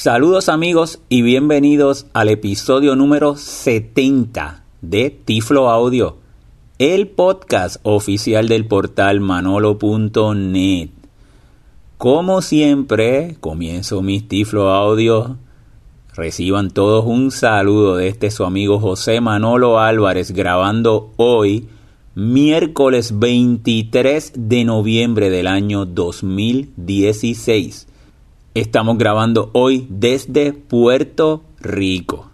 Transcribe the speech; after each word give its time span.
Saludos 0.00 0.48
amigos 0.48 1.00
y 1.08 1.22
bienvenidos 1.22 2.06
al 2.12 2.28
episodio 2.28 2.94
número 2.94 3.34
70 3.34 4.62
de 4.80 5.10
Tiflo 5.10 5.70
Audio, 5.70 6.18
el 6.78 7.08
podcast 7.08 7.78
oficial 7.82 8.46
del 8.46 8.68
portal 8.68 9.18
manolo.net. 9.18 10.90
Como 11.96 12.42
siempre, 12.42 13.38
comienzo 13.40 14.00
mis 14.00 14.28
Tiflo 14.28 14.70
Audio. 14.70 15.36
Reciban 16.14 16.70
todos 16.70 17.04
un 17.04 17.32
saludo 17.32 17.96
de 17.96 18.06
este 18.06 18.30
su 18.30 18.44
amigo 18.44 18.78
José 18.78 19.20
Manolo 19.20 19.80
Álvarez 19.80 20.30
grabando 20.30 21.12
hoy, 21.16 21.66
miércoles 22.14 23.18
23 23.18 24.32
de 24.36 24.64
noviembre 24.64 25.28
del 25.28 25.48
año 25.48 25.86
2016 25.86 27.88
Estamos 28.58 28.98
grabando 28.98 29.50
hoy 29.52 29.86
desde 29.88 30.52
Puerto 30.52 31.44
Rico. 31.60 32.28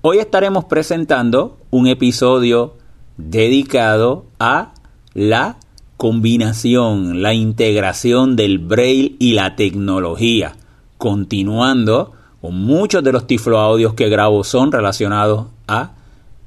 Hoy 0.00 0.18
estaremos 0.18 0.64
presentando 0.64 1.56
un 1.70 1.86
episodio 1.86 2.74
dedicado 3.16 4.24
a 4.40 4.74
la 5.14 5.58
combinación, 5.96 7.22
la 7.22 7.32
integración 7.32 8.34
del 8.34 8.58
braille 8.58 9.14
y 9.20 9.34
la 9.34 9.54
tecnología, 9.54 10.56
continuando 10.96 12.14
con 12.40 12.56
muchos 12.56 13.04
de 13.04 13.12
los 13.12 13.28
tiflo 13.28 13.60
audios 13.60 13.94
que 13.94 14.08
grabo 14.08 14.42
son 14.42 14.72
relacionados 14.72 15.46
a 15.68 15.92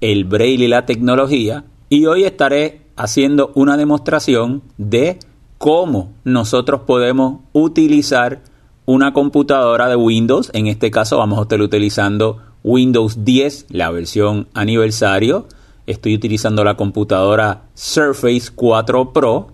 el 0.01 0.25
braille 0.25 0.65
y 0.65 0.67
la 0.67 0.85
tecnología 0.85 1.63
y 1.87 2.05
hoy 2.05 2.25
estaré 2.25 2.81
haciendo 2.97 3.53
una 3.55 3.77
demostración 3.77 4.61
de 4.77 5.19
cómo 5.61 6.11
nosotros 6.23 6.81
podemos 6.87 7.41
utilizar 7.53 8.41
una 8.87 9.13
computadora 9.13 9.87
de 9.89 9.95
Windows. 9.95 10.49
En 10.55 10.65
este 10.65 10.89
caso 10.89 11.19
vamos 11.19 11.37
a 11.37 11.43
estar 11.43 11.61
utilizando 11.61 12.39
Windows 12.63 13.23
10, 13.23 13.67
la 13.69 13.91
versión 13.91 14.47
aniversario. 14.55 15.45
Estoy 15.85 16.15
utilizando 16.15 16.63
la 16.63 16.77
computadora 16.77 17.65
Surface 17.75 18.49
4 18.55 19.13
Pro 19.13 19.49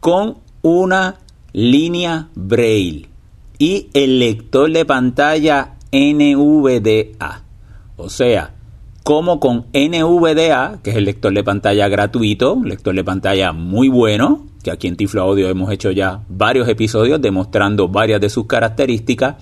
con 0.00 0.38
una 0.62 1.20
línea 1.52 2.28
Braille 2.34 3.08
y 3.56 3.86
el 3.94 4.18
lector 4.18 4.72
de 4.72 4.84
pantalla 4.84 5.76
NVDA. 5.92 7.44
O 7.96 8.10
sea, 8.10 8.54
como 9.04 9.38
con 9.38 9.66
NVDA, 9.72 10.80
que 10.82 10.90
es 10.90 10.96
el 10.96 11.04
lector 11.04 11.32
de 11.32 11.44
pantalla 11.44 11.86
gratuito, 11.86 12.54
un 12.54 12.68
lector 12.68 12.96
de 12.96 13.04
pantalla 13.04 13.52
muy 13.52 13.88
bueno, 13.88 14.49
que 14.62 14.70
aquí 14.70 14.88
en 14.88 14.96
Tiflo 14.96 15.22
Audio 15.22 15.48
hemos 15.48 15.70
hecho 15.72 15.90
ya 15.90 16.22
varios 16.28 16.68
episodios 16.68 17.20
demostrando 17.20 17.88
varias 17.88 18.20
de 18.20 18.28
sus 18.28 18.46
características. 18.46 19.36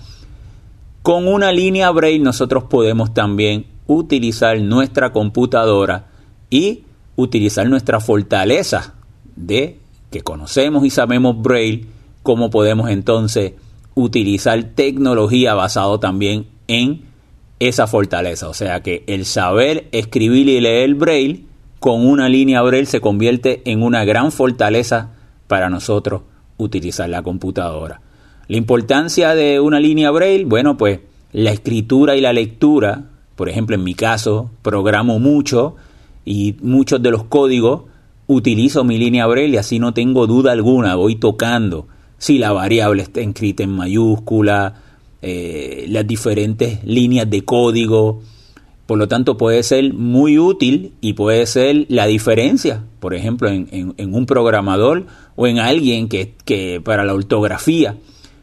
Con 1.01 1.27
una 1.27 1.51
línea 1.51 1.91
Braille 1.91 2.23
nosotros 2.23 2.65
podemos 2.65 3.13
también 3.13 3.65
utilizar 3.87 4.59
nuestra 4.61 5.11
computadora 5.11 6.07
y 6.49 6.83
utilizar 7.15 7.67
nuestra 7.67 7.99
fortaleza 7.99 8.95
de 9.35 9.79
que 10.11 10.21
conocemos 10.21 10.85
y 10.85 10.89
sabemos 10.89 11.41
Braille, 11.41 11.85
cómo 12.23 12.49
podemos 12.49 12.89
entonces 12.89 13.53
utilizar 13.95 14.63
tecnología 14.75 15.53
basado 15.53 15.99
también 15.99 16.47
en 16.67 17.01
esa 17.59 17.87
fortaleza. 17.87 18.47
O 18.47 18.53
sea 18.53 18.81
que 18.81 19.03
el 19.07 19.25
saber 19.25 19.87
escribir 19.91 20.47
y 20.47 20.61
leer 20.61 20.95
Braille 20.95 21.48
con 21.79 22.05
una 22.05 22.29
línea 22.29 22.61
Braille 22.61 22.85
se 22.85 23.01
convierte 23.01 23.61
en 23.65 23.83
una 23.83 24.03
gran 24.05 24.31
fortaleza 24.31 25.11
para 25.47 25.69
nosotros 25.69 26.21
utilizar 26.57 27.09
la 27.09 27.23
computadora. 27.23 28.01
La 28.47 28.57
importancia 28.57 29.35
de 29.35 29.59
una 29.59 29.79
línea 29.79 30.11
Braille, 30.11 30.45
bueno, 30.45 30.77
pues 30.77 30.99
la 31.31 31.51
escritura 31.51 32.15
y 32.15 32.21
la 32.21 32.33
lectura, 32.33 33.05
por 33.35 33.49
ejemplo, 33.49 33.75
en 33.75 33.83
mi 33.83 33.93
caso, 33.93 34.51
programo 34.61 35.19
mucho 35.19 35.75
y 36.25 36.55
muchos 36.61 37.01
de 37.01 37.11
los 37.11 37.23
códigos 37.23 37.83
utilizo 38.27 38.83
mi 38.83 38.97
línea 38.97 39.25
Braille 39.27 39.55
y 39.55 39.57
así 39.57 39.79
no 39.79 39.93
tengo 39.93 40.27
duda 40.27 40.51
alguna, 40.51 40.95
voy 40.95 41.15
tocando 41.15 41.87
si 42.19 42.37
la 42.37 42.51
variable 42.51 43.01
está 43.01 43.21
escrita 43.21 43.63
en 43.63 43.71
mayúscula, 43.71 44.75
eh, 45.21 45.85
las 45.89 46.05
diferentes 46.05 46.83
líneas 46.83 47.29
de 47.29 47.43
código, 47.43 48.21
por 48.89 48.97
lo 48.97 49.07
tanto, 49.07 49.37
puede 49.37 49.61
ser 49.61 49.93
muy 49.93 50.39
útil 50.39 50.93
y 50.99 51.13
puede 51.13 51.45
ser 51.45 51.85
la 51.89 52.07
diferencia, 52.07 52.85
por 52.99 53.13
ejemplo, 53.13 53.47
en, 53.47 53.93
un 53.99 54.25
programador 54.25 55.05
o 55.35 55.45
en 55.45 55.59
alguien 55.59 56.09
que, 56.09 56.81
para 56.83 57.05
la 57.05 57.13
ortografía, 57.13 57.97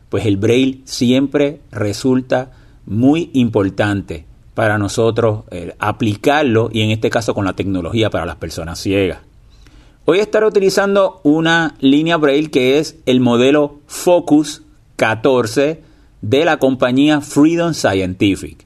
pues 0.09 0.25
el 0.25 0.37
braille 0.37 0.83
siempre 0.85 1.63
resulta 1.73 2.53
muy 2.87 3.31
importante 3.33 4.25
para 4.55 4.79
nosotros 4.79 5.43
eh, 5.51 5.75
aplicarlo 5.81 6.71
y 6.73 6.83
en 6.83 6.93
este 6.93 7.11
caso 7.11 7.35
con 7.35 7.45
la 7.45 7.57
tecnología 7.57 8.09
para 8.09 8.25
las 8.25 8.37
personas 8.37 8.79
ciegas. 8.79 9.19
Hoy 10.05 10.21
estaré 10.21 10.47
utilizando 10.47 11.21
una 11.25 11.75
línea 11.81 12.19
braille 12.19 12.53
que 12.53 12.79
es 12.79 12.99
el 13.07 13.19
modelo 13.19 13.81
Focus 13.89 14.63
14 14.95 15.83
de 16.23 16.45
la 16.45 16.61
compañía 16.61 17.21
Freedom 17.21 17.75
Scientific. 17.75 18.66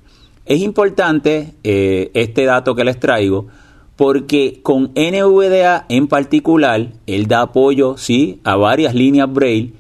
Es 0.50 0.62
importante 0.62 1.54
eh, 1.62 2.10
este 2.12 2.44
dato 2.44 2.74
que 2.74 2.82
les 2.82 2.98
traigo 2.98 3.46
porque 3.94 4.58
con 4.64 4.90
NVDA 4.96 5.86
en 5.88 6.08
particular, 6.08 6.88
él 7.06 7.28
da 7.28 7.42
apoyo, 7.42 7.96
sí, 7.96 8.40
a 8.42 8.56
varias 8.56 8.92
líneas 8.92 9.32
Braille, 9.32 9.74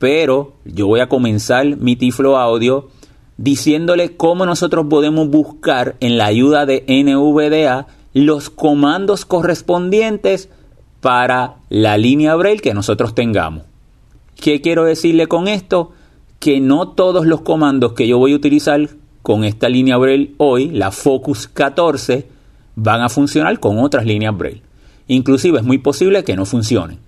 pero 0.00 0.54
yo 0.64 0.88
voy 0.88 0.98
a 0.98 1.08
comenzar 1.08 1.76
mi 1.76 1.94
Tiflo 1.94 2.38
Audio 2.38 2.88
diciéndole 3.36 4.16
cómo 4.16 4.46
nosotros 4.46 4.86
podemos 4.90 5.30
buscar 5.30 5.94
en 6.00 6.18
la 6.18 6.26
ayuda 6.26 6.66
de 6.66 6.84
NVDA 6.88 7.86
los 8.12 8.50
comandos 8.50 9.26
correspondientes 9.26 10.48
para 11.00 11.58
la 11.68 11.98
línea 11.98 12.34
Braille 12.34 12.62
que 12.62 12.74
nosotros 12.74 13.14
tengamos. 13.14 13.62
¿Qué 14.34 14.60
quiero 14.60 14.86
decirle 14.86 15.28
con 15.28 15.46
esto? 15.46 15.92
Que 16.40 16.58
no 16.58 16.88
todos 16.88 17.26
los 17.26 17.42
comandos 17.42 17.92
que 17.92 18.08
yo 18.08 18.18
voy 18.18 18.32
a 18.32 18.36
utilizar 18.36 18.88
con 19.26 19.42
esta 19.42 19.68
línea 19.68 19.96
Braille 19.96 20.34
hoy, 20.36 20.68
la 20.68 20.92
Focus 20.92 21.48
14, 21.48 22.28
van 22.76 23.02
a 23.02 23.08
funcionar 23.08 23.58
con 23.58 23.80
otras 23.80 24.06
líneas 24.06 24.38
Braille. 24.38 24.62
Inclusive 25.08 25.58
es 25.58 25.64
muy 25.64 25.78
posible 25.78 26.22
que 26.22 26.36
no 26.36 26.46
funcionen. 26.46 27.00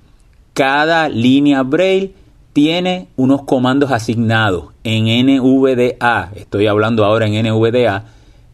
Cada 0.52 1.08
línea 1.08 1.62
Braille 1.62 2.14
tiene 2.52 3.06
unos 3.14 3.42
comandos 3.42 3.92
asignados 3.92 4.64
en 4.82 5.04
NVDA, 5.26 6.32
estoy 6.34 6.66
hablando 6.66 7.04
ahora 7.04 7.28
en 7.28 7.46
NVDA, 7.46 8.06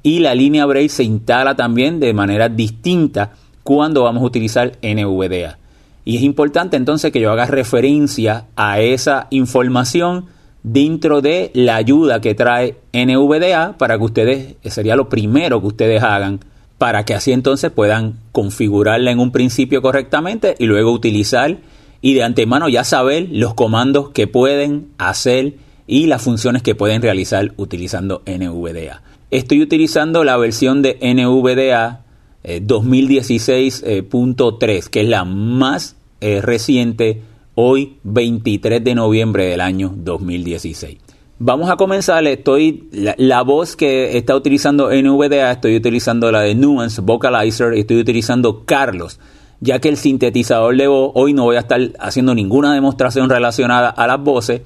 y 0.03 0.19
la 0.19 0.35
línea 0.35 0.67
Braille 0.67 0.91
se 0.91 1.05
instala 1.05 1.57
también 1.57 2.01
de 2.01 2.13
manera 2.13 2.51
distinta 2.51 3.33
cuando 3.63 4.03
vamos 4.03 4.25
a 4.25 4.27
utilizar 4.27 4.73
NVDA. 4.83 5.57
Y 6.05 6.19
es 6.19 6.23
importante 6.23 6.77
entonces 6.77 7.11
que 7.11 7.21
yo 7.21 7.33
haga 7.33 7.47
referencia 7.47 8.45
a 8.57 8.81
esa 8.81 9.27
información 9.31 10.27
dentro 10.65 11.21
de 11.21 11.53
la 11.55 11.77
ayuda 11.77 12.21
que 12.21 12.35
trae 12.35 12.75
NVDA 12.93 13.79
para 13.79 13.97
que 13.99 14.05
ustedes, 14.05 14.57
sería 14.65 14.97
lo 14.97 15.09
primero 15.09 15.61
que 15.61 15.69
ustedes 15.69 16.03
hagan, 16.03 16.41
para 16.79 17.05
que 17.05 17.15
así 17.15 17.31
entonces 17.31 17.71
puedan 17.71 18.15
configurarla 18.33 19.13
en 19.13 19.21
un 19.21 19.31
principio 19.31 19.81
correctamente 19.83 20.57
y 20.59 20.67
luego 20.67 20.91
utilizar 20.91 21.59
y 22.01 22.15
de 22.15 22.25
antemano 22.25 22.69
ya 22.69 22.83
saber 22.83 23.29
los 23.31 23.55
comandos 23.55 24.11
que 24.11 24.27
pueden 24.27 24.89
hacer 24.99 25.55
y 25.87 26.07
las 26.07 26.23
funciones 26.23 26.63
que 26.63 26.75
pueden 26.75 27.03
realizar 27.03 27.53
utilizando 27.57 28.23
NVDA. 28.27 29.01
Estoy 29.31 29.63
utilizando 29.63 30.25
la 30.25 30.37
versión 30.37 30.83
de 30.83 30.99
NVDA 31.01 32.01
2016.3, 32.43 34.87
eh, 34.87 34.91
que 34.91 35.01
es 35.01 35.09
la 35.09 35.25
más 35.25 35.97
eh, 36.21 36.43
reciente 36.43 37.23
hoy 37.55 37.99
23 38.03 38.83
de 38.83 38.95
noviembre 38.95 39.47
del 39.47 39.61
año 39.61 39.93
2016. 39.95 40.99
Vamos 41.39 41.69
a 41.69 41.77
comenzar, 41.77 42.25
estoy 42.27 42.89
la, 42.93 43.43
voz 43.43 43.77
que 43.77 44.17
está 44.17 44.37
utilizando 44.37 44.91
NVDA, 44.91 45.53
estoy 45.53 45.77
utilizando 45.77 46.31
la 46.31 46.41
de 46.41 46.55
Nuance 46.55 47.01
Vocalizer, 47.01 47.75
estoy 47.75 47.99
utilizando 47.99 48.65
Carlos, 48.65 49.19
ya 49.61 49.81
que 49.81 49.89
el 49.89 49.97
sintetizador 49.97 50.77
de 50.77 50.87
voz, 50.87 51.11
hoy 51.15 51.33
no 51.33 51.45
voy 51.45 51.57
a 51.57 51.61
estar 51.61 51.81
haciendo 51.99 52.35
ninguna 52.35 52.73
demostración 52.73 53.29
relacionada 53.29 53.91
a 53.91 54.07
las 54.07 54.23
voces 54.23 54.63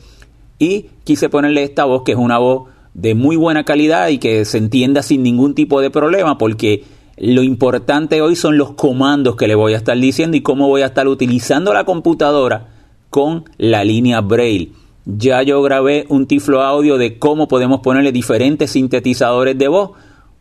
y 0.58 0.86
quise 1.04 1.28
ponerle 1.28 1.62
esta 1.62 1.84
voz 1.84 2.02
que 2.02 2.12
es 2.12 2.18
una 2.18 2.38
voz 2.38 2.68
de 2.94 3.14
muy 3.14 3.36
buena 3.36 3.64
calidad 3.64 4.08
y 4.08 4.18
que 4.18 4.44
se 4.44 4.58
entienda 4.58 5.02
sin 5.02 5.22
ningún 5.22 5.54
tipo 5.54 5.80
de 5.80 5.90
problema 5.90 6.36
porque 6.36 6.84
lo 7.16 7.42
importante 7.42 8.20
hoy 8.20 8.36
son 8.36 8.58
los 8.58 8.72
comandos 8.72 9.36
que 9.36 9.48
le 9.48 9.54
voy 9.54 9.74
a 9.74 9.78
estar 9.78 9.98
diciendo 9.98 10.36
y 10.36 10.42
cómo 10.42 10.68
voy 10.68 10.82
a 10.82 10.86
estar 10.86 11.08
utilizando 11.08 11.72
la 11.72 11.84
computadora 11.84 12.77
con 13.10 13.44
la 13.58 13.84
línea 13.84 14.20
Braille. 14.20 14.72
Ya 15.04 15.42
yo 15.42 15.62
grabé 15.62 16.04
un 16.08 16.26
tiflo 16.26 16.62
audio 16.62 16.98
de 16.98 17.18
cómo 17.18 17.48
podemos 17.48 17.80
ponerle 17.80 18.12
diferentes 18.12 18.72
sintetizadores 18.72 19.56
de 19.56 19.68
voz. 19.68 19.92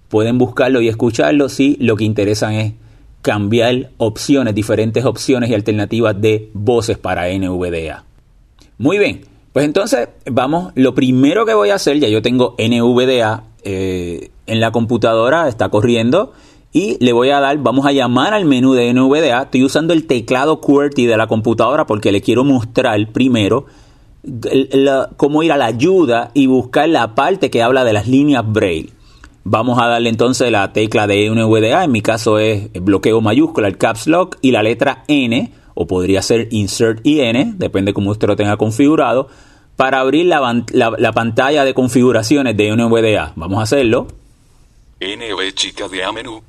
Pueden 0.10 0.38
buscarlo 0.38 0.82
y 0.82 0.88
escucharlo 0.88 1.50
si 1.50 1.78
lo 1.80 1.96
que 1.96 2.04
interesan 2.04 2.54
es 2.54 2.74
cambiar 3.22 3.92
opciones, 3.98 4.56
diferentes 4.56 5.06
opciones 5.06 5.50
y 5.50 5.54
alternativas 5.54 6.20
de 6.20 6.50
voces 6.54 6.98
para 6.98 7.28
NVDA. 7.30 8.04
Muy 8.78 8.98
bien, 8.98 9.22
Pues 9.54 9.66
entonces, 9.66 10.10
vamos, 10.30 10.72
lo 10.76 10.94
primero 10.94 11.46
que 11.46 11.56
voy 11.56 11.72
a 11.72 11.76
hacer, 11.76 12.00
ya 12.00 12.08
yo 12.08 12.22
tengo 12.22 12.56
NVDA 12.60 13.44
eh, 13.64 14.30
en 14.46 14.60
la 14.60 14.72
computadora, 14.72 15.48
está 15.48 15.70
corriendo, 15.70 16.32
y 16.74 16.98
le 17.04 17.14
voy 17.14 17.30
a 17.30 17.40
dar, 17.40 17.58
vamos 17.58 17.86
a 17.86 17.92
llamar 17.92 18.34
al 18.34 18.46
menú 18.46 18.74
de 18.74 18.94
NVDA. 18.94 19.44
Estoy 19.44 19.64
usando 19.64 19.94
el 19.94 20.06
teclado 20.06 20.62
QWERTY 20.62 21.06
de 21.06 21.18
la 21.18 21.28
computadora 21.28 21.86
porque 21.86 22.12
le 22.12 22.22
quiero 22.22 22.44
mostrar 22.44 23.12
primero 23.12 23.66
cómo 25.16 25.44
ir 25.44 25.52
a 25.52 25.58
la 25.58 25.66
ayuda 25.66 26.32
y 26.34 26.48
buscar 26.48 26.90
la 26.90 27.16
parte 27.16 27.50
que 27.50 27.64
habla 27.64 27.84
de 27.84 27.94
las 27.94 28.08
líneas 28.08 28.44
Braille. 28.46 28.92
Vamos 29.44 29.80
a 29.82 29.88
darle 29.88 30.10
entonces 30.10 30.52
la 30.52 30.74
tecla 30.74 31.08
de 31.08 31.30
NVDA, 31.30 31.86
en 31.86 31.92
mi 31.92 32.02
caso 32.02 32.38
es 32.38 32.70
bloqueo 32.74 33.22
mayúscula, 33.22 33.70
el 33.70 33.78
caps 33.78 34.08
lock 34.08 34.38
y 34.42 34.52
la 34.52 34.62
letra 34.62 35.06
N, 35.08 35.54
o 35.74 35.88
podría 35.88 36.22
ser 36.22 36.50
insert 36.52 37.00
y 37.06 37.22
N, 37.22 37.54
depende 37.56 37.94
cómo 37.94 38.12
usted 38.12 38.28
lo 38.28 38.36
tenga 38.36 38.58
configurado, 38.58 39.30
para 39.78 40.02
abrir 40.02 40.26
la, 40.26 40.64
la 40.74 41.12
pantalla 41.14 41.64
de 41.64 41.74
configuraciones 41.74 42.58
de 42.58 42.76
NVDA. 42.76 43.32
Vamos 43.38 43.60
a 43.60 43.62
hacerlo. 43.62 44.08
NV 45.00 45.54
chica 45.54 45.88
de 45.88 46.04
A 46.04 46.12
menú. 46.12 46.42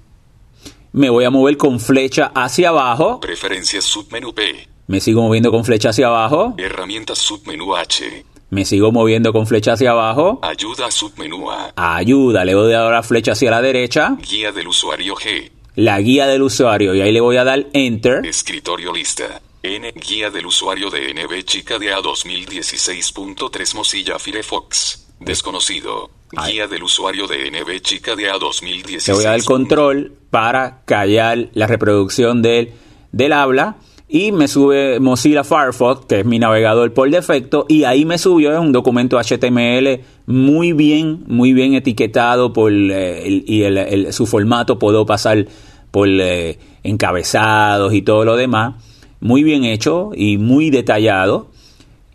Me 0.99 1.11
voy 1.11 1.25
a 1.25 1.31
mover 1.31 1.57
con 1.57 1.79
flecha 1.79 2.33
hacia 2.35 2.71
abajo. 2.71 3.21
Preferencias 3.21 3.85
submenú 3.85 4.35
P. 4.35 4.69
Me 4.89 4.99
sigo 4.99 5.23
moviendo 5.23 5.53
con 5.53 5.65
flecha 5.65 5.91
hacia 5.91 6.09
abajo. 6.09 6.57
Herramientas 6.59 7.19
submenú 7.19 7.77
H. 7.77 8.25
Me 8.51 8.65
sigo 8.65 8.91
moviendo 8.91 9.33
con 9.33 9.47
flecha 9.47 9.75
hacia 9.75 9.93
abajo. 9.93 10.41
Ayuda 10.43 10.91
submenú 10.91 11.53
A. 11.53 11.73
Ayuda, 11.77 12.45
le 12.45 12.57
voy 12.57 12.73
a 12.73 12.81
dar 12.81 12.93
la 12.93 13.05
flecha 13.05 13.31
hacia 13.31 13.49
la 13.49 13.63
derecha. 13.63 14.17
Guía 14.29 14.51
del 14.51 14.67
usuario 14.67 15.15
G. 15.15 15.53
La 15.77 16.01
guía 16.01 16.27
del 16.27 16.43
usuario 16.43 16.93
y 16.97 17.01
ahí 17.01 17.13
le 17.13 17.21
voy 17.21 17.37
a 17.37 17.45
dar 17.45 17.69
Enter. 17.75 18.27
Escritorio 18.27 18.93
lista. 18.93 19.41
N. 19.63 19.93
Guía 19.93 20.31
del 20.31 20.47
usuario 20.47 20.91
de 20.91 21.15
NB 21.15 21.45
Chica 21.45 21.79
de 21.79 21.93
A 21.93 22.01
2016.3 22.01 23.75
Mozilla 23.77 24.19
Firefox. 24.19 25.07
Desconocido. 25.21 26.18
Guía 26.31 26.67
del 26.67 26.83
usuario 26.83 27.27
de 27.27 27.51
NB 27.51 27.81
Chica 27.81 28.15
de 28.15 28.29
A 28.31 28.39
2016. 28.39 29.09
Le 29.09 29.15
voy 29.15 29.25
a 29.25 29.31
dar 29.31 29.45
control 29.45 30.13
para 30.31 30.83
callar 30.85 31.49
la 31.55 31.67
reproducción 31.67 32.43
del, 32.43 32.73
del 33.13 33.33
habla. 33.33 33.77
Y 34.11 34.33
me 34.33 34.49
sube 34.49 35.01
Mozilla 35.01 35.45
Firefox, 35.45 36.07
que 36.07 36.21
es 36.21 36.27
mi 36.27 36.39
navegador 36.39 36.95
por 36.95 37.11
defecto, 37.11 37.67
y 37.69 37.85
ahí 37.85 38.07
me 38.07 38.17
subió 38.17 38.59
un 38.59 38.73
documento 38.73 39.19
HTML 39.19 40.01
muy 40.25 40.73
bien, 40.73 41.25
muy 41.27 41.53
bien 41.53 41.75
etiquetado 41.75 42.55
por 42.55 42.73
eh, 42.73 43.29
y 43.29 44.11
su 44.13 44.25
formato 44.25 44.79
puedo 44.79 45.05
pasar 45.05 45.47
por 45.91 46.09
eh, 46.09 46.59
encabezados 46.83 47.93
y 47.93 48.01
todo 48.01 48.25
lo 48.25 48.37
demás, 48.37 48.77
muy 49.21 49.43
bien 49.43 49.65
hecho 49.65 50.11
y 50.15 50.39
muy 50.39 50.71
detallado 50.71 51.51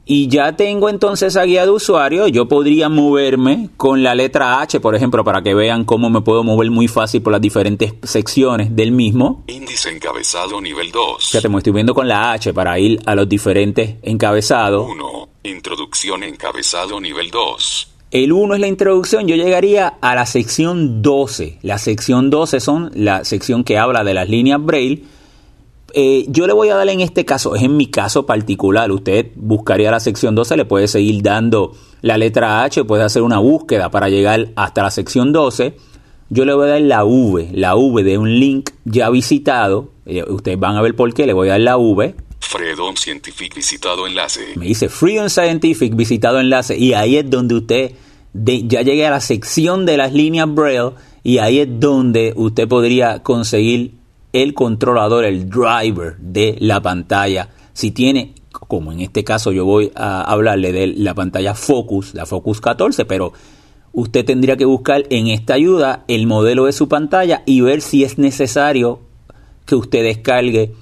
y 0.06 0.28
ya 0.28 0.56
tengo 0.56 0.90
entonces 0.90 1.30
esa 1.30 1.44
guía 1.44 1.64
de 1.64 1.72
usuario, 1.72 2.28
yo 2.28 2.48
podría 2.48 2.90
moverme 2.90 3.70
con 3.78 4.04
la 4.04 4.16
letra 4.16 4.60
H, 4.62 4.82
por 4.82 4.96
ejemplo, 4.96 5.24
para 5.24 5.42
que 5.42 5.54
vean 5.54 5.86
cómo 5.86 6.10
me 6.10 6.22
puedo 6.22 6.44
mover 6.44 6.70
muy 6.72 6.90
fácil 6.90 7.22
por 7.22 7.32
las 7.32 7.42
diferentes 7.42 7.94
secciones 8.04 8.76
del 8.76 8.92
mismo. 8.92 9.44
Índice 9.48 9.90
encabezado 9.90 10.60
nivel 10.60 10.92
2. 10.92 11.30
Fíjate, 11.32 11.48
me 11.48 11.58
estoy 11.58 11.72
viendo 11.72 11.94
con 11.94 12.08
la 12.08 12.34
H 12.34 12.54
para 12.54 12.78
ir 12.80 13.00
a 13.06 13.16
los 13.16 13.30
diferentes 13.30 13.96
encabezados. 14.02 14.90
1. 14.92 15.30
Introducción 15.44 16.24
encabezado 16.24 17.00
nivel 17.00 17.32
2. 17.32 17.90
El 18.12 18.32
1 18.32 18.56
es 18.56 18.60
la 18.60 18.68
introducción, 18.68 19.28
yo 19.28 19.36
llegaría 19.36 19.88
a 20.02 20.16
la 20.16 20.26
sección 20.26 21.02
12. 21.02 21.60
La 21.62 21.80
sección 21.80 22.30
12 22.30 22.60
son 22.60 22.92
la 22.94 23.24
sección 23.24 23.64
que 23.64 23.78
habla 23.78 24.04
de 24.04 24.14
las 24.14 24.30
líneas 24.30 24.64
Braille 24.64 25.04
eh, 25.94 26.25
yo 26.28 26.48
le 26.48 26.54
voy 26.54 26.69
a 26.69 26.75
dar 26.75 26.90
en 26.90 27.01
este 27.01 27.24
caso, 27.24 27.56
es 27.56 27.63
en 27.63 27.78
mi 27.78 27.88
caso 27.88 28.25
particular, 28.25 28.92
usted 28.92 29.28
buscaría 29.36 29.92
la 29.92 30.00
sección 30.00 30.34
12, 30.36 30.57
le 30.57 30.66
puede 30.66 30.88
seguir 30.88 31.22
dando 31.22 31.74
la 32.01 32.18
letra 32.18 32.63
H, 32.63 32.84
puede 32.84 33.04
hacer 33.04 33.22
una 33.22 33.40
búsqueda 33.40 33.90
para 33.90 34.10
llegar 34.10 34.50
hasta 34.56 34.84
la 34.84 34.92
sección 34.92 35.31
12. 35.31 35.78
Yo 36.30 36.45
le 36.45 36.54
voy 36.54 36.68
a 36.68 36.72
dar 36.72 36.81
la 36.81 37.06
V, 37.06 37.50
la 37.54 37.75
V 37.75 38.04
de 38.04 38.18
un 38.18 38.40
link 38.40 38.72
ya 38.86 39.10
visitado. 39.10 39.92
Eh, 40.06 40.24
ustedes 40.28 40.60
van 40.60 40.75
a 40.75 40.81
ver 40.81 40.95
por 40.95 41.13
qué, 41.13 41.28
le 41.28 41.34
voy 41.34 41.50
a 41.50 41.51
dar 41.51 41.62
la 41.62 41.78
V. 41.78 42.16
Freedom 42.39 42.96
Scientific 42.96 43.56
visitado 43.56 44.06
enlace. 44.06 44.54
Me 44.56 44.66
dice 44.66 44.89
Freedom 44.89 45.30
Scientific 45.30 45.96
visitado 45.96 46.39
enlace 46.39 46.78
y 46.78 46.94
ahí 46.94 47.18
es 47.18 47.30
donde 47.30 47.56
usted 47.56 47.92
ya 48.34 48.81
llegue 48.81 49.06
a 49.06 49.12
la 49.12 49.22
sección 49.22 49.86
de 49.86 49.98
las 49.98 50.12
líneas 50.12 50.54
Braille 50.54 50.92
y 51.24 51.38
ahí 51.38 51.60
es 51.60 51.68
donde 51.80 52.34
usted 52.36 52.68
podría 52.68 53.24
conseguir 53.24 54.03
el 54.34 54.54
controlador, 54.56 55.26
el 55.26 55.50
driver 55.50 56.18
de 56.18 56.58
la 56.60 56.82
pantalla. 56.82 57.50
Si 57.74 57.92
tiene, 57.92 58.34
como 58.52 58.92
en 58.92 59.00
este 59.00 59.24
caso 59.24 59.52
yo 59.52 59.64
voy 59.64 59.92
a 59.96 60.24
hablarle 60.24 60.72
de 60.74 60.88
la 60.88 61.14
pantalla 61.14 61.54
Focus, 61.54 62.14
la 62.16 62.26
Focus 62.26 62.60
14, 62.60 63.06
pero 63.06 63.32
usted 63.94 64.26
tendría 64.26 64.58
que 64.58 64.66
buscar 64.66 65.04
en 65.12 65.28
esta 65.28 65.54
ayuda 65.54 66.04
el 66.08 66.26
modelo 66.26 66.66
de 66.66 66.74
su 66.74 66.90
pantalla 66.90 67.44
y 67.46 67.62
ver 67.62 67.82
si 67.82 68.04
es 68.04 68.18
necesario 68.18 69.02
que 69.66 69.76
usted 69.76 70.04
descargue 70.04 70.74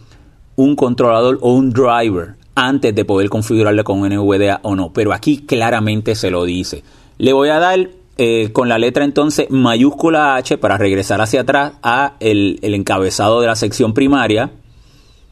un 0.55 0.75
controlador 0.75 1.37
o 1.41 1.53
un 1.53 1.71
driver 1.71 2.35
antes 2.55 2.95
de 2.95 3.05
poder 3.05 3.29
configurarle 3.29 3.83
con 3.83 3.99
NVDA 4.01 4.59
o 4.63 4.75
no. 4.75 4.93
Pero 4.93 5.13
aquí 5.13 5.39
claramente 5.39 6.15
se 6.15 6.31
lo 6.31 6.45
dice. 6.45 6.83
Le 7.17 7.33
voy 7.33 7.49
a 7.49 7.59
dar 7.59 7.89
eh, 8.23 8.51
con 8.53 8.69
la 8.69 8.77
letra 8.77 9.03
entonces 9.03 9.49
mayúscula 9.49 10.35
H 10.35 10.59
para 10.59 10.77
regresar 10.77 11.21
hacia 11.21 11.41
atrás 11.41 11.73
a 11.81 12.17
el, 12.19 12.59
encabezado 12.61 13.41
de 13.41 13.47
la 13.47 13.55
sección 13.55 13.95
primaria. 13.95 14.51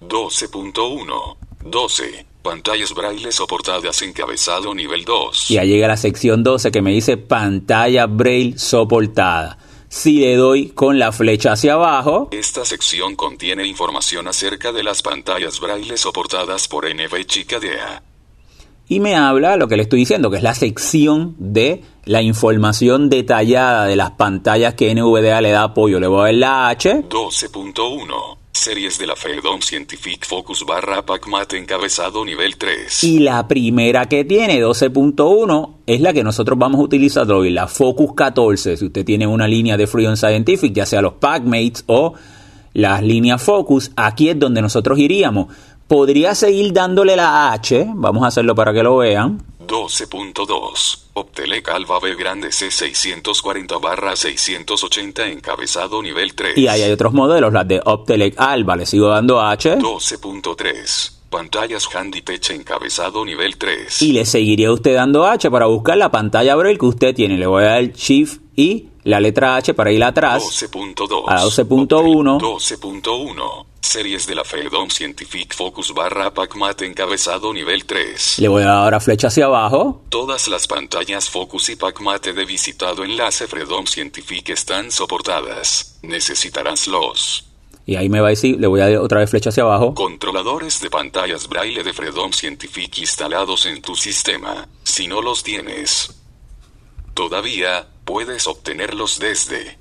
12.1 0.01 1.38
12. 1.65 2.25
Pantallas 2.41 2.95
braille 2.95 3.31
soportadas 3.31 4.01
encabezado 4.01 4.74
nivel 4.74 5.06
2. 5.06 5.51
Y 5.51 5.59
ahí 5.59 5.69
llega 5.69 5.88
la 5.88 5.97
sección 5.97 6.41
12 6.41 6.71
que 6.71 6.81
me 6.81 6.89
dice 6.89 7.18
pantalla 7.18 8.07
braille 8.07 8.57
soportada. 8.57 9.59
Si 9.88 10.21
le 10.21 10.35
doy 10.35 10.69
con 10.69 10.97
la 10.97 11.12
flecha 11.12 11.51
hacia 11.51 11.74
abajo. 11.74 12.30
Esta 12.31 12.65
sección 12.65 13.15
contiene 13.15 13.68
información 13.68 14.27
acerca 14.27 14.71
de 14.71 14.81
las 14.81 15.03
pantallas 15.03 15.59
braille 15.59 15.95
soportadas 15.95 16.68
por 16.68 16.92
NV 16.92 17.24
Chica 17.27 17.59
DEA 17.59 18.01
y 18.89 19.00
me 19.00 19.15
habla 19.15 19.56
lo 19.56 19.68
que 19.68 19.77
le 19.77 19.83
estoy 19.83 20.00
diciendo, 20.00 20.31
que 20.31 20.38
es 20.38 20.44
la 20.44 20.56
sección 20.56 21.36
de 21.38 21.83
la 22.06 22.24
información 22.24 23.07
detallada 23.07 23.86
de 23.86 23.95
las 23.95 24.12
pantallas 24.12 24.74
que 24.74 24.94
NVDA 24.94 25.41
le 25.41 25.51
da 25.51 25.63
apoyo. 25.63 26.00
Le 26.00 26.07
voy 26.07 26.21
a 26.21 26.24
ver 26.24 26.36
la 26.36 26.69
H. 26.69 27.03
12.1. 27.07 28.38
Series 28.51 28.97
de 28.97 29.06
la 29.06 29.15
Fedon 29.15 29.62
Scientific 29.62 30.25
Focus 30.25 30.65
barra 30.65 31.06
PacMat 31.06 31.53
encabezado 31.53 32.25
nivel 32.25 32.57
3. 32.57 33.03
Y 33.03 33.19
la 33.19 33.47
primera 33.47 34.07
que 34.07 34.25
tiene, 34.25 34.59
12.1, 34.59 35.75
es 35.85 36.01
la 36.01 36.12
que 36.12 36.24
nosotros 36.24 36.57
vamos 36.57 36.81
a 36.81 36.83
utilizar 36.83 37.31
hoy, 37.31 37.51
la 37.51 37.68
Focus 37.68 38.13
14. 38.15 38.75
Si 38.75 38.85
usted 38.85 39.06
tiene 39.06 39.28
una 39.28 39.47
línea 39.47 39.78
de 39.78 39.85
Freedom 39.85 40.18
Scientific, 40.18 40.73
ya 40.73 40.87
sea 40.87 41.04
los 41.04 41.13
PacMates 41.13 41.83
o 41.85 42.16
las 42.73 43.04
líneas 43.04 43.42
Focus, 43.42 43.92
aquí 43.95 44.30
es 44.30 44.40
donde 44.40 44.63
nosotros 44.63 44.97
iríamos. 44.97 45.54
Podría 45.89 46.35
seguir 46.35 46.71
dándole 46.71 47.15
la 47.15 47.51
H, 47.51 47.87
vamos 47.95 48.23
a 48.23 48.27
hacerlo 48.27 48.53
para 48.53 48.71
que 48.71 48.83
lo 48.83 48.97
vean. 48.97 49.41
12.2. 49.65 50.99
Optelec 51.13 51.67
Alba 51.69 51.99
B 51.99 52.13
grande 52.13 52.49
C640 52.49 53.81
barra 53.81 54.15
680 54.15 55.25
encabezado 55.25 56.03
nivel 56.03 56.35
3. 56.35 56.59
Y 56.59 56.67
ahí 56.67 56.83
hay 56.83 56.91
otros 56.91 57.11
modelos, 57.11 57.51
las 57.51 57.67
de 57.67 57.81
Optelec 57.83 58.39
Alba, 58.39 58.75
le 58.75 58.85
sigo 58.85 59.07
dando 59.07 59.41
H. 59.41 59.79
12.3. 59.79 61.11
Pantallas 61.31 61.87
Handytech 61.91 62.51
encabezado 62.51 63.25
nivel 63.25 63.57
3. 63.57 63.99
Y 64.03 64.11
le 64.11 64.25
seguiría 64.25 64.71
usted 64.71 64.93
dando 64.93 65.25
H 65.25 65.49
para 65.49 65.65
buscar 65.65 65.97
la 65.97 66.11
pantalla 66.11 66.55
Braille 66.55 66.77
que 66.77 66.85
usted 66.85 67.15
tiene. 67.15 67.35
Le 67.35 67.47
voy 67.47 67.63
a 67.63 67.69
dar 67.69 67.83
Shift 67.93 68.41
y 68.55 68.89
la 69.09 69.19
letra 69.19 69.56
H 69.57 69.73
para 69.73 69.92
ir 69.92 70.04
atrás. 70.04 70.44
12.2. 70.44 71.23
A 71.28 71.44
12.1. 71.44 72.39
12.1. 72.39 73.66
Series 73.81 74.28
de 74.28 74.35
la 74.35 74.44
Fedon 74.44 74.92
Scientific 74.92 75.56
Focus 75.56 75.94
barra 75.94 76.33
PacMat 76.33 76.81
encabezado 76.83 77.54
nivel 77.54 77.85
3. 77.85 78.39
Le 78.39 78.47
voy 78.47 78.63
a 78.63 78.68
dar 78.68 78.78
ahora 78.83 78.99
flecha 78.99 79.28
hacia 79.28 79.45
abajo. 79.45 80.04
Todas 80.09 80.47
las 80.47 80.68
pantallas 80.68 81.30
Focus 81.30 81.69
y 81.69 81.75
PacMat 81.75 82.28
de 82.28 82.45
visitado 82.45 83.04
enlace 83.04 83.47
Fredon 83.47 83.87
Scientific 83.87 84.49
están 84.49 84.92
soportadas. 84.92 85.97
Necesitarás 86.04 86.87
los. 86.87 87.45
Y 87.85 87.95
ahí 87.95 88.07
me 88.09 88.21
va 88.21 88.28
a 88.28 88.30
decir, 88.30 88.59
le 88.59 88.68
voy 88.68 88.81
a 88.81 88.89
dar 88.89 88.97
otra 88.97 89.21
vez 89.21 89.31
flecha 89.31 89.49
hacia 89.49 89.63
abajo. 89.63 89.95
Controladores 89.95 90.80
de 90.81 90.92
pantallas 90.92 91.47
braille 91.47 91.81
de 91.81 91.92
Fredon 91.92 92.31
Scientific 92.31 92.99
instalados 92.99 93.66
en 93.66 93.81
tu 93.81 93.95
sistema. 93.95 94.68
Si 94.83 95.07
no 95.07 95.23
los 95.23 95.42
tienes, 95.42 96.13
todavía 97.16 97.87
puedes 98.09 98.47
obtenerlos 98.47 99.19
desde 99.19 99.78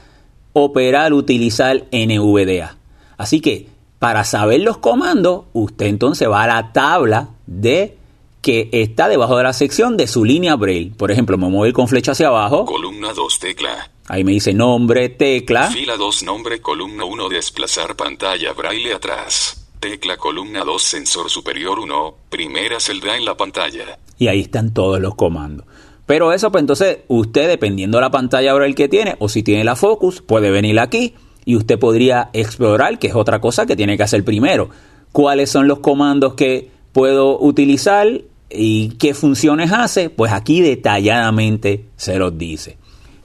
operar, 0.53 1.13
utilizar 1.13 1.85
NVDA. 1.91 2.75
Así 3.17 3.39
que 3.39 3.67
para 3.99 4.23
saber 4.23 4.61
los 4.61 4.77
comandos, 4.77 5.45
usted 5.53 5.87
entonces 5.87 6.29
va 6.29 6.43
a 6.43 6.47
la 6.47 6.73
tabla 6.73 7.29
de 7.45 7.97
que 8.41 8.69
está 8.71 9.09
debajo 9.09 9.37
de 9.37 9.43
la 9.43 9.53
sección 9.53 9.97
de 9.97 10.07
su 10.07 10.23
línea 10.23 10.55
Braille. 10.55 10.91
Por 10.95 11.11
ejemplo, 11.11 11.37
me 11.37 11.49
muevo 11.49 11.73
con 11.73 11.87
flecha 11.87 12.11
hacia 12.11 12.27
abajo. 12.27 12.65
Columna 12.65 13.13
2, 13.13 13.39
tecla. 13.39 13.91
Ahí 14.09 14.23
me 14.23 14.31
dice 14.31 14.53
nombre, 14.53 15.09
tecla. 15.09 15.69
Fila 15.69 15.97
2, 15.97 16.23
nombre, 16.23 16.61
columna 16.61 17.03
1, 17.03 17.27
desplazar 17.27 17.95
pantalla 17.95 18.53
Braille 18.53 18.93
atrás. 18.93 19.67
Tecla 19.81 20.15
columna 20.15 20.63
2, 20.63 20.81
sensor 20.81 21.29
superior 21.29 21.77
1, 21.77 22.15
primera 22.29 22.79
celda 22.79 23.17
en 23.17 23.25
la 23.25 23.35
pantalla. 23.35 23.99
Y 24.17 24.27
ahí 24.27 24.41
están 24.41 24.73
todos 24.73 25.01
los 25.01 25.15
comandos. 25.15 25.67
Pero 26.05 26.31
eso, 26.31 26.51
pues 26.53 26.61
entonces, 26.61 26.99
usted, 27.09 27.49
dependiendo 27.49 27.97
de 27.97 28.03
la 28.03 28.09
pantalla 28.09 28.53
Braille 28.53 28.75
que 28.75 28.87
tiene, 28.87 29.17
o 29.19 29.27
si 29.27 29.43
tiene 29.43 29.65
la 29.65 29.75
Focus, 29.75 30.21
puede 30.21 30.51
venir 30.51 30.79
aquí 30.79 31.13
y 31.43 31.57
usted 31.57 31.77
podría 31.77 32.29
explorar, 32.31 32.99
que 32.99 33.07
es 33.07 33.15
otra 33.15 33.41
cosa 33.41 33.65
que 33.65 33.75
tiene 33.75 33.97
que 33.97 34.03
hacer 34.03 34.23
primero. 34.23 34.69
¿Cuáles 35.11 35.49
son 35.49 35.67
los 35.67 35.79
comandos 35.79 36.33
que 36.35 36.71
puedo 36.93 37.37
utilizar 37.39 38.21
y 38.49 38.89
qué 38.99 39.13
funciones 39.13 39.73
hace? 39.73 40.09
Pues 40.09 40.31
aquí 40.31 40.61
detalladamente 40.61 41.85
se 41.97 42.17
los 42.17 42.37
dice. 42.37 42.77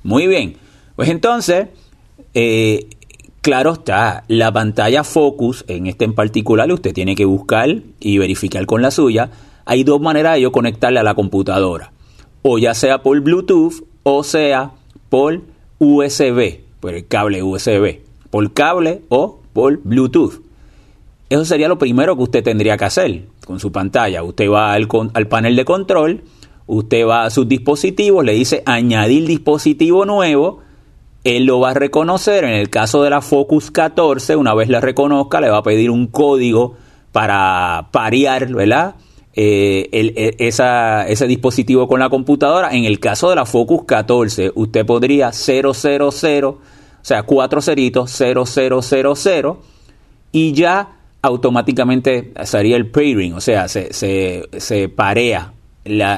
Muy 0.02 0.26
bien, 0.26 0.56
pues 0.96 1.08
entonces, 1.08 1.68
eh, 2.34 2.88
claro 3.40 3.72
está, 3.72 4.24
la 4.28 4.52
pantalla 4.52 5.04
Focus, 5.04 5.64
en 5.68 5.86
este 5.86 6.04
en 6.04 6.14
particular, 6.14 6.70
usted 6.70 6.92
tiene 6.92 7.14
que 7.14 7.24
buscar 7.24 7.68
y 8.00 8.18
verificar 8.18 8.66
con 8.66 8.82
la 8.82 8.90
suya. 8.90 9.30
Hay 9.64 9.84
dos 9.84 10.00
maneras 10.00 10.34
de 10.34 10.42
yo 10.42 10.52
conectarle 10.52 11.00
a 11.00 11.02
la 11.02 11.14
computadora. 11.14 11.92
O 12.42 12.58
ya 12.58 12.74
sea 12.74 13.02
por 13.02 13.20
Bluetooth 13.20 13.84
o 14.02 14.24
sea 14.24 14.72
por 15.08 15.42
USB, 15.78 16.60
por 16.80 16.94
el 16.94 17.06
cable 17.06 17.42
USB 17.42 18.00
por 18.32 18.50
cable 18.54 19.02
o 19.10 19.40
por 19.52 19.82
Bluetooth. 19.84 20.40
Eso 21.28 21.44
sería 21.44 21.68
lo 21.68 21.78
primero 21.78 22.16
que 22.16 22.22
usted 22.22 22.42
tendría 22.42 22.78
que 22.78 22.86
hacer 22.86 23.26
con 23.46 23.60
su 23.60 23.70
pantalla. 23.70 24.22
Usted 24.22 24.50
va 24.50 24.72
al, 24.72 24.88
al 25.12 25.28
panel 25.28 25.54
de 25.54 25.66
control, 25.66 26.22
usted 26.66 27.06
va 27.06 27.24
a 27.24 27.30
sus 27.30 27.46
dispositivos, 27.46 28.24
le 28.24 28.32
dice 28.32 28.62
añadir 28.64 29.26
dispositivo 29.26 30.06
nuevo, 30.06 30.60
él 31.24 31.44
lo 31.44 31.60
va 31.60 31.70
a 31.70 31.74
reconocer. 31.74 32.44
En 32.44 32.54
el 32.54 32.70
caso 32.70 33.02
de 33.02 33.10
la 33.10 33.20
Focus 33.20 33.70
14, 33.70 34.36
una 34.36 34.54
vez 34.54 34.68
la 34.68 34.80
reconozca, 34.80 35.40
le 35.40 35.50
va 35.50 35.58
a 35.58 35.62
pedir 35.62 35.90
un 35.90 36.06
código 36.06 36.74
para 37.12 37.88
parear, 37.90 38.52
¿verdad? 38.52 38.96
Eh, 39.34 39.88
e, 39.92 40.36
ese 40.38 41.26
dispositivo 41.26 41.88
con 41.88 42.00
la 42.00 42.08
computadora. 42.08 42.70
En 42.72 42.84
el 42.84 43.00
caso 43.00 43.30
de 43.30 43.36
la 43.36 43.46
Focus 43.46 43.84
14, 43.84 44.52
usted 44.54 44.84
podría 44.84 45.32
000 45.32 45.70
o 47.02 47.04
sea, 47.04 47.24
cuatro 47.24 47.60
ceritos, 47.60 48.10
0000, 48.12 49.56
y 50.30 50.52
ya 50.52 50.88
automáticamente 51.20 52.32
sería 52.44 52.76
el 52.76 52.86
pairing, 52.90 53.34
o 53.34 53.40
sea, 53.40 53.68
se, 53.68 53.92
se, 53.92 54.88
parea 54.88 55.52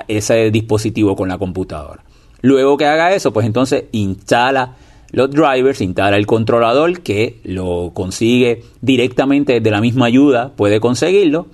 ese 0.09 0.51
dispositivo 0.51 1.17
con 1.17 1.29
la 1.29 1.39
computadora. 1.39 2.03
Luego 2.43 2.77
que 2.77 2.85
haga 2.85 3.15
eso, 3.15 3.33
pues 3.33 3.47
entonces 3.47 3.85
instala 3.93 4.77
los 5.15 5.31
drivers, 5.31 5.81
instala 5.81 6.17
el 6.17 6.27
controlador 6.27 7.01
que 7.01 7.41
lo 7.45 7.93
consigue 7.95 8.65
directamente 8.81 9.55
desde 9.55 9.71
la 9.71 9.81
misma 9.81 10.07
ayuda, 10.07 10.53
puede 10.57 10.81
conseguirlo. 10.81 11.47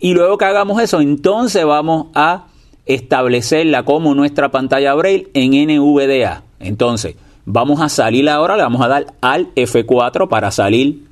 Y 0.00 0.14
luego 0.14 0.38
que 0.38 0.44
hagamos 0.44 0.80
eso, 0.82 1.00
entonces 1.00 1.64
vamos 1.64 2.08
a 2.14 2.46
establecerla 2.86 3.84
como 3.84 4.14
nuestra 4.14 4.50
pantalla 4.50 4.94
Braille 4.94 5.28
en 5.34 5.52
NVDA. 5.52 6.42
Entonces, 6.60 7.16
Vamos 7.50 7.80
a 7.80 7.88
salir 7.88 8.28
ahora, 8.28 8.58
le 8.58 8.62
vamos 8.62 8.82
a 8.82 8.88
dar 8.88 9.14
al 9.22 9.54
F4 9.54 10.28
para 10.28 10.50
salir 10.50 11.06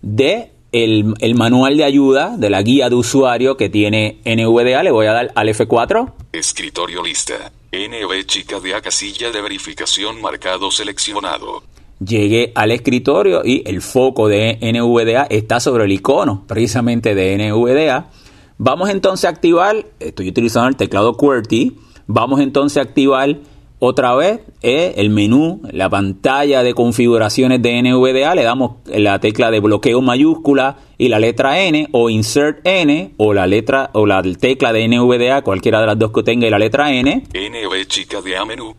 de 0.00 0.52
el, 0.72 1.34
manual 1.34 1.76
de 1.76 1.84
ayuda 1.84 2.38
de 2.38 2.48
la 2.48 2.62
guía 2.62 2.88
de 2.88 2.94
usuario 2.94 3.58
que 3.58 3.68
tiene 3.68 4.20
NVDA. 4.24 4.82
Le 4.82 4.90
voy 4.90 5.04
a 5.04 5.12
dar 5.12 5.32
al 5.34 5.48
F4. 5.50 6.12
Escritorio 6.32 7.02
lista. 7.02 7.52
NV 7.74 8.26
chica 8.26 8.60
de 8.60 8.74
A 8.74 8.80
casilla 8.80 9.30
de 9.30 9.42
verificación 9.42 10.20
marcado 10.20 10.70
seleccionado. 10.70 11.62
Llegué 11.98 12.52
al 12.54 12.70
escritorio 12.70 13.42
y 13.44 13.62
el 13.66 13.82
foco 13.82 14.28
de 14.28 14.58
NVDA 14.60 15.26
está 15.30 15.60
sobre 15.60 15.84
el 15.84 15.92
icono 15.92 16.44
precisamente 16.46 17.14
de 17.14 17.36
NVDA. 17.36 18.10
Vamos 18.58 18.90
entonces 18.90 19.24
a 19.24 19.30
activar, 19.30 19.86
estoy 19.98 20.28
utilizando 20.28 20.68
el 20.68 20.76
teclado 20.76 21.16
QWERTY, 21.16 21.76
vamos 22.06 22.40
entonces 22.40 22.78
a 22.78 22.82
activar 22.82 23.38
otra 23.78 24.14
vez 24.14 24.40
es 24.62 24.94
el 24.96 25.10
menú, 25.10 25.60
la 25.70 25.90
pantalla 25.90 26.62
de 26.62 26.74
configuraciones 26.74 27.60
de 27.60 27.82
NVDA, 27.82 28.34
le 28.34 28.42
damos 28.42 28.76
la 28.86 29.18
tecla 29.20 29.50
de 29.50 29.60
bloqueo 29.60 30.00
mayúscula 30.00 30.78
y 30.96 31.08
la 31.08 31.18
letra 31.18 31.60
N 31.60 31.88
o 31.92 32.08
insert 32.08 32.60
N 32.64 33.12
o 33.16 33.34
la 33.34 33.46
letra 33.46 33.90
o 33.92 34.06
la 34.06 34.22
tecla 34.22 34.72
de 34.72 34.88
NVDA, 34.88 35.42
cualquiera 35.42 35.80
de 35.80 35.86
las 35.86 35.98
dos 35.98 36.12
que 36.12 36.22
tenga 36.22 36.46
y 36.46 36.50
la 36.50 36.58
letra 36.58 36.92
N. 36.92 37.24
NV 37.34 37.86
chica 37.86 38.20
de 38.20 38.36
A 38.36 38.44
menú. 38.44 38.74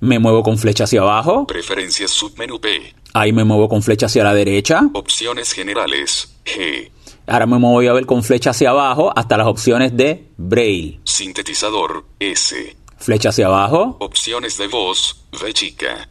Me 0.00 0.18
muevo 0.18 0.42
con 0.42 0.56
flecha 0.56 0.84
hacia 0.84 1.02
abajo. 1.02 1.46
Preferencias 1.46 2.10
submenú 2.10 2.58
P. 2.58 2.94
Ahí 3.12 3.32
me 3.32 3.44
muevo 3.44 3.68
con 3.68 3.82
flecha 3.82 4.06
hacia 4.06 4.24
la 4.24 4.32
derecha. 4.32 4.88
Opciones 4.94 5.52
generales 5.52 6.34
G. 6.46 6.90
Ahora 7.26 7.46
me 7.46 7.58
voy 7.58 7.86
a 7.86 7.92
ver 7.92 8.06
con 8.06 8.24
flecha 8.24 8.50
hacia 8.50 8.70
abajo 8.70 9.12
hasta 9.14 9.36
las 9.36 9.46
opciones 9.46 9.96
de 9.96 10.24
Braille. 10.36 11.00
Sintetizador 11.04 12.04
S. 12.18 12.76
Flecha 13.00 13.30
hacia 13.30 13.46
abajo. 13.46 13.96
Opciones 13.98 14.58
de 14.58 14.66
voz, 14.68 15.24
V 15.32 15.52
chica. 15.54 16.06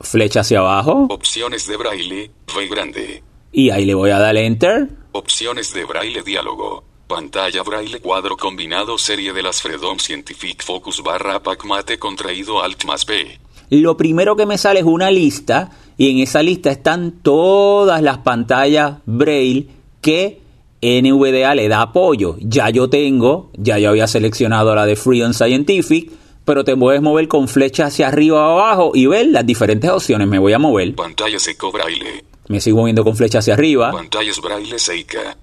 Flecha 0.00 0.40
hacia 0.40 0.60
abajo. 0.60 1.06
Opciones 1.10 1.66
de 1.66 1.76
braille, 1.76 2.30
V 2.52 2.66
grande. 2.66 3.22
Y 3.52 3.68
ahí 3.68 3.84
le 3.84 3.94
voy 3.94 4.10
a 4.10 4.18
dar 4.18 4.34
enter. 4.38 4.88
Opciones 5.12 5.74
de 5.74 5.84
braille 5.84 6.22
diálogo. 6.22 6.82
Pantalla 7.06 7.62
braille 7.62 8.00
cuadro 8.00 8.38
combinado 8.38 8.96
serie 8.96 9.34
de 9.34 9.42
las 9.42 9.60
Freedom 9.60 9.98
Scientific 9.98 10.64
Focus 10.64 11.02
barra 11.02 11.42
Mate 11.62 11.98
contraído 11.98 12.62
Alt 12.62 12.84
más 12.84 13.04
B. 13.04 13.38
Lo 13.68 13.98
primero 13.98 14.34
que 14.34 14.46
me 14.46 14.56
sale 14.56 14.80
es 14.80 14.86
una 14.86 15.10
lista 15.10 15.72
y 15.98 16.10
en 16.10 16.18
esa 16.20 16.42
lista 16.42 16.70
están 16.70 17.20
todas 17.22 18.00
las 18.00 18.18
pantallas 18.18 18.96
braille 19.04 19.68
que 20.00 20.40
NVDA 20.84 21.54
le 21.54 21.68
da 21.68 21.82
apoyo. 21.82 22.36
Ya 22.40 22.70
yo 22.70 22.88
tengo, 22.88 23.50
ya 23.56 23.78
yo 23.78 23.90
había 23.90 24.06
seleccionado 24.06 24.74
la 24.74 24.86
de 24.86 24.96
Freedom 24.96 25.32
Scientific, 25.32 26.10
pero 26.44 26.64
te 26.64 26.76
puedes 26.76 27.00
mover 27.00 27.28
con 27.28 27.48
flecha 27.48 27.86
hacia 27.86 28.08
arriba 28.08 28.48
o 28.48 28.58
abajo 28.58 28.92
y 28.94 29.06
ver 29.06 29.28
las 29.28 29.46
diferentes 29.46 29.90
opciones. 29.90 30.28
Me 30.28 30.38
voy 30.38 30.52
a 30.52 30.58
mover. 30.58 30.94
Pantalla 30.94 31.38
seco 31.38 31.72
braille. 31.72 32.24
Me 32.48 32.60
sigo 32.60 32.78
moviendo 32.78 33.04
con 33.04 33.16
flecha 33.16 33.38
hacia 33.38 33.54
arriba. 33.54 33.90
Pantallas 33.92 34.40
braille 34.40 34.78
seca. 34.78 35.36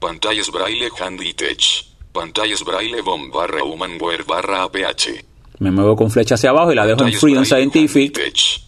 Pantallas 0.00 0.50
braille 0.50 0.88
handy 0.98 1.32
touch. 1.34 1.84
Pantallas 2.12 2.64
braille 2.64 3.00
bomb 3.02 3.32
barra 3.32 3.62
humanware 3.62 4.24
barra 4.24 4.64
APH. 4.64 5.24
Me 5.60 5.70
muevo 5.70 5.94
con 5.94 6.10
flecha 6.10 6.34
hacia 6.34 6.50
abajo 6.50 6.72
y 6.72 6.74
la 6.74 6.84
dejo 6.84 7.06
en 7.06 7.12
Freedom 7.12 7.44
Scientific. 7.44 8.18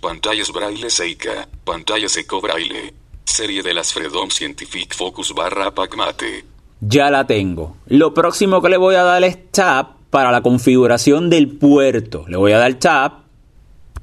Pantallas 0.01 0.53
braille 0.53 0.89
seca. 0.89 1.49
Pantalla 1.65 2.09
seco 2.09 2.41
braille. 2.41 2.95
Serie 3.25 3.63
de 3.63 3.75
las 3.75 3.93
Freedom 3.93 4.31
Scientific 4.31 4.95
Focus 4.95 5.35
barra 5.35 5.75
Pacmate. 5.75 6.45
Ya 6.81 7.11
la 7.11 7.27
tengo. 7.27 7.77
Lo 7.87 8.15
próximo 8.15 8.61
que 8.63 8.69
le 8.69 8.77
voy 8.77 8.95
a 8.95 9.03
dar 9.03 9.25
es 9.25 9.51
Tab 9.51 9.97
para 10.11 10.31
la 10.31 10.43
configuración 10.43 11.31
del 11.31 11.49
puerto. 11.49 12.25
Le 12.29 12.37
voy 12.37 12.53
a 12.53 12.59
dar 12.59 12.75
Tab. 12.75 13.25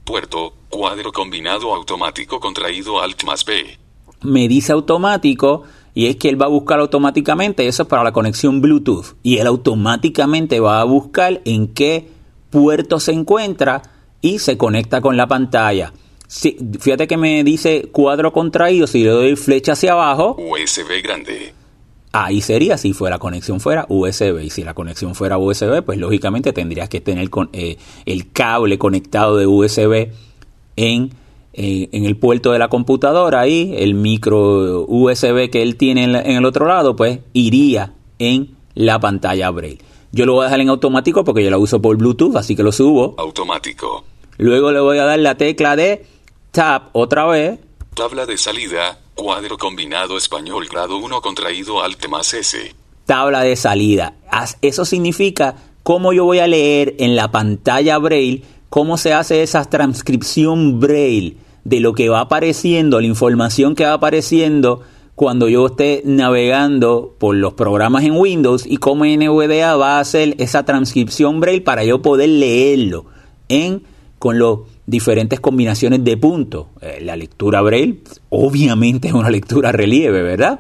Puerto, 0.04 0.54
cuadro 0.70 1.12
combinado 1.12 1.74
automático 1.74 2.40
contraído 2.40 3.02
Alt 3.02 3.24
más 3.24 3.46
B. 3.46 3.78
Me 4.24 4.48
dice 4.48 4.74
automático 4.74 5.64
y 5.94 6.08
es 6.08 6.16
que 6.16 6.30
él 6.30 6.42
va 6.42 6.46
a 6.46 6.50
buscar 6.50 6.80
automáticamente, 6.80 7.68
eso 7.68 7.84
es 7.84 7.90
para 7.90 8.04
la 8.04 8.14
conexión 8.14 8.62
Bluetooth, 8.62 9.16
y 9.24 9.38
él 9.38 9.48
automáticamente 9.48 10.60
va 10.60 10.80
a 10.80 10.86
buscar 10.86 11.42
en 11.46 11.68
qué 11.68 12.08
puerto 12.50 13.00
se 13.00 13.12
encuentra 13.12 13.82
y 14.22 14.40
se 14.40 14.58
conecta 14.58 15.02
con 15.02 15.18
la 15.18 15.28
pantalla. 15.28 15.94
Fíjate 16.80 17.08
que 17.08 17.18
me 17.18 17.44
dice 17.44 17.90
cuadro 17.92 18.32
contraído, 18.32 18.88
si 18.88 19.04
le 19.04 19.10
doy 19.10 19.36
flecha 19.36 19.74
hacia 19.74 19.94
abajo. 19.94 20.38
USB 20.38 21.04
grande. 21.04 21.54
Ahí 22.14 22.42
sería 22.42 22.78
si 22.78 22.94
fuera 22.94 23.20
conexión 23.20 23.60
fuera 23.60 23.86
USB. 23.88 24.44
Y 24.44 24.50
si 24.50 24.64
la 24.64 24.74
conexión 24.74 25.16
fuera 25.16 25.38
USB, 25.38 25.82
pues 25.84 25.98
lógicamente 25.98 26.52
tendrías 26.52 26.90
que 26.90 27.00
tener 27.00 27.30
con, 27.30 27.50
eh, 27.54 27.78
el 28.06 28.32
cable 28.32 28.78
conectado 28.78 29.38
de 29.38 29.48
USB 29.48 30.10
en 30.76 31.12
eh, 31.54 31.90
en 31.92 32.06
el 32.06 32.16
puerto 32.16 32.54
de 32.54 32.60
la 32.60 32.70
computadora 32.70 33.42
ahí, 33.42 33.74
el 33.78 33.94
micro 33.94 34.86
USB 34.88 35.50
que 35.50 35.62
él 35.62 35.76
tiene 35.76 36.06
en, 36.06 36.16
el 36.16 36.46
otro 36.46 36.66
lado, 36.66 36.96
pues 36.96 37.20
iría 37.34 37.94
en 38.20 38.56
la 38.74 39.00
pantalla 39.02 39.50
Braille. 39.50 39.80
Yo 40.14 40.26
lo 40.26 40.34
voy 40.34 40.44
a 40.44 40.46
dejar 40.46 40.62
en 40.62 40.70
automático 40.70 41.26
porque 41.26 41.44
yo 41.44 41.50
la 41.50 41.58
uso 41.58 41.82
por 41.82 41.98
Bluetooth, 41.98 42.38
así 42.38 42.56
que 42.56 42.64
lo 42.64 42.72
subo. 42.72 43.16
Automático. 43.18 44.06
Luego 44.38 44.72
le 44.72 44.80
voy 44.80 44.98
a 44.98 45.04
dar 45.04 45.20
la 45.20 45.36
tecla 45.36 45.76
de 45.76 46.06
Tab 46.52 46.90
otra 46.92 47.26
vez. 47.28 47.60
Tabla 47.96 48.26
de 48.26 48.38
salida, 48.38 49.00
cuadro 49.16 49.58
combinado 49.58 50.18
español 50.18 50.68
grado 50.70 50.98
1 50.98 51.22
contraído 51.22 51.82
Alt 51.82 52.06
más 52.10 52.34
S. 52.34 52.76
Tabla 53.06 53.42
de 53.42 53.56
salida. 53.56 54.16
Eso 54.62 54.84
significa 54.84 55.56
cómo 55.84 56.12
yo 56.12 56.26
voy 56.26 56.40
a 56.40 56.48
leer 56.48 56.96
en 57.00 57.16
la 57.16 57.32
pantalla 57.32 57.98
Braille 57.98 58.44
cómo 58.70 58.98
se 58.98 59.14
hace 59.14 59.44
esa 59.44 59.64
transcripción 59.64 60.82
braille 60.82 61.38
de 61.64 61.80
lo 61.80 61.94
que 61.94 62.10
va 62.10 62.22
apareciendo, 62.22 63.00
la 63.00 63.08
información 63.08 63.74
que 63.74 63.86
va 63.86 63.94
apareciendo 63.94 64.82
cuando 65.16 65.48
yo 65.48 65.68
esté 65.68 66.02
navegando 66.04 67.16
por 67.18 67.36
los 67.36 67.54
programas 67.54 68.04
en 68.04 68.18
Windows 68.18 68.66
y 68.66 68.76
cómo 68.78 69.06
NVDA 69.06 69.78
va 69.78 69.98
a 69.98 70.00
hacer 70.02 70.36
esa 70.38 70.66
transcripción 70.66 71.40
braille 71.40 71.62
para 71.62 71.86
yo 71.86 72.02
poder 72.02 72.28
leerlo 72.28 73.06
en 73.48 73.84
con 74.20 74.38
las 74.38 74.60
diferentes 74.92 75.40
combinaciones 75.40 76.04
de 76.04 76.18
puntos. 76.18 76.68
Eh, 76.82 77.00
la 77.02 77.16
lectura 77.16 77.62
braille 77.62 78.02
obviamente 78.30 79.08
es 79.08 79.14
una 79.14 79.30
lectura 79.30 79.72
relieve, 79.72 80.22
¿verdad? 80.22 80.60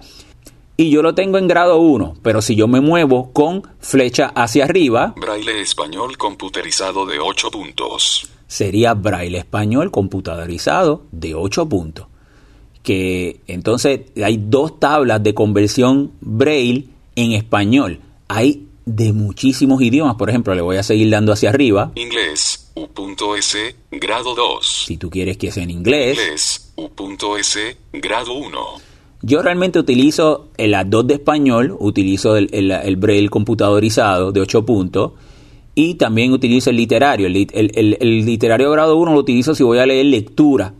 y 0.81 0.89
yo 0.89 1.03
lo 1.03 1.13
tengo 1.13 1.38
en 1.38 1.47
grado 1.47 1.77
1, 1.77 2.15
pero 2.23 2.41
si 2.41 2.55
yo 2.55 2.67
me 2.67 2.81
muevo 2.81 3.31
con 3.33 3.61
flecha 3.79 4.31
hacia 4.33 4.63
arriba... 4.63 5.13
Braille 5.15 5.61
español 5.61 6.17
computerizado 6.17 7.05
de 7.05 7.19
8 7.19 7.51
puntos. 7.51 8.27
Sería 8.47 8.95
braille 8.95 9.38
español 9.38 9.91
computarizado 9.91 11.03
de 11.11 11.35
8 11.35 11.69
puntos. 11.69 12.07
Que 12.81 13.41
entonces 13.45 14.01
hay 14.23 14.38
dos 14.38 14.79
tablas 14.79 15.21
de 15.21 15.35
conversión 15.35 16.13
braille 16.19 16.88
en 17.15 17.33
español. 17.33 18.00
Hay 18.27 18.65
de 18.85 19.13
muchísimos 19.13 19.83
idiomas, 19.83 20.15
por 20.15 20.31
ejemplo, 20.31 20.55
le 20.55 20.61
voy 20.61 20.77
a 20.77 20.83
seguir 20.83 21.11
dando 21.11 21.31
hacia 21.31 21.50
arriba. 21.50 21.91
Inglés, 21.93 22.61
U.S, 22.75 23.75
grado 23.91 24.35
2. 24.35 24.83
Si 24.87 24.97
tú 24.97 25.09
quieres 25.09 25.37
que 25.37 25.51
sea 25.51 25.63
en 25.63 25.71
inglés. 25.71 26.17
Inglés, 26.17 26.73
U.S, 26.77 27.77
grado 27.93 28.33
1. 28.33 28.59
Yo 29.23 29.41
realmente 29.41 29.77
utilizo 29.77 30.47
el 30.57 30.73
A2 30.73 31.03
de 31.03 31.13
español, 31.15 31.75
utilizo 31.79 32.37
el, 32.37 32.49
el, 32.51 32.95
braille 32.95 33.29
computadorizado 33.29 34.31
de 34.31 34.41
8 34.41 34.65
puntos 34.65 35.11
y 35.75 35.95
también 35.95 36.31
utilizo 36.31 36.71
el 36.71 36.77
literario. 36.77 37.27
El, 37.27 38.25
literario 38.25 38.71
grado 38.71 38.97
1 38.97 39.13
lo 39.13 39.19
utilizo 39.19 39.53
si 39.53 39.63
voy 39.63 39.77
a 39.77 39.85
leer 39.85 40.07
lectura, 40.07 40.73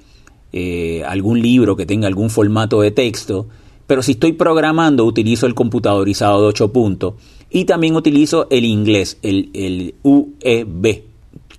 eh, 0.52 1.04
algún 1.06 1.40
libro 1.42 1.76
que 1.76 1.86
tenga 1.86 2.08
algún 2.08 2.32
formato 2.32 2.82
de 2.82 2.90
texto, 2.90 3.48
pero 3.86 4.02
si 4.02 4.14
estoy 4.14 4.34
programando 4.34 5.06
utilizo 5.06 5.46
el 5.46 5.54
computadorizado 5.54 6.42
de 6.42 6.48
8 6.48 6.74
puntos 6.74 7.14
y 7.52 7.66
también 7.66 7.96
utilizo 7.96 8.48
el 8.50 8.66
inglés, 8.66 9.20
el, 9.22 9.52
el 9.54 9.96
UEB, 10.02 11.11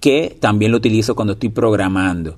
que 0.02 0.36
también 0.40 0.72
lo 0.72 0.78
utilizo 0.78 1.14
cuando 1.14 1.34
estoy 1.34 1.48
programando. 1.48 2.36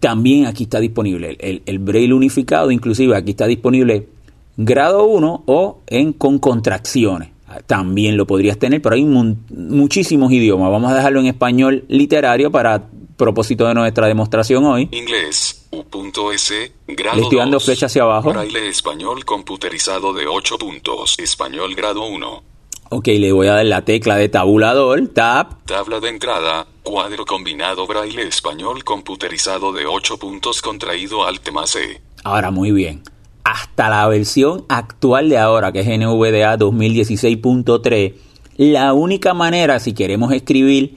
También 0.00 0.46
aquí 0.46 0.62
está 0.62 0.78
disponible 0.80 1.36
el, 1.40 1.62
el 1.66 1.78
braille 1.80 2.14
unificado, 2.14 2.70
inclusive 2.70 3.16
aquí 3.16 3.32
está 3.32 3.46
disponible 3.46 4.08
grado 4.56 5.04
1 5.04 5.42
o 5.44 5.80
en 5.88 6.12
con 6.12 6.38
contracciones. 6.38 7.30
También 7.66 8.16
lo 8.16 8.26
podrías 8.26 8.58
tener, 8.58 8.80
pero 8.80 8.94
hay 8.94 9.04
muchísimos 9.04 10.32
idiomas. 10.32 10.70
Vamos 10.70 10.90
a 10.92 10.96
dejarlo 10.96 11.20
en 11.20 11.26
español 11.26 11.84
literario 11.88 12.50
para 12.50 12.88
propósito 13.16 13.66
de 13.66 13.74
nuestra 13.74 14.06
demostración 14.06 14.64
hoy. 14.64 14.88
Inglés, 14.92 15.68
U.S, 15.72 16.72
grado 16.86 17.16
Le 17.16 17.22
estoy 17.22 17.38
dando 17.38 17.60
flecha 17.60 17.86
hacia 17.86 18.02
abajo. 18.02 18.30
Braille 18.30 18.68
español 18.68 19.24
computerizado 19.24 20.12
de 20.12 20.26
8 20.26 20.58
puntos. 20.58 21.16
Español 21.18 21.74
grado 21.74 22.06
1. 22.06 22.42
Ok, 22.90 23.06
le 23.08 23.32
voy 23.32 23.48
a 23.48 23.54
dar 23.54 23.66
la 23.66 23.84
tecla 23.84 24.16
de 24.16 24.28
tabulador, 24.28 25.08
tab. 25.08 25.64
Tabla 25.64 26.00
de 26.00 26.08
entrada, 26.08 26.66
cuadro 26.84 27.24
combinado 27.24 27.86
braille 27.86 28.28
español 28.28 28.84
computerizado 28.84 29.72
de 29.72 29.86
8 29.86 30.18
puntos 30.18 30.60
contraído 30.60 31.26
alt 31.26 31.50
más 31.50 31.74
E. 31.76 32.00
Ahora 32.22 32.50
muy 32.50 32.70
bien. 32.72 33.02
Hasta 33.42 33.88
la 33.88 34.06
versión 34.06 34.66
actual 34.68 35.30
de 35.30 35.38
ahora, 35.38 35.72
que 35.72 35.80
es 35.80 35.86
NVDA 35.86 36.58
2016.3, 36.58 38.14
la 38.58 38.92
única 38.92 39.34
manera, 39.34 39.80
si 39.80 39.94
queremos 39.94 40.32
escribir 40.32 40.96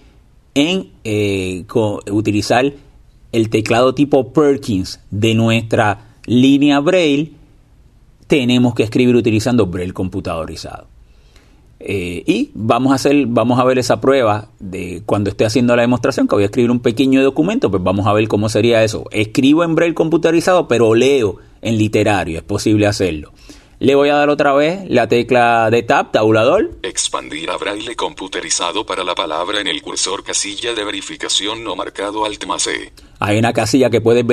en 0.53 0.91
eh, 1.03 1.65
utilizar 2.11 2.73
el 3.31 3.49
teclado 3.49 3.95
tipo 3.95 4.33
Perkins 4.33 4.99
de 5.09 5.35
nuestra 5.35 6.15
línea 6.25 6.79
Braille, 6.81 7.31
tenemos 8.27 8.75
que 8.75 8.83
escribir 8.83 9.15
utilizando 9.15 9.65
Braille 9.67 9.93
computadorizado. 9.93 10.87
Eh, 11.79 12.23
y 12.25 12.51
vamos 12.53 12.91
a 12.91 12.95
hacer, 12.95 13.25
vamos 13.27 13.59
a 13.59 13.63
ver 13.63 13.77
esa 13.77 14.01
prueba 14.01 14.49
de 14.59 15.03
cuando 15.05 15.29
esté 15.29 15.45
haciendo 15.45 15.75
la 15.75 15.83
demostración, 15.83 16.27
que 16.27 16.35
voy 16.35 16.43
a 16.43 16.47
escribir 16.47 16.71
un 16.71 16.79
pequeño 16.79 17.23
documento, 17.23 17.69
pues 17.69 17.83
vamos 17.83 18.07
a 18.07 18.13
ver 18.13 18.27
cómo 18.27 18.49
sería 18.49 18.83
eso. 18.83 19.05
Escribo 19.11 19.63
en 19.63 19.75
braille 19.75 19.93
computarizado, 19.93 20.67
pero 20.67 20.95
leo 20.95 21.37
en 21.61 21.77
literario, 21.77 22.37
es 22.37 22.43
posible 22.43 22.87
hacerlo. 22.87 23.31
Le 23.79 23.93
voy 23.93 24.09
a 24.09 24.15
dar 24.15 24.29
otra 24.29 24.53
vez 24.53 24.89
la 24.89 25.07
tecla 25.07 25.69
de 25.69 25.83
tab, 25.83 26.11
tabulador. 26.11 26.71
Expandir 26.81 27.51
a 27.51 27.57
braille 27.57 27.95
computerizado 27.95 28.83
para 28.83 29.03
la 29.03 29.13
palabra 29.13 29.61
en 29.61 29.67
el 29.67 29.83
cursor 29.83 30.23
casilla 30.23 30.73
de 30.73 30.83
verificación 30.83 31.63
no 31.63 31.75
marcado 31.75 32.25
alt 32.25 32.43
más 32.47 32.65
E. 32.65 32.91
Hay 33.19 33.37
una 33.37 33.53
casilla 33.53 33.91
que 33.91 34.01
puedes 34.01 34.25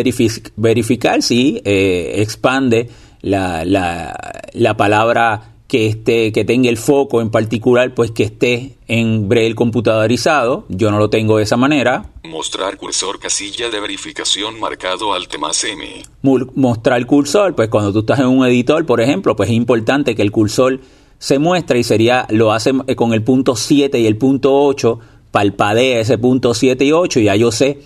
verificar 0.57 1.23
si 1.23 1.61
eh, 1.67 2.15
expande 2.23 2.89
la, 3.21 3.67
la, 3.67 4.17
la 4.55 4.77
palabra 4.79 5.54
que 5.75 5.89
esté, 5.89 6.31
que 6.31 6.45
tenga 6.45 6.69
el 6.69 6.77
foco 6.77 7.21
en 7.21 7.31
particular, 7.31 7.97
pues 7.97 8.13
que 8.13 8.23
esté 8.23 8.77
en 8.87 9.29
braille 9.29 9.57
computadorizado. 9.57 10.67
Yo 10.69 10.93
no 10.93 11.01
lo 11.01 11.11
tengo 11.11 11.39
de 11.39 11.43
esa 11.43 11.57
manera. 11.57 12.13
Mostrar 12.23 12.77
cursor 12.77 13.19
casilla 13.19 13.71
de 13.71 13.81
verificación 13.81 14.61
marcado 14.61 15.13
alt 15.13 15.37
más 15.37 15.65
M. 15.65 15.85
Mostrar 16.23 17.05
cursor, 17.07 17.57
pues 17.57 17.71
cuando 17.71 17.93
tú 17.93 17.99
estás 17.99 18.21
en 18.21 18.27
un 18.27 18.47
editor, 18.47 18.87
por 18.87 19.01
ejemplo, 19.01 19.35
pues 19.35 19.49
es 19.49 19.57
importante 19.57 20.15
que 20.15 20.23
el 20.23 20.31
cursor 20.31 20.79
se 21.19 21.41
muestre 21.41 21.81
y 21.81 21.83
sería, 21.83 22.29
lo 22.31 22.53
hace 22.53 22.71
eh, 22.87 22.95
con 22.95 23.13
el 23.13 23.25
punto 23.25 23.57
7 23.57 23.99
y 23.99 24.07
el 24.07 24.17
punto 24.17 24.55
8, 24.55 25.01
palpadea 25.33 25.99
ese 25.99 26.19
punto 26.19 26.55
7 26.55 26.85
y 26.85 26.93
8 26.93 27.19
y 27.19 27.25
ya 27.25 27.35
yo 27.35 27.51
sé, 27.51 27.81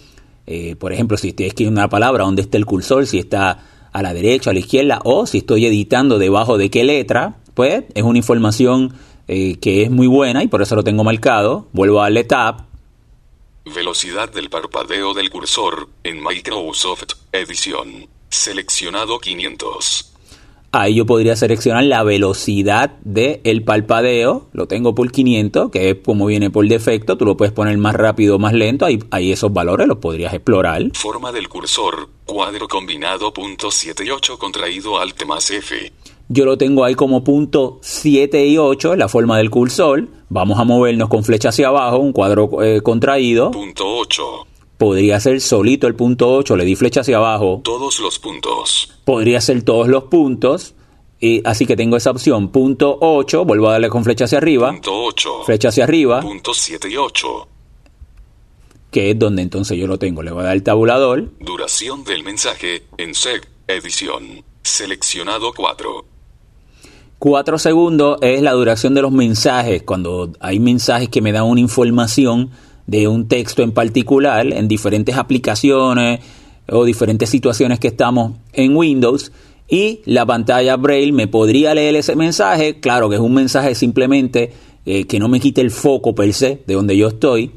eh, 0.46 0.76
por 0.76 0.92
ejemplo, 0.92 1.16
si 1.16 1.28
estoy 1.28 1.46
escribiendo 1.46 1.80
una 1.80 1.88
palabra, 1.88 2.24
dónde 2.24 2.42
está 2.42 2.58
el 2.58 2.66
cursor, 2.66 3.06
si 3.06 3.18
está 3.18 3.64
a 3.90 4.02
la 4.02 4.12
derecha, 4.12 4.50
a 4.50 4.52
la 4.52 4.58
izquierda, 4.58 5.00
o 5.04 5.24
si 5.24 5.38
estoy 5.38 5.64
editando 5.64 6.18
debajo 6.18 6.58
de 6.58 6.68
qué 6.68 6.84
letra, 6.84 7.38
pues 7.58 7.82
es 7.92 8.04
una 8.04 8.18
información 8.18 8.94
eh, 9.26 9.56
que 9.56 9.82
es 9.82 9.90
muy 9.90 10.06
buena 10.06 10.44
y 10.44 10.46
por 10.46 10.62
eso 10.62 10.76
lo 10.76 10.84
tengo 10.84 11.02
marcado. 11.02 11.66
Vuelvo 11.72 11.98
a 11.98 12.04
darle 12.04 12.22
tab. 12.22 12.66
Velocidad 13.74 14.32
del 14.32 14.48
parpadeo 14.48 15.12
del 15.12 15.28
cursor 15.28 15.88
en 16.04 16.22
Microsoft 16.22 17.14
Edición. 17.32 18.06
Seleccionado 18.30 19.18
500. 19.18 20.12
Ahí 20.70 20.94
yo 20.94 21.04
podría 21.04 21.34
seleccionar 21.34 21.82
la 21.82 22.04
velocidad 22.04 22.90
del 23.00 23.40
el 23.42 23.64
parpadeo. 23.64 24.46
Lo 24.52 24.68
tengo 24.68 24.94
por 24.94 25.10
500, 25.10 25.72
que 25.72 25.90
es 25.90 25.96
como 26.04 26.26
viene 26.26 26.50
por 26.50 26.64
defecto. 26.68 27.16
Tú 27.16 27.24
lo 27.24 27.36
puedes 27.36 27.52
poner 27.52 27.76
más 27.76 27.96
rápido 27.96 28.36
o 28.36 28.38
más 28.38 28.52
lento. 28.52 28.84
Ahí, 28.86 29.00
ahí 29.10 29.32
esos 29.32 29.52
valores 29.52 29.88
los 29.88 29.98
podrías 29.98 30.32
explorar. 30.32 30.80
Forma 30.94 31.32
del 31.32 31.48
cursor. 31.48 32.08
Cuadro 32.24 32.68
combinado 32.68 33.34
punto 33.34 33.72
7 33.72 34.04
y 34.04 34.10
8 34.10 34.38
contraído 34.38 35.00
alt 35.00 35.24
más 35.24 35.50
F. 35.50 35.92
Yo 36.30 36.44
lo 36.44 36.58
tengo 36.58 36.84
ahí 36.84 36.94
como 36.94 37.24
punto 37.24 37.78
7 37.80 38.46
y 38.46 38.58
8, 38.58 38.96
la 38.96 39.08
forma 39.08 39.38
del 39.38 39.48
cursor. 39.48 40.08
Vamos 40.28 40.58
a 40.58 40.64
movernos 40.64 41.08
con 41.08 41.24
flecha 41.24 41.48
hacia 41.48 41.68
abajo, 41.68 41.98
un 41.98 42.12
cuadro 42.12 42.62
eh, 42.62 42.82
contraído. 42.82 43.50
Punto 43.50 43.96
8. 43.96 44.46
Podría 44.76 45.18
ser 45.20 45.40
solito 45.40 45.86
el 45.86 45.94
punto 45.94 46.30
8, 46.34 46.54
le 46.56 46.66
di 46.66 46.76
flecha 46.76 47.00
hacia 47.00 47.16
abajo. 47.16 47.62
Todos 47.64 47.98
los 48.00 48.18
puntos. 48.18 48.92
Podría 49.06 49.40
ser 49.40 49.62
todos 49.62 49.88
los 49.88 50.04
puntos. 50.04 50.74
Y 51.18 51.40
así 51.46 51.66
que 51.66 51.76
tengo 51.76 51.96
esa 51.96 52.10
opción. 52.10 52.48
Punto 52.48 52.98
8, 53.00 53.46
vuelvo 53.46 53.68
a 53.68 53.72
darle 53.72 53.88
con 53.88 54.04
flecha 54.04 54.26
hacia 54.26 54.36
arriba. 54.36 54.70
Punto 54.70 55.04
8. 55.04 55.44
Flecha 55.46 55.68
hacia 55.70 55.84
arriba. 55.84 56.20
Punto 56.20 56.52
7 56.52 56.90
y 56.90 56.96
8. 56.96 57.48
Que 58.90 59.10
es 59.10 59.18
donde 59.18 59.40
entonces 59.40 59.78
yo 59.78 59.86
lo 59.86 59.98
tengo. 59.98 60.22
Le 60.22 60.30
voy 60.30 60.42
a 60.42 60.44
dar 60.44 60.56
el 60.56 60.62
tabulador. 60.62 61.30
Duración 61.40 62.04
del 62.04 62.22
mensaje 62.22 62.84
en 62.98 63.14
SEG, 63.14 63.48
edición. 63.66 64.44
Seleccionado 64.62 65.52
4. 65.56 66.17
Cuatro 67.18 67.58
segundos 67.58 68.18
es 68.22 68.42
la 68.42 68.52
duración 68.52 68.94
de 68.94 69.02
los 69.02 69.10
mensajes, 69.10 69.82
cuando 69.82 70.30
hay 70.38 70.60
mensajes 70.60 71.08
que 71.08 71.20
me 71.20 71.32
dan 71.32 71.46
una 71.46 71.58
información 71.58 72.50
de 72.86 73.08
un 73.08 73.26
texto 73.26 73.64
en 73.64 73.72
particular 73.72 74.46
en 74.52 74.68
diferentes 74.68 75.16
aplicaciones 75.16 76.20
o 76.68 76.84
diferentes 76.84 77.28
situaciones 77.28 77.80
que 77.80 77.88
estamos 77.88 78.34
en 78.52 78.76
Windows 78.76 79.32
y 79.68 80.00
la 80.04 80.24
pantalla 80.26 80.76
Braille 80.76 81.10
me 81.10 81.26
podría 81.26 81.74
leer 81.74 81.96
ese 81.96 82.14
mensaje, 82.14 82.78
claro 82.78 83.08
que 83.08 83.16
es 83.16 83.20
un 83.20 83.34
mensaje 83.34 83.74
simplemente 83.74 84.52
eh, 84.86 85.04
que 85.08 85.18
no 85.18 85.26
me 85.26 85.40
quite 85.40 85.60
el 85.60 85.72
foco 85.72 86.14
per 86.14 86.32
se 86.32 86.62
de 86.68 86.74
donde 86.74 86.96
yo 86.96 87.08
estoy 87.08 87.50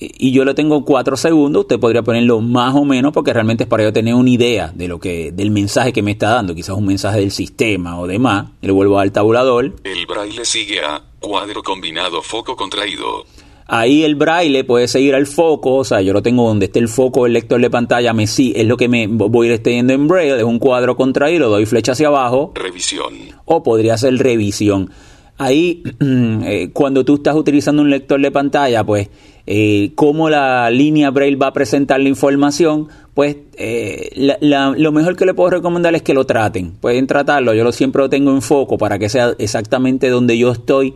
y 0.00 0.30
yo 0.30 0.44
lo 0.44 0.54
tengo 0.54 0.84
cuatro 0.84 1.16
segundos, 1.16 1.62
usted 1.62 1.80
podría 1.80 2.02
ponerlo 2.02 2.40
más 2.40 2.74
o 2.76 2.84
menos 2.84 3.12
porque 3.12 3.32
realmente 3.32 3.64
es 3.64 3.68
para 3.68 3.82
yo 3.82 3.92
tener 3.92 4.14
una 4.14 4.30
idea 4.30 4.72
de 4.74 4.86
lo 4.86 5.00
que 5.00 5.32
del 5.32 5.50
mensaje 5.50 5.92
que 5.92 6.02
me 6.02 6.12
está 6.12 6.30
dando, 6.30 6.54
quizás 6.54 6.76
un 6.76 6.86
mensaje 6.86 7.18
del 7.20 7.32
sistema 7.32 7.98
o 7.98 8.06
demás. 8.06 8.46
Le 8.60 8.70
vuelvo 8.70 9.00
al 9.00 9.10
tabulador. 9.10 9.74
El 9.82 10.06
braille 10.06 10.44
sigue 10.44 10.80
a 10.80 11.02
cuadro 11.18 11.62
combinado 11.62 12.22
foco 12.22 12.54
contraído. 12.54 13.24
Ahí 13.66 14.04
el 14.04 14.14
braille 14.14 14.64
puede 14.64 14.88
seguir 14.88 15.14
al 15.14 15.26
foco, 15.26 15.74
o 15.74 15.84
sea, 15.84 16.00
yo 16.00 16.14
lo 16.14 16.22
tengo 16.22 16.48
donde 16.48 16.66
esté 16.66 16.78
el 16.78 16.88
foco, 16.88 17.26
el 17.26 17.34
lector 17.34 17.60
de 17.60 17.68
pantalla, 17.68 18.14
me 18.14 18.26
sí, 18.26 18.54
es 18.56 18.66
lo 18.66 18.78
que 18.78 18.88
me 18.88 19.06
voy 19.08 19.46
a 19.46 19.50
ir 19.50 19.54
extendiendo 19.56 19.92
en 19.92 20.08
braille, 20.08 20.38
es 20.38 20.44
un 20.44 20.58
cuadro 20.58 20.96
contraído, 20.96 21.50
doy 21.50 21.66
flecha 21.66 21.92
hacia 21.92 22.06
abajo. 22.06 22.52
Revisión. 22.54 23.14
O 23.44 23.62
podría 23.62 23.98
ser 23.98 24.16
revisión. 24.16 24.90
Ahí, 25.36 25.82
eh, 26.00 26.70
cuando 26.72 27.04
tú 27.04 27.16
estás 27.16 27.36
utilizando 27.36 27.82
un 27.82 27.90
lector 27.90 28.20
de 28.20 28.30
pantalla, 28.30 28.84
pues 28.84 29.10
eh, 29.50 29.92
cómo 29.94 30.28
la 30.28 30.70
línea 30.70 31.10
Braille 31.10 31.36
va 31.36 31.46
a 31.46 31.52
presentar 31.54 31.98
la 32.00 32.10
información, 32.10 32.88
pues 33.14 33.34
eh, 33.56 34.10
lo 34.50 34.92
mejor 34.92 35.16
que 35.16 35.24
le 35.24 35.32
puedo 35.32 35.48
recomendar 35.48 35.94
es 35.94 36.02
que 36.02 36.12
lo 36.12 36.26
traten. 36.26 36.72
Pueden 36.72 37.06
tratarlo, 37.06 37.54
yo 37.54 37.64
lo 37.64 37.72
siempre 37.72 38.02
lo 38.02 38.10
tengo 38.10 38.30
en 38.30 38.42
foco 38.42 38.76
para 38.76 38.98
que 38.98 39.08
sea 39.08 39.32
exactamente 39.38 40.10
donde 40.10 40.36
yo 40.36 40.52
estoy, 40.52 40.92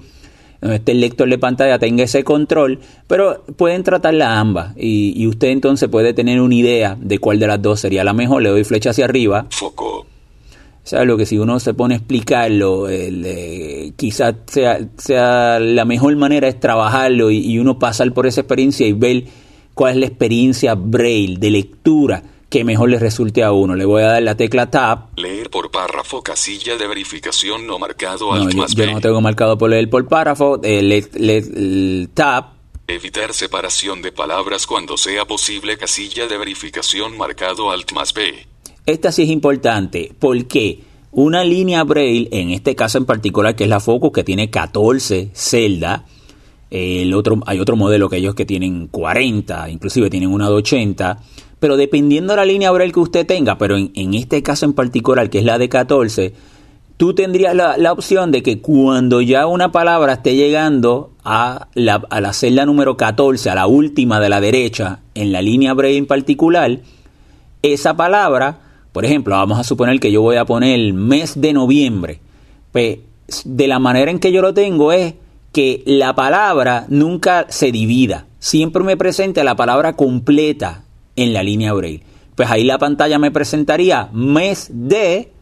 donde 0.60 0.76
esté 0.76 0.92
lector 0.92 1.30
de 1.30 1.38
pantalla, 1.38 1.78
tenga 1.78 2.04
ese 2.04 2.24
control, 2.24 2.78
pero 3.06 3.42
pueden 3.56 3.84
tratarla 3.84 4.38
ambas 4.38 4.74
y, 4.76 5.14
y 5.16 5.26
usted 5.28 5.48
entonces 5.48 5.88
puede 5.88 6.12
tener 6.12 6.38
una 6.38 6.54
idea 6.54 6.98
de 7.00 7.18
cuál 7.18 7.38
de 7.38 7.46
las 7.46 7.62
dos 7.62 7.80
sería 7.80 8.04
la 8.04 8.12
mejor. 8.12 8.42
Le 8.42 8.50
doy 8.50 8.64
flecha 8.64 8.90
hacia 8.90 9.06
arriba. 9.06 9.46
Foco 9.48 10.04
sea, 10.84 11.04
lo 11.04 11.16
que 11.16 11.26
si 11.26 11.38
uno 11.38 11.60
se 11.60 11.74
pone 11.74 11.94
a 11.94 11.98
explicarlo, 11.98 12.88
eh, 12.88 13.92
quizás 13.96 14.34
sea, 14.46 14.80
sea 14.96 15.60
la 15.60 15.84
mejor 15.84 16.16
manera 16.16 16.48
es 16.48 16.58
trabajarlo 16.58 17.30
y, 17.30 17.58
uno 17.58 17.78
pasar 17.78 18.12
por 18.12 18.26
esa 18.26 18.40
experiencia 18.40 18.86
y 18.86 18.92
ver 18.92 19.24
cuál 19.74 19.92
es 19.92 19.96
la 19.98 20.06
experiencia 20.06 20.74
braille 20.74 21.36
de 21.38 21.50
lectura 21.50 22.22
que 22.50 22.64
mejor 22.64 22.90
le 22.90 22.98
resulte 22.98 23.42
a 23.44 23.52
uno. 23.52 23.76
Le 23.76 23.84
voy 23.84 24.02
a 24.02 24.08
dar 24.08 24.22
la 24.22 24.36
tecla 24.36 24.70
Tab. 24.70 25.16
Leer 25.16 25.48
por 25.50 25.70
párrafo, 25.70 26.22
casilla 26.22 26.76
de 26.76 26.86
verificación 26.86 27.66
no 27.66 27.78
marcado. 27.78 28.34
No, 28.34 28.66
yo, 28.66 28.86
no 28.86 29.00
tengo 29.00 29.20
marcado 29.20 29.56
por 29.56 29.70
leer 29.70 29.88
por 29.88 30.06
párrafo. 30.06 30.60
Eh, 30.62 32.08
tab. 32.12 32.44
Evitar 32.88 33.32
separación 33.32 34.02
de 34.02 34.12
palabras 34.12 34.66
cuando 34.66 34.96
sea 34.96 35.24
posible, 35.24 35.78
casilla 35.78 36.26
de 36.26 36.36
verificación 36.36 37.16
marcado 37.16 37.70
Alt 37.70 37.92
más 37.92 38.12
B. 38.12 38.51
Esta 38.86 39.12
sí 39.12 39.22
es 39.22 39.30
importante. 39.30 40.12
Porque 40.18 40.80
una 41.12 41.44
línea 41.44 41.84
Braille, 41.84 42.28
en 42.32 42.50
este 42.50 42.74
caso 42.74 42.98
en 42.98 43.04
particular, 43.04 43.54
que 43.54 43.64
es 43.64 43.70
la 43.70 43.80
Focus, 43.80 44.12
que 44.12 44.24
tiene 44.24 44.50
14 44.50 45.30
celdas, 45.32 46.02
el 46.70 47.12
otro, 47.12 47.38
hay 47.44 47.60
otro 47.60 47.76
modelo 47.76 48.08
que 48.08 48.16
ellos 48.16 48.34
que 48.34 48.46
tienen 48.46 48.86
40, 48.86 49.68
inclusive 49.68 50.08
tienen 50.08 50.30
una 50.30 50.48
de 50.48 50.54
80, 50.54 51.18
pero 51.60 51.76
dependiendo 51.76 52.32
de 52.32 52.38
la 52.38 52.44
línea 52.46 52.70
Braille 52.70 52.94
que 52.94 53.00
usted 53.00 53.26
tenga, 53.26 53.58
pero 53.58 53.76
en, 53.76 54.14
este 54.14 54.42
caso 54.42 54.64
en 54.64 54.72
particular, 54.72 55.28
que 55.28 55.38
es 55.38 55.44
la 55.44 55.58
de 55.58 55.68
14, 55.68 56.32
tú 56.96 57.14
tendrías 57.14 57.54
la, 57.54 57.92
opción 57.92 58.32
de 58.32 58.42
que 58.42 58.60
cuando 58.60 59.20
ya 59.20 59.46
una 59.46 59.70
palabra 59.70 60.14
esté 60.14 60.34
llegando 60.34 61.12
a 61.24 61.68
la, 61.74 62.02
a 62.08 62.22
la 62.22 62.32
celda 62.32 62.64
número 62.64 62.96
14, 62.96 63.50
a 63.50 63.54
la 63.54 63.66
última 63.66 64.18
de 64.18 64.30
la 64.30 64.40
derecha, 64.40 65.00
en 65.14 65.30
la 65.30 65.42
línea 65.42 65.74
Braille 65.74 65.98
en 65.98 66.06
particular, 66.06 66.80
esa 67.60 67.94
palabra 67.98 68.71
por 68.92 69.06
ejemplo, 69.06 69.34
vamos 69.34 69.58
a 69.58 69.64
suponer 69.64 69.98
que 70.00 70.12
yo 70.12 70.20
voy 70.20 70.36
a 70.36 70.44
poner 70.44 70.78
el 70.78 70.92
mes 70.92 71.40
de 71.40 71.54
noviembre. 71.54 72.20
Pues 72.72 72.98
de 73.44 73.66
la 73.66 73.78
manera 73.78 74.10
en 74.10 74.18
que 74.18 74.32
yo 74.32 74.42
lo 74.42 74.52
tengo 74.52 74.92
es 74.92 75.14
que 75.52 75.82
la 75.86 76.14
palabra 76.14 76.86
nunca 76.88 77.46
se 77.48 77.72
divida. 77.72 78.26
Siempre 78.38 78.82
me 78.82 78.96
presenta 78.96 79.44
la 79.44 79.56
palabra 79.56 79.94
completa 79.94 80.84
en 81.16 81.32
la 81.32 81.42
línea 81.42 81.72
Braille. 81.72 82.02
Pues 82.34 82.50
ahí 82.50 82.64
la 82.64 82.78
pantalla 82.78 83.18
me 83.18 83.30
presentaría 83.30 84.10
mes 84.12 84.70
de. 84.72 85.32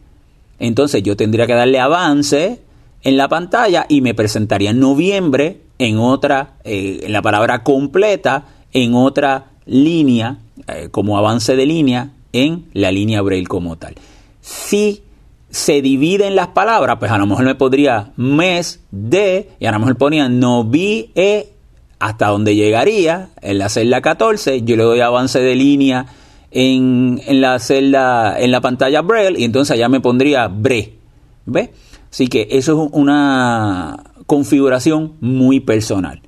Entonces 0.61 1.03
yo 1.03 1.17
tendría 1.17 1.47
que 1.47 1.55
darle 1.55 1.81
avance 1.81 2.61
en 3.03 3.17
la 3.17 3.29
pantalla 3.29 3.87
y 3.89 4.01
me 4.01 4.15
presentaría 4.15 4.73
noviembre 4.73 5.63
en 5.79 5.99
otra, 5.99 6.55
eh, 6.65 7.01
en 7.03 7.13
la 7.13 7.23
palabra 7.23 7.65
completa, 7.65 8.45
en 8.73 8.95
otra 8.95 9.53
línea, 9.67 10.39
eh, 10.69 10.89
como 10.91 11.17
avance 11.17 11.57
de 11.57 11.67
línea 11.67 12.11
en 12.33 12.67
la 12.73 12.93
línea 12.93 13.23
Braille 13.23 13.47
como 13.47 13.77
tal. 13.77 13.95
Si 14.41 15.03
se 15.51 15.83
dividen 15.83 16.37
las 16.37 16.49
palabras, 16.49 16.97
pues 16.99 17.11
a 17.11 17.19
lo 17.19 17.27
mejor 17.27 17.45
me 17.45 17.55
podría 17.55 18.13
mes 18.17 18.81
de, 18.91 19.51
y 19.59 19.67
a 19.67 19.73
lo 19.73 19.81
mejor 19.81 19.97
ponía 19.97 20.29
no 20.29 20.65
vi 20.65 21.11
e 21.15 21.53
hasta 21.99 22.29
donde 22.29 22.55
llegaría 22.55 23.31
en 23.43 23.59
la 23.59 23.69
celda 23.69 24.01
14, 24.01 24.63
yo 24.63 24.77
le 24.77 24.85
doy 24.85 25.01
avance 25.01 25.41
de 25.41 25.55
línea 25.55 26.07
en, 26.51 27.21
la 27.29 27.59
celda, 27.59 28.39
en 28.41 28.51
la 28.51 28.61
pantalla 28.61 29.03
Braille, 29.03 29.39
y 29.39 29.45
entonces 29.45 29.73
allá 29.73 29.89
me 29.89 30.01
pondría 30.01 30.49
bre. 30.49 30.95
¿Ve? 31.47 31.73
Así 32.11 32.29
que 32.29 32.49
eso 32.51 32.85
es 32.85 32.91
una 32.93 34.05
configuración 34.27 35.15
muy 35.21 35.61
personal. 35.61 36.23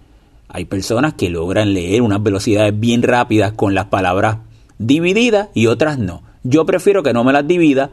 Hay 0.49 0.65
personas 0.67 1.15
que 1.15 1.31
logran 1.31 1.73
leer 1.73 2.03
unas 2.03 2.23
velocidades 2.23 2.79
bien 2.79 3.03
rápidas 3.03 3.53
con 3.53 3.75
las 3.75 3.87
palabras 3.87 4.39
divididas 4.87 5.49
y 5.55 5.67
otras 5.67 5.99
no. 5.99 6.23
Yo 6.45 6.67
prefiero 6.67 7.03
que 7.03 7.13
no 7.13 7.25
me 7.25 7.33
las 7.33 7.47
divida 7.47 7.91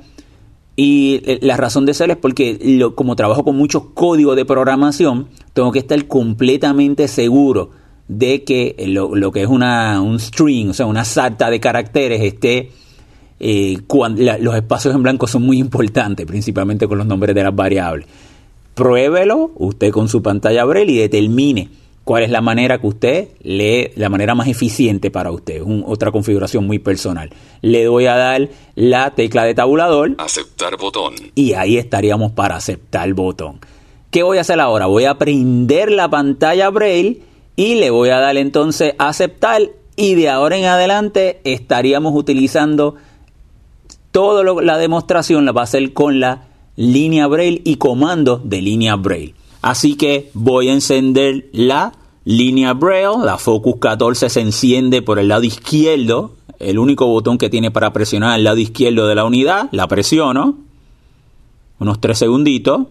y 0.76 1.22
eh, 1.26 1.40
la 1.42 1.58
razón 1.58 1.86
de 1.86 1.94
ser 1.94 2.10
es 2.12 2.18
porque 2.18 2.80
como 2.96 3.16
trabajo 3.16 3.44
con 3.44 3.58
muchos 3.58 3.84
códigos 3.94 4.36
de 4.36 4.46
programación, 4.46 5.28
tengo 5.54 5.72
que 5.72 5.80
estar 5.80 6.08
completamente 6.08 7.08
seguro 7.08 7.72
de 8.08 8.44
que 8.44 8.76
lo, 8.88 9.32
que 9.32 9.44
es 9.44 9.48
una, 9.48 10.02
un 10.02 10.20
string, 10.20 10.70
o 10.70 10.74
sea, 10.74 10.86
una 10.86 11.06
sarta 11.06 11.50
de 11.50 11.60
caracteres 11.60 12.22
esté... 12.22 12.72
Eh, 13.42 13.78
cuando, 13.88 14.22
los 14.42 14.54
espacios 14.54 14.94
en 14.94 15.02
blanco 15.02 15.26
son 15.26 15.44
muy 15.44 15.60
importantes, 15.60 16.26
principalmente 16.26 16.90
con 16.90 16.98
los 16.98 17.08
nombres 17.08 17.34
de 17.34 17.44
las 17.44 17.56
variables. 17.56 18.06
Pruébelo 18.74 19.52
usted 19.56 19.92
con 19.92 20.10
su 20.10 20.22
pantalla 20.22 20.66
Braille 20.66 20.94
y 20.94 20.98
determine 20.98 21.70
cuál 22.10 22.24
es 22.24 22.32
la 22.32 22.42
manera 22.42 22.82
que 22.82 22.88
usted 22.88 23.28
lee, 23.44 23.92
la 23.96 24.10
manera 24.10 24.34
más 24.34 24.48
eficiente 24.48 25.12
para 25.12 25.30
usted. 25.30 25.58
Es 25.58 25.84
otra 25.86 26.12
configuración 26.12 26.66
muy 26.66 26.80
personal. 26.80 27.30
Le 27.62 27.88
voy 27.88 28.08
a 28.08 28.16
dar 28.16 28.50
la 28.74 29.12
tecla 29.12 29.44
de 29.44 29.54
tabulador. 29.54 30.16
Aceptar 30.18 30.76
botón. 30.76 31.14
Y 31.36 31.54
ahí 31.54 31.78
estaríamos 31.78 32.32
para 32.32 32.56
aceptar 32.56 33.14
botón. 33.14 33.60
¿Qué 34.10 34.24
voy 34.24 34.40
a 34.40 34.42
hacer 34.42 34.60
ahora? 34.60 34.88
Voy 34.88 35.06
a 35.06 35.20
prender 35.20 35.92
la 35.92 36.10
pantalla 36.10 36.72
Braille 36.72 37.22
y 37.56 37.76
le 37.76 37.92
voy 37.92 38.10
a 38.10 38.18
dar 38.18 38.38
entonces 38.38 38.96
aceptar 38.98 39.62
y 39.96 40.16
de 40.16 40.30
ahora 40.30 40.58
en 40.58 40.66
adelante 40.66 41.42
estaríamos 41.44 42.16
utilizando 42.16 42.96
toda 44.10 44.44
la 44.64 44.80
demostración 44.80 45.46
la 45.46 45.52
va 45.52 45.62
a 45.62 45.66
hacer 45.66 45.94
con 45.94 46.20
la 46.20 46.48
línea 46.76 47.28
Braille 47.28 47.62
y 47.64 47.76
comando 47.76 48.42
de 48.44 48.64
línea 48.64 48.96
Braille. 48.96 49.36
Así 49.62 49.96
que 49.96 50.32
voy 50.34 50.70
a 50.70 50.74
encender 50.74 51.50
la 51.52 51.99
línea 52.26 52.74
Braille, 52.74 53.24
la 53.24 53.38
Focus 53.38 53.78
14 53.80 54.30
se 54.30 54.42
enciende 54.42 55.02
por 55.02 55.20
el 55.20 55.28
lado 55.28 55.44
izquierdo, 55.44 56.36
el 56.60 56.78
único 56.78 57.08
botón 57.08 57.38
que 57.38 57.50
tiene 57.50 57.72
para 57.72 57.94
presionar 57.94 58.38
el 58.38 58.44
lado 58.44 58.58
izquierdo 58.58 59.08
de 59.08 59.16
la 59.16 59.26
unidad, 59.26 59.70
la 59.72 59.88
presiono, 59.88 60.58
unos 61.80 62.02
3 62.02 62.18
segunditos, 62.18 62.82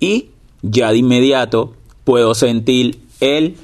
y 0.00 0.26
ya 0.62 0.90
de 0.90 0.98
inmediato 0.98 1.74
puedo 2.04 2.34
sentir 2.34 3.00
el 3.20 3.56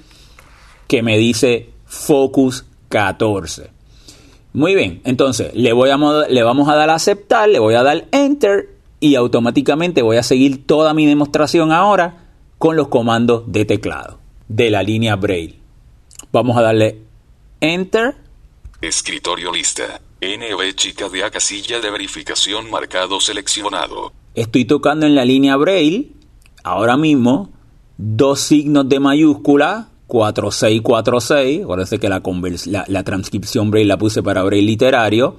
que 0.89 1.03
me 1.03 1.19
dice 1.19 1.71
Focus 1.85 2.65
14. 2.89 3.71
Muy 4.53 4.75
bien, 4.75 5.01
entonces 5.05 5.55
le, 5.55 5.73
voy 5.73 5.91
a, 5.91 5.99
le 6.29 6.43
vamos 6.43 6.69
a 6.69 6.75
dar 6.75 6.91
a 6.91 6.95
aceptar, 6.95 7.49
le 7.49 7.59
voy 7.59 7.75
a 7.75 7.83
dar 7.83 8.07
Enter 8.11 8.71
y 8.99 9.15
automáticamente 9.15 10.03
voy 10.03 10.17
a 10.17 10.23
seguir 10.23 10.67
toda 10.67 10.93
mi 10.93 11.07
demostración 11.07 11.73
ahora 11.73 12.20
con 12.61 12.77
los 12.77 12.89
comandos 12.89 13.45
de 13.51 13.65
teclado 13.65 14.19
de 14.47 14.69
la 14.71 14.83
línea 14.83 15.17
Braille. 15.17 15.59
Vamos 16.31 16.59
a 16.59 16.61
darle 16.61 17.01
Enter. 17.59 18.15
Escritorio 18.83 19.51
lista. 19.51 19.99
NV 20.21 20.75
chica 20.75 21.09
de 21.09 21.25
A 21.25 21.31
casilla 21.31 21.81
de 21.81 21.91
verificación 21.91 22.71
marcado 22.71 23.19
seleccionado. 23.19 24.13
Estoy 24.35 24.67
tocando 24.67 25.07
en 25.07 25.15
la 25.15 25.25
línea 25.25 25.57
Braille. 25.57 26.13
Ahora 26.63 26.99
mismo, 26.99 27.49
dos 27.97 28.41
signos 28.41 28.87
de 28.91 29.01
mayúscula, 29.01 29.89
4646. 30.07 31.63
Acuérdense 31.63 31.99
que 31.99 32.11
la, 32.11 32.21
la, 32.67 32.85
la 32.87 33.05
transcripción 33.05 33.71
Braille 33.71 33.89
la 33.89 33.97
puse 33.97 34.23
para 34.23 34.43
Braille 34.43 34.67
literario. 34.67 35.37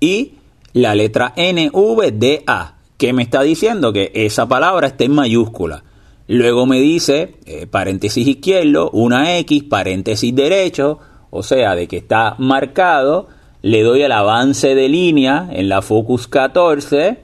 Y 0.00 0.32
la 0.72 0.96
letra 0.96 1.32
NVDA 1.36 2.76
¿Qué 2.96 3.12
me 3.12 3.22
está 3.22 3.42
diciendo? 3.42 3.92
Que 3.92 4.10
esa 4.14 4.48
palabra 4.48 4.86
está 4.86 5.04
en 5.04 5.14
mayúscula. 5.14 5.84
Luego 6.28 6.66
me 6.66 6.80
dice 6.80 7.34
eh, 7.46 7.66
paréntesis 7.66 8.26
izquierdo, 8.26 8.90
una 8.90 9.38
X, 9.38 9.64
paréntesis 9.64 10.34
derecho, 10.34 10.98
o 11.30 11.42
sea, 11.42 11.74
de 11.74 11.86
que 11.86 11.98
está 11.98 12.34
marcado. 12.38 13.28
Le 13.62 13.82
doy 13.82 14.02
el 14.02 14.12
avance 14.12 14.74
de 14.74 14.88
línea 14.88 15.48
en 15.52 15.68
la 15.68 15.82
Focus 15.82 16.28
14 16.28 17.18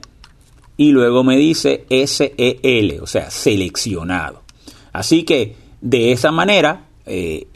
y 0.77 0.91
luego 0.91 1.23
me 1.23 1.37
dice 1.37 1.85
SEL, 1.89 2.99
o 3.01 3.07
sea, 3.07 3.29
seleccionado. 3.29 4.41
Así 4.91 5.23
que 5.23 5.55
de 5.81 6.11
esa 6.11 6.31
manera 6.31 6.87
eh, 7.05 7.47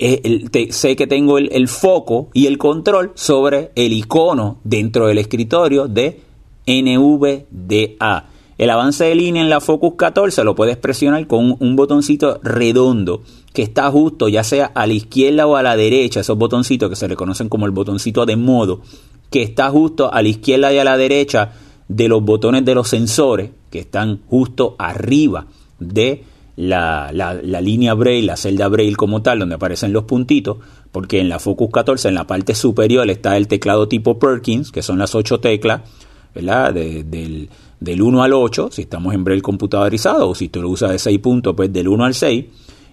sé 0.72 0.96
que 0.96 1.08
tengo 1.08 1.38
el, 1.38 1.68
foco 1.68 2.30
y 2.34 2.48
el 2.48 2.58
control 2.58 3.12
sobre 3.16 3.72
el 3.76 3.94
icono 3.94 4.60
dentro 4.64 5.08
del 5.08 5.20
escritorio 5.20 5.88
de 5.88 6.22
NVDA. 6.66 8.26
El 8.58 8.72
avance 8.72 9.06
de 9.06 9.16
línea 9.16 9.44
en 9.44 9.50
la 9.50 9.62
Focus 9.62 9.94
14 9.98 10.44
lo 10.44 10.56
puedes 10.56 10.78
presionar 10.78 11.28
con 11.28 11.56
un, 11.60 11.76
botoncito 11.76 12.40
redondo 12.42 13.22
que 13.54 13.62
está 13.62 13.90
justo 13.92 14.28
ya 14.30 14.44
sea 14.44 14.66
a 14.66 14.88
la 14.88 14.94
izquierda 14.94 15.46
o 15.46 15.56
a 15.56 15.64
la 15.64 15.76
derecha, 15.76 16.22
esos 16.22 16.38
botoncitos 16.38 16.90
que 16.90 16.96
se 16.96 17.08
le 17.08 17.16
conocen 17.16 17.50
como 17.50 17.68
el 17.68 17.72
botoncito 17.72 18.26
de 18.26 18.36
modo, 18.36 18.82
que 19.30 19.44
está 19.44 19.70
justo 19.70 20.12
a 20.12 20.22
la 20.22 20.30
izquierda 20.30 20.74
y 20.74 20.80
a 20.80 20.84
la 20.84 20.98
derecha 20.98 21.52
de 21.88 22.08
los 22.08 22.24
botones 22.24 22.66
de 22.66 22.76
los 22.76 22.88
sensores 22.88 23.52
que 23.70 23.80
están 23.80 24.22
justo 24.28 24.76
arriba 24.80 25.46
de 25.80 26.24
la, 26.56 27.12
la, 27.14 27.62
línea 27.62 27.94
Braille, 27.94 28.26
la 28.26 28.36
celda 28.36 28.68
Braille 28.68 28.96
como 28.96 29.22
tal, 29.22 29.40
donde 29.40 29.56
aparecen 29.56 29.94
los 29.94 30.06
puntitos, 30.06 30.58
porque 30.92 31.20
en 31.20 31.30
la 31.30 31.38
Focus 31.38 31.70
14, 31.72 32.08
en 32.08 32.16
la 32.16 32.26
parte 32.26 32.56
superior, 32.56 33.08
está 33.10 33.38
el 33.38 33.48
teclado 33.48 33.88
tipo 33.88 34.18
Perkins, 34.18 34.72
que 34.72 34.82
son 34.82 34.98
las 34.98 35.14
ocho 35.14 35.40
teclas, 35.40 35.82
¿verdad? 36.34 36.74
del, 36.74 37.50
del 37.80 38.02
1 38.02 38.24
al 38.24 38.34
8, 38.34 38.70
si 38.72 38.84
estamos 38.84 39.14
en 39.14 39.24
Braille 39.24 39.42
computadorizado, 39.42 40.30
o 40.30 40.36
si 40.36 40.50
tú 40.50 40.62
lo 40.62 40.70
usas 40.70 40.92
de 40.92 41.00
6 41.00 41.20
puntos, 41.20 41.54
pues 41.56 41.72
del 41.72 41.88
1 41.88 42.06
al 42.06 42.14
6. 42.14 42.46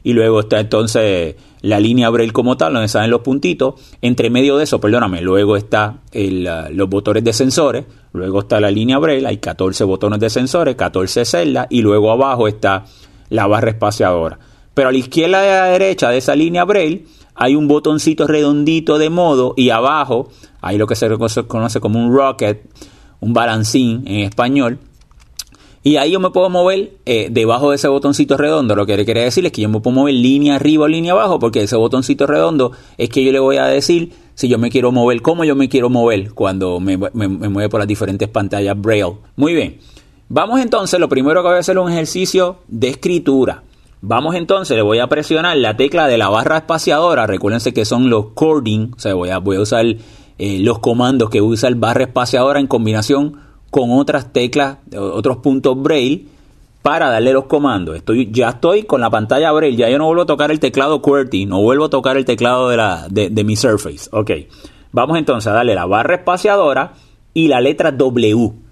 Y 0.07 0.13
luego 0.13 0.41
está 0.41 0.61
entonces 0.61 1.35
la 1.63 1.81
línea 1.81 2.11
Braille 2.11 2.33
como 2.33 2.59
tal, 2.59 2.75
donde 2.75 2.89
salen 2.89 3.11
los 3.11 3.23
puntitos. 3.23 3.75
Entre 4.03 4.29
medio 4.29 4.59
de 4.59 4.65
eso, 4.65 4.79
perdóname, 4.79 5.23
luego 5.23 5.57
está 5.57 6.03
el, 6.13 6.47
los 6.73 6.89
botones 6.91 7.25
de 7.25 7.33
sensores, 7.33 7.87
luego 8.13 8.41
está 8.41 8.61
la 8.61 8.71
línea 8.71 8.99
Braille, 8.99 9.27
hay 9.27 9.39
14 9.39 9.85
botones 9.85 10.21
de 10.21 10.29
sensores, 10.29 10.77
14 10.77 11.25
celdas, 11.25 11.67
y 11.71 11.81
luego 11.81 12.13
abajo 12.13 12.49
está 12.49 12.85
la 13.31 13.47
barra 13.47 13.71
espaciadora. 13.71 14.39
Pero 14.75 14.89
a 14.89 14.93
la 14.93 14.99
izquierda 14.99 15.43
y 15.45 15.49
a 15.49 15.61
la 15.61 15.67
derecha 15.67 16.11
de 16.11 16.19
esa 16.19 16.35
línea 16.35 16.65
Braille 16.65 17.07
hay 17.35 17.57
un 17.57 17.67
botoncito 17.67 18.27
redondito 18.27 18.99
de 18.99 19.11
modo 19.11 19.55
y 19.57 19.71
abajo 19.71 20.29
hay 20.61 20.79
lo 20.79 20.87
que 20.87 20.97
se 20.97 21.09
conoce 21.47 21.81
como 21.81 22.05
un 22.05 22.15
rocket, 22.15 22.63
un 23.21 23.33
balancín 23.33 24.03
en 24.07 24.21
español. 24.21 24.79
Y 25.83 25.97
ahí 25.97 26.13
yo 26.13 26.21
me 26.21 26.31
puedo 26.31 26.49
mover 26.49 26.93
eh, 27.05 27.29
debajo 27.31 27.71
de 27.71 27.77
ese 27.77 27.89
botoncito 27.89 28.39
redondo. 28.39 28.75
Lo 28.75 28.87
que 28.87 29.05
quería 29.05 29.25
decir 29.25 29.45
es 29.45 29.53
que 29.53 29.61
yo 29.61 29.69
me 29.69 29.81
puedo 29.81 29.95
mover 29.95 30.15
línea 30.15 30.57
arriba 30.57 30.85
o 30.85 30.89
línea 30.89 31.13
abajo, 31.13 31.39
porque 31.39 31.63
ese 31.63 31.77
botoncito 31.77 32.27
redondo 32.27 32.73
es 32.97 33.11
que 33.11 33.23
yo 33.23 33.33
le 33.33 33.39
voy 33.39 33.59
a 33.59 33.67
decir 33.67 34.13
si 34.35 34.49
yo 34.49 34.59
me 34.59 34.71
quiero 34.71 34.93
mover, 34.93 35.21
cómo 35.21 35.45
yo 35.45 35.55
me 35.55 35.69
quiero 35.69 35.91
mover 35.91 36.33
cuando 36.33 36.81
me, 36.81 36.97
me, 36.97 37.29
me 37.29 37.49
mueve 37.51 37.69
por 37.69 37.81
las 37.81 37.87
diferentes 37.87 38.29
pantallas 38.29 38.81
Braille. 38.81 39.13
Muy 39.37 39.53
bien. 39.53 39.79
Vamos 40.31 40.61
entonces, 40.61 40.99
lo 40.99 41.09
primero 41.09 41.43
que 41.43 41.49
voy 41.49 41.57
a 41.57 41.61
hacer 41.61 41.77
es 41.77 41.83
un 41.83 41.93
ejercicio 41.93 42.57
de 42.67 42.89
escritura. 42.89 43.63
Vamos 44.01 44.35
entonces, 44.35 44.77
le 44.77 44.83
voy 44.83 44.99
a 44.99 45.07
presionar 45.07 45.57
la 45.59 45.77
tecla 45.77 46.07
de 46.07 46.19
la 46.19 46.31
barra 46.31 46.59
espaciadora. 46.59 47.27
Recuérdense 47.27 47.73
que 47.73 47.85
son 47.85 48.11
los 48.11 48.33
cording, 48.35 48.93
o 48.97 48.99
sea, 48.99 49.15
voy 49.15 49.29
a, 49.29 49.39
voy 49.39 49.57
a 49.57 49.61
usar 49.61 49.85
eh, 50.39 50.59
los 50.61 50.79
comandos 50.79 51.31
que 51.31 51.41
usa 51.41 51.69
el 51.69 51.75
barra 51.75 52.05
espaciadora 52.05 52.61
en 52.61 52.67
combinación 52.67 53.41
con 53.71 53.91
otras 53.93 54.33
teclas, 54.33 54.79
otros 54.97 55.39
puntos 55.39 55.81
braille 55.81 56.27
para 56.83 57.11
darle 57.11 57.33
los 57.33 57.47
comandos. 57.47 57.97
Estoy, 57.97 58.31
ya 58.31 58.51
estoy 58.51 58.85
con 58.85 59.01
la 59.01 59.11
pantalla 59.11 59.51
braille, 59.53 59.77
ya 59.77 59.89
yo 59.89 59.99
no 59.99 60.07
vuelvo 60.07 60.23
a 60.23 60.27
tocar 60.27 60.51
el 60.51 60.61
teclado 60.61 61.03
QWERTY, 61.03 61.47
no 61.47 61.63
vuelvo 61.63 61.87
a 61.87 61.91
tocar 61.91 62.17
el 62.17 62.25
teclado 62.25 62.69
de, 62.69 62.77
la, 62.77 63.09
de, 63.09 63.45
mi 63.45 63.57
Surface. 63.57 64.09
Ok, 64.13 64.31
vamos 64.93 65.19
entonces 65.19 65.51
a 65.51 65.55
darle 65.55 65.75
la 65.75 65.87
barra 65.87 66.17
espaciadora 66.17 66.93
y 67.33 67.49
la 67.49 67.61
letra 67.61 67.91
W 67.91 68.65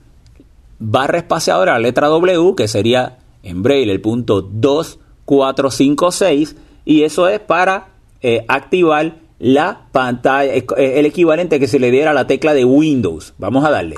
barra 0.84 1.18
espaciadora, 1.18 1.74
la 1.74 1.78
letra 1.78 2.08
W, 2.08 2.56
que 2.56 2.66
sería 2.66 3.18
en 3.42 3.62
braille 3.62 3.92
el 3.92 4.00
punto 4.00 4.40
2456, 4.42 6.56
y 6.84 7.04
eso 7.04 7.28
es 7.28 7.38
para 7.38 7.90
eh, 8.20 8.44
activar 8.48 9.18
la 9.42 9.88
pantalla, 9.90 10.54
eh, 10.54 10.64
el 10.76 11.04
equivalente 11.04 11.58
que 11.58 11.66
se 11.66 11.80
le 11.80 11.90
diera 11.90 12.12
a 12.12 12.14
la 12.14 12.28
tecla 12.28 12.54
de 12.54 12.64
Windows. 12.64 13.34
Vamos 13.38 13.64
a 13.64 13.70
darle. 13.70 13.96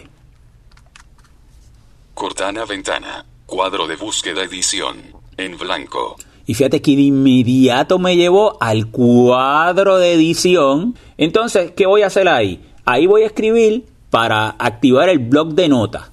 Cortana 2.14 2.64
ventana, 2.64 3.26
cuadro 3.44 3.87
de 3.87 3.96
búsqueda 3.96 4.42
edición, 4.42 4.96
en 5.37 5.59
blanco. 5.59 6.16
Y 6.46 6.54
fíjate 6.54 6.80
que 6.80 6.96
de 6.96 7.02
inmediato 7.02 7.98
me 7.98 8.16
llevó 8.16 8.57
al 8.59 8.87
cuadro 8.87 9.98
de 9.98 10.14
edición. 10.14 10.96
Entonces, 11.18 11.72
¿qué 11.72 11.85
voy 11.85 12.00
a 12.00 12.07
hacer 12.07 12.26
ahí? 12.26 12.64
Ahí 12.87 13.07
voy 13.07 13.24
a 13.24 13.26
escribir 13.26 13.85
para 14.09 14.57
activar 14.59 15.11
el 15.11 15.18
blog 15.18 15.52
de 15.52 15.68
notas. 15.68 16.11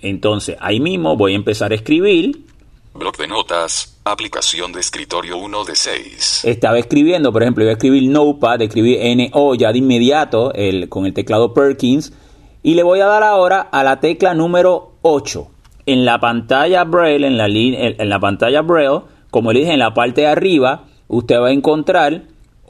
Entonces, 0.00 0.56
ahí 0.58 0.80
mismo 0.80 1.18
voy 1.18 1.34
a 1.34 1.36
empezar 1.36 1.72
a 1.72 1.74
escribir. 1.74 2.46
Bloc 2.92 3.16
de 3.16 3.28
notas, 3.28 4.00
aplicación 4.04 4.72
de 4.72 4.80
escritorio 4.80 5.38
1 5.38 5.64
de 5.64 5.76
6. 5.76 6.44
Estaba 6.44 6.76
escribiendo, 6.78 7.32
por 7.32 7.42
ejemplo, 7.42 7.64
voy 7.64 7.70
a 7.70 7.74
escribir 7.74 8.10
Notepad, 8.10 8.60
escribir 8.62 8.98
NO 9.16 9.54
ya 9.54 9.72
de 9.72 9.78
inmediato 9.78 10.52
el, 10.54 10.88
con 10.88 11.06
el 11.06 11.14
teclado 11.14 11.54
Perkins. 11.54 12.12
Y 12.62 12.74
le 12.74 12.82
voy 12.82 13.00
a 13.00 13.06
dar 13.06 13.22
ahora 13.22 13.60
a 13.60 13.84
la 13.84 14.00
tecla 14.00 14.34
número 14.34 14.94
8. 15.02 15.48
En 15.86 16.04
la 16.04 16.18
pantalla 16.18 16.82
Braille, 16.82 17.26
en 17.26 17.38
la, 17.38 17.46
en 17.46 18.08
la 18.08 18.18
pantalla 18.18 18.60
Braille, 18.62 19.02
como 19.30 19.52
le 19.52 19.60
dije, 19.60 19.72
en 19.72 19.78
la 19.78 19.94
parte 19.94 20.22
de 20.22 20.26
arriba, 20.26 20.84
usted 21.06 21.40
va 21.40 21.48
a 21.48 21.52
encontrar 21.52 22.22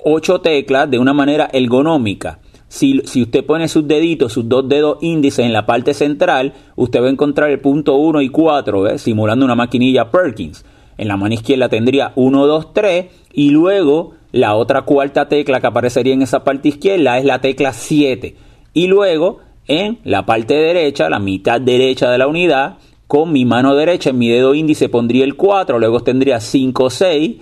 8 0.05 0.43
teclas 0.43 0.91
de 0.91 0.99
una 0.99 1.15
manera 1.15 1.49
ergonómica. 1.51 2.41
Si, 2.71 3.01
usted 3.21 3.45
pone 3.45 3.67
sus 3.67 3.89
deditos, 3.89 4.33
sus 4.33 4.49
dos 4.49 4.69
dedos 4.69 4.99
índices 5.01 5.45
en 5.45 5.53
la 5.53 5.67
parte 5.67 5.93
central, 5.93 6.53
usted 6.77 7.03
va 7.03 7.09
a 7.09 7.11
encontrar 7.11 7.51
el 7.51 7.59
punto 7.59 7.97
1 7.97 8.23
y 8.23 8.29
4, 8.29 8.97
simulando 8.97 9.45
una 9.45 9.57
maquinilla 9.57 10.13
Perkins. 10.13 10.65
En 10.97 11.09
la 11.09 11.17
mano 11.17 11.35
izquierda 11.35 11.69
tendría 11.69 12.13
1, 12.15 12.47
2, 12.47 12.73
3 12.73 13.07
y 13.33 13.51
luego 13.51 14.13
la 14.31 14.55
otra 14.55 14.83
cuarta 14.83 15.27
tecla 15.27 15.61
que 15.61 15.67
aparecería 15.67 16.15
en 16.15 16.23
esa 16.23 16.45
parte 16.45 16.69
izquierda 16.69 17.19
es 17.19 17.25
la 17.25 17.41
tecla 17.41 17.73
7. 17.73 18.37
Y 18.73 18.87
luego 18.87 19.41
en 19.67 19.99
la 20.05 20.25
parte 20.25 20.55
derecha, 20.55 21.11
la 21.11 21.19
mitad 21.19 21.61
derecha 21.61 22.09
de 22.09 22.19
la 22.19 22.29
unidad, 22.29 22.79
con 23.09 23.33
mi 23.33 23.45
mano 23.47 23.75
derecha 23.75 24.11
en 24.11 24.19
mi 24.19 24.29
dedo 24.29 24.55
índice 24.55 24.89
pondría 24.89 25.25
el 25.25 25.35
4, 25.35 25.81
luego 25.81 26.05
tendría 26.05 26.39
5, 26.39 26.89
6, 26.89 27.37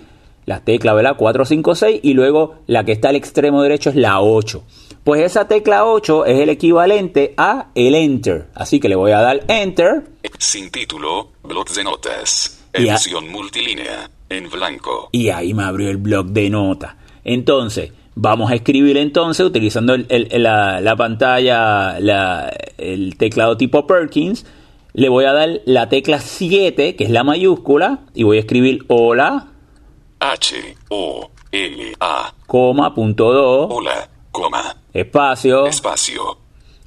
la 0.47 0.61
tecla, 0.61 0.95
¿verdad? 0.95 1.13
4, 1.15 1.45
5, 1.45 1.75
6 1.75 1.99
y 2.01 2.13
luego 2.15 2.55
la 2.65 2.83
que 2.83 2.93
está 2.93 3.09
al 3.09 3.15
extremo 3.15 3.61
derecho 3.61 3.91
es 3.91 3.95
la 3.95 4.21
8. 4.21 4.63
Pues 5.03 5.21
esa 5.21 5.47
tecla 5.47 5.85
8 5.85 6.25
es 6.25 6.39
el 6.39 6.49
equivalente 6.49 7.33
a 7.37 7.67
el 7.73 7.95
Enter. 7.95 8.49
Así 8.53 8.79
que 8.79 8.89
le 8.89 8.95
voy 8.95 9.11
a 9.11 9.21
dar 9.21 9.43
Enter. 9.47 10.03
Sin 10.37 10.69
título, 10.69 11.31
blog 11.43 11.69
de 11.69 11.83
notas. 11.83 12.67
Edición 12.73 13.31
multilínea, 13.31 14.09
en 14.29 14.49
blanco. 14.49 15.09
Y 15.11 15.29
ahí 15.29 15.53
me 15.53 15.63
abrió 15.63 15.89
el 15.89 15.97
blog 15.97 16.27
de 16.27 16.49
notas. 16.49 16.95
Entonces, 17.23 17.91
vamos 18.15 18.51
a 18.51 18.55
escribir 18.55 18.97
entonces 18.97 19.45
utilizando 19.45 19.95
la, 19.97 20.95
pantalla, 20.97 21.97
el 22.77 23.17
teclado 23.17 23.57
tipo 23.57 23.87
Perkins. 23.87 24.45
Le 24.93 25.09
voy 25.09 25.25
a 25.25 25.33
dar 25.33 25.61
la 25.65 25.87
tecla 25.87 26.19
7, 26.19 26.95
que 26.95 27.03
es 27.03 27.09
la 27.09 27.23
mayúscula, 27.23 27.99
y 28.13 28.23
voy 28.23 28.37
a 28.37 28.39
escribir 28.41 28.85
hola. 28.87 29.47
H, 30.19 30.75
O, 30.89 31.31
L, 31.51 31.93
A. 31.99 32.33
Coma, 32.45 32.93
punto 32.93 33.31
2. 33.31 33.67
Hola, 33.71 34.09
coma. 34.39 34.75
Espacio. 34.93 35.67
Espacio. 35.67 36.37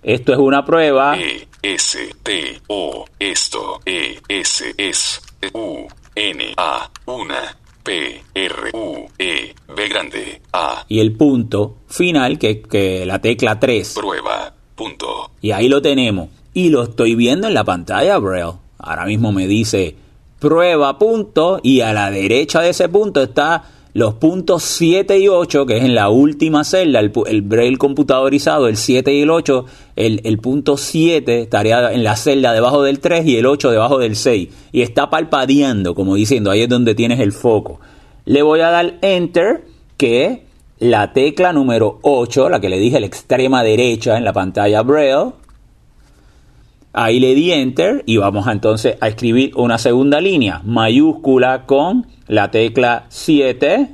Esto 0.03 0.33
es 0.33 0.38
una 0.38 0.65
prueba. 0.65 1.17
E, 1.19 1.47
S, 1.62 1.99
T, 2.23 2.61
O, 2.69 3.05
esto, 3.19 3.81
E, 3.85 4.19
S, 4.29 4.75
S, 4.77 5.21
U, 5.53 5.87
N, 6.15 6.55
A, 6.57 6.91
una, 7.07 7.57
P, 7.83 8.23
R, 8.35 8.71
U, 8.73 9.07
E, 9.19 9.55
B 9.69 9.88
grande, 9.88 10.43
A. 10.53 10.85
Y 10.88 11.01
el 11.01 11.12
punto 11.12 11.77
final, 11.88 12.38
que, 12.38 12.62
que 12.62 13.07
la 13.07 13.21
tecla 13.21 13.61
3. 13.61 13.95
Prueba, 13.95 14.53
punto. 14.75 15.31
Y 15.41 15.53
ahí 15.53 15.69
lo 15.69 15.81
tenemos. 15.81 16.31
Y 16.55 16.71
lo 16.71 16.83
estoy 16.83 17.15
viendo 17.15 17.47
en 17.47 17.55
la 17.55 17.65
pantalla, 17.65 18.19
Braille. 18.19 18.55
Ahora 18.79 19.05
mismo 19.05 19.31
me 19.31 19.47
dice 19.47 19.95
prueba, 20.41 20.99
punto. 20.99 21.61
Y 21.62 21.81
a 21.81 21.93
la 21.93 22.11
derecha 22.11 22.61
de 22.61 22.71
ese 22.71 22.88
punto 22.88 23.23
está 23.23 23.62
los 23.95 24.15
puntos 24.15 24.63
7 24.63 25.19
y 25.19 25.29
8, 25.29 25.67
que 25.67 25.77
es 25.77 25.85
en 25.85 25.95
la 25.95 26.09
última 26.09 26.65
celda, 26.65 27.01
el, 27.01 27.43
braille 27.43 27.77
computadorizado, 27.77 28.67
el 28.67 28.77
7 28.77 29.13
y 29.13 29.23
el 29.23 29.31
8, 29.31 29.67
el, 29.97 30.39
punto 30.39 30.79
7 30.79 31.43
estaría 31.43 31.93
en 31.93 32.03
la 32.03 32.17
celda 32.17 32.53
debajo 32.53 32.83
del 32.83 33.01
3 33.01 33.27
y 33.27 33.37
el 33.37 33.47
8 33.47 33.71
debajo 33.71 33.99
del 33.99 34.17
6. 34.17 34.49
Y 34.73 34.81
está 34.81 35.11
palpadeando, 35.11 35.95
como 35.95 36.15
diciendo, 36.15 36.51
ahí 36.51 36.63
es 36.63 36.69
donde 36.69 36.95
tienes 36.95 37.21
el 37.21 37.33
foco. 37.33 37.81
Le 38.25 38.43
voy 38.43 38.61
a 38.61 38.71
dar 38.71 38.95
Enter, 39.03 39.65
que 39.99 40.45
la 40.79 41.13
tecla 41.13 41.53
número 41.53 41.99
8, 42.03 42.49
la 42.49 42.61
que 42.61 42.71
le 42.71 42.79
dije 42.79 42.99
la 42.99 43.07
extrema 43.07 43.63
derecha 43.63 44.17
en 44.17 44.25
la 44.25 44.33
pantalla 44.33 44.83
Braille. 44.83 45.33
Ahí 46.95 47.21
le 47.21 47.35
di 47.35 47.53
enter 47.53 48.03
y 48.07 48.19
vamos 48.19 48.47
a, 48.47 48.53
entonces 48.53 48.97
a 49.01 49.09
escribir 49.09 49.53
una 49.57 49.79
segunda 49.79 50.21
línea 50.21 50.61
mayúscula 50.65 51.65
con 51.65 52.07
la 52.27 52.51
tecla 52.51 53.07
7. 53.09 53.89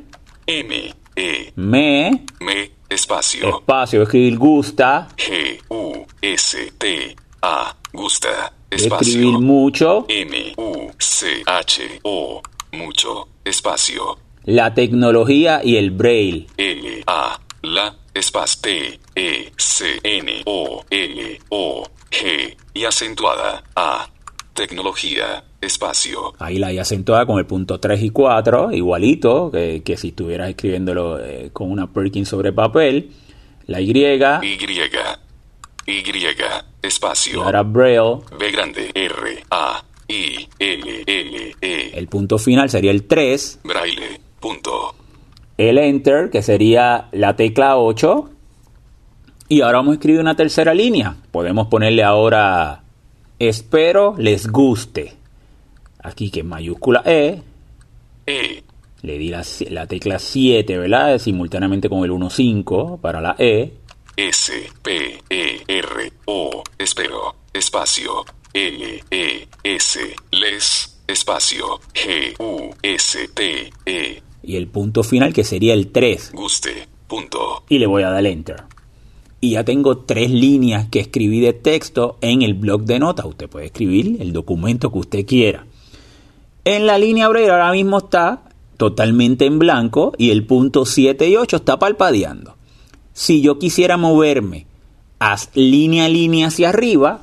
M, 0.47 0.95
E, 1.15 1.53
Me, 1.57 2.25
me, 2.41 2.71
espacio. 2.89 3.59
espacio, 3.59 4.03
escribir 4.03 4.39
gusta, 4.39 5.09
G, 5.17 5.61
U, 5.69 6.05
S, 6.23 6.73
T, 6.79 7.15
A, 7.43 7.77
gusta, 7.93 8.53
escribir 8.71 8.93
espacio. 8.93 9.41
mucho, 9.41 10.07
M, 10.09 10.55
U, 10.57 10.91
C, 10.99 11.43
H, 11.47 12.01
O, 12.03 12.41
mucho, 12.73 13.29
espacio. 13.45 14.19
la 14.45 14.73
tecnología 14.75 15.61
y 15.63 15.77
el 15.77 15.91
braille. 15.91 16.47
L, 16.57 17.03
A, 17.07 17.39
la, 17.63 17.95
espacio, 18.15 18.61
T, 18.63 19.01
E, 19.15 19.53
C, 19.57 20.01
N, 20.03 20.43
O, 20.47 20.85
L, 20.91 21.41
O, 21.51 21.85
G, 22.11 22.57
y 22.75 22.85
acentuada, 22.85 23.65
A, 23.77 24.09
tecnología, 24.55 25.45
espacio. 25.61 26.35
Ahí 26.39 26.59
la 26.59 26.69
hay 26.69 26.79
acentuada 26.79 27.27
con 27.27 27.39
el 27.39 27.47
punto 27.47 27.79
3 27.81 28.03
y 28.03 28.11
4, 28.11 28.73
igualito 28.73 29.51
que, 29.51 29.83
que 29.85 29.97
si 29.97 30.09
estuvieras 30.09 30.51
escribiéndolo 30.51 31.25
eh, 31.25 31.51
con 31.53 31.71
una 31.71 31.93
Perkins 31.93 32.29
sobre 32.29 32.53
papel. 32.53 33.11
La 33.67 33.81
Y, 33.81 33.91
Y, 33.91 34.57
Y, 35.87 35.93
y 35.93 36.05
espacio. 36.83 37.43
ahora 37.45 37.63
braille. 37.63 38.21
B 38.39 38.51
grande, 38.51 38.91
R, 38.95 39.45
A, 39.51 39.83
I, 40.09 40.49
L, 40.59 41.03
L, 41.07 41.57
E, 41.61 41.91
El 41.95 42.09
punto 42.09 42.39
final 42.39 42.71
sería 42.71 42.91
el 42.91 43.05
3. 43.07 43.61
braille, 43.65 44.21
punto. 44.41 44.95
el 45.59 45.79
enter, 45.79 46.31
que 46.31 46.43
sería 46.43 47.09
la 47.13 47.37
tecla 47.37 47.77
8. 47.77 48.31
Y 49.49 49.63
ahora 49.63 49.79
vamos 49.79 49.93
a 49.93 49.95
escribir 49.95 50.21
una 50.21 50.37
tercera 50.37 50.75
línea. 50.75 51.17
Podemos 51.31 51.69
ponerle 51.69 52.03
ahora, 52.03 52.83
espero 53.39 54.15
les 54.19 54.47
guste. 54.49 55.15
Aquí 56.03 56.31
que 56.31 56.43
mayúscula 56.43 57.03
E, 57.05 57.43
E, 58.27 58.63
le 59.03 59.19
di 59.19 59.29
la, 59.31 59.43
la 59.71 59.87
tecla 59.87 60.19
7, 60.19 60.77
¿verdad? 60.79 61.19
Simultáneamente 61.19 61.89
con 61.89 62.05
el 62.05 62.11
1.5 62.11 63.01
para 63.01 63.21
la 63.21 63.37
E. 63.39 63.73
S, 64.17 64.53
P, 64.83 65.21
E, 65.31 65.63
R, 65.67 66.13
O, 66.27 66.63
espero, 66.77 67.37
espacio, 67.53 68.25
L, 68.53 69.05
E, 69.11 69.49
S, 69.63 70.01
les, 70.33 71.01
espacio, 71.07 71.81
G, 71.95 72.35
U, 72.39 72.75
S, 72.83 73.29
T, 73.29 73.73
E, 73.87 74.23
Y 74.43 74.57
el 74.57 74.69
punto 74.69 75.03
final 75.03 75.33
que 75.33 75.45
sería 75.45 75.73
el 75.73 75.91
3. 75.91 76.33
guste, 76.33 76.87
punto. 77.07 77.65
Y 77.69 77.79
le 77.79 77.87
voy 77.87 78.03
a 78.03 78.11
dar 78.11 78.27
enter. 78.27 78.65
Y 79.41 79.53
ya 79.53 79.65
tengo 79.65 79.99
tres 79.99 80.31
líneas 80.31 80.89
que 80.89 81.01
escribí 81.01 81.41
de 81.41 81.53
texto 81.53 82.19
en 82.21 82.43
el 82.43 82.55
blog 82.55 82.83
de 82.83 82.99
notas. 82.99 83.27
Usted 83.27 83.49
puede 83.49 83.67
escribir 83.67 84.17
el 84.21 84.33
documento 84.33 84.91
que 84.91 84.99
usted 84.99 85.27
quiera. 85.27 85.67
En 86.65 86.87
la 86.87 86.99
línea 86.99 87.29
braille 87.29 87.51
ahora 87.51 87.73
mismo 87.73 87.99
está 87.99 88.43
totalmente 88.77 89.47
en 89.47 89.59
blanco 89.59 90.13
y 90.19 90.31
el 90.31 90.45
punto 90.45 90.85
7 90.85 91.29
y 91.29 91.37
8 91.37 91.57
está 91.57 91.79
palpadeando. 91.79 92.57
Si 93.13 93.41
yo 93.41 93.59
quisiera 93.59 93.97
moverme 93.97 94.67
a 95.19 95.37
línea 95.55 96.07
a 96.07 96.09
línea 96.09 96.49
hacia 96.49 96.69
arriba, 96.69 97.23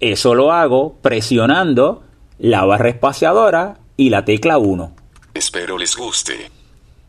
eso 0.00 0.34
lo 0.34 0.52
hago 0.52 0.96
presionando 1.02 2.02
la 2.38 2.64
barra 2.64 2.90
espaciadora 2.90 3.78
y 3.96 4.10
la 4.10 4.24
tecla 4.24 4.58
1. 4.58 4.92
Espero 5.34 5.78
les 5.78 5.96
guste. 5.96 6.50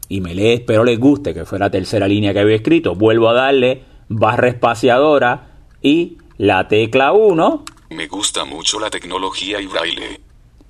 Y 0.08 0.22
me 0.22 0.36
lee, 0.36 0.54
espero 0.54 0.84
les 0.84 1.00
guste, 1.00 1.34
que 1.34 1.46
fue 1.46 1.60
la 1.60 1.70
tercera 1.70 2.08
línea 2.08 2.34
que 2.34 2.40
había 2.40 2.56
escrito. 2.56 2.96
Vuelvo 2.96 3.30
a 3.30 3.34
darle 3.34 3.84
barra 4.10 4.50
espaciadora 4.50 5.48
y 5.82 6.18
la 6.38 6.68
tecla 6.68 7.12
1 7.14 7.64
Me 7.92 8.08
gusta 8.08 8.46
mucho 8.46 8.80
la 8.80 8.90
tecnología 8.90 9.62
y 9.62 9.68
braille. 9.68 10.20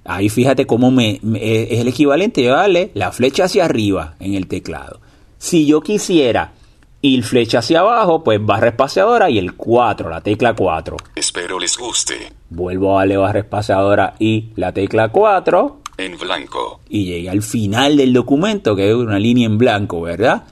Ahí 0.03 0.29
fíjate 0.29 0.67
cómo 0.67 0.91
me, 0.91 1.19
me- 1.23 1.63
es 1.73 1.79
el 1.79 1.87
equivalente 1.87 2.47
a 2.49 2.55
darle 2.57 2.91
la 2.93 3.11
flecha 3.11 3.45
hacia 3.45 3.65
arriba 3.65 4.15
en 4.19 4.35
el 4.35 4.47
teclado. 4.47 4.99
Si 5.39 5.65
yo 5.65 5.81
quisiera 5.81 6.53
ir 7.01 7.23
flecha 7.23 7.59
hacia 7.59 7.79
abajo, 7.81 8.23
pues 8.23 8.43
barra 8.43 8.69
espaciadora 8.69 9.29
y 9.29 9.37
el 9.39 9.53
4, 9.55 10.09
la 10.09 10.21
tecla 10.21 10.53
4. 10.55 10.97
Espero 11.15 11.59
les 11.59 11.77
guste. 11.77 12.31
Vuelvo 12.49 12.95
a 12.95 13.01
darle 13.01 13.17
barra 13.17 13.39
espaciadora 13.39 14.15
y 14.19 14.49
la 14.55 14.71
tecla 14.71 15.09
4 15.09 15.81
En 15.97 16.17
blanco. 16.17 16.79
y 16.89 17.05
llegué 17.05 17.29
al 17.29 17.41
final 17.41 17.97
del 17.97 18.13
documento, 18.13 18.75
que 18.75 18.89
es 18.89 18.95
una 18.95 19.17
línea 19.19 19.45
en 19.47 19.57
blanco, 19.57 20.01
¿verdad? 20.01 20.43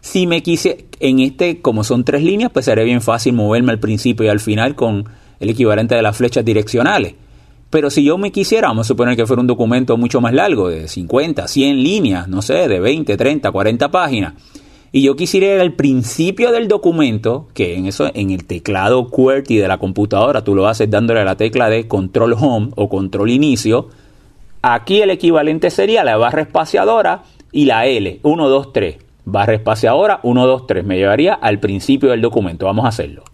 Si 0.00 0.26
me 0.26 0.42
quise, 0.42 0.86
en 1.00 1.20
este, 1.20 1.60
como 1.60 1.84
son 1.84 2.04
tres 2.04 2.22
líneas, 2.22 2.50
pues 2.52 2.64
sería 2.64 2.84
bien 2.84 3.00
fácil 3.00 3.34
moverme 3.34 3.72
al 3.72 3.80
principio 3.80 4.26
y 4.26 4.28
al 4.28 4.40
final 4.40 4.74
con 4.74 5.04
el 5.40 5.50
equivalente 5.50 5.94
de 5.94 6.02
las 6.02 6.16
flechas 6.16 6.44
direccionales. 6.44 7.14
Pero 7.70 7.90
si 7.90 8.02
yo 8.02 8.16
me 8.16 8.32
quisiera, 8.32 8.68
vamos 8.68 8.86
a 8.86 8.88
suponer 8.88 9.16
que 9.16 9.26
fuera 9.26 9.40
un 9.40 9.46
documento 9.46 9.96
mucho 9.96 10.20
más 10.20 10.32
largo, 10.32 10.68
de 10.68 10.88
50, 10.88 11.46
100 11.46 11.82
líneas, 11.82 12.28
no 12.28 12.40
sé, 12.40 12.66
de 12.66 12.80
20, 12.80 13.16
30, 13.16 13.50
40 13.50 13.90
páginas, 13.90 14.34
y 14.90 15.02
yo 15.02 15.16
quisiera 15.16 15.54
ir 15.54 15.60
al 15.60 15.74
principio 15.74 16.50
del 16.50 16.66
documento, 16.66 17.48
que 17.52 17.76
en 17.76 17.84
eso, 17.84 18.10
en 18.14 18.30
el 18.30 18.46
teclado 18.46 19.08
QWERTY 19.08 19.58
de 19.58 19.68
la 19.68 19.76
computadora, 19.76 20.42
tú 20.42 20.54
lo 20.54 20.66
haces 20.66 20.88
dándole 20.88 21.20
a 21.20 21.24
la 21.24 21.36
tecla 21.36 21.68
de 21.68 21.86
control 21.86 22.32
home 22.32 22.70
o 22.74 22.88
control 22.88 23.28
inicio, 23.28 23.88
Aquí 24.62 25.00
el 25.00 25.10
equivalente 25.10 25.70
sería 25.70 26.02
la 26.02 26.16
barra 26.16 26.42
espaciadora 26.42 27.22
y 27.52 27.66
la 27.66 27.86
L, 27.86 28.18
1, 28.22 28.48
2, 28.48 28.72
3. 28.72 28.96
Barra 29.30 29.52
espaciadora, 29.52 30.20
1, 30.22 30.46
2, 30.46 30.66
3. 30.66 30.84
Me 30.86 30.96
llevaría 30.96 31.34
al 31.34 31.60
principio 31.60 32.08
del 32.08 32.22
documento. 32.22 32.64
Vamos 32.64 32.86
a 32.86 32.88
hacerlo. 32.88 33.24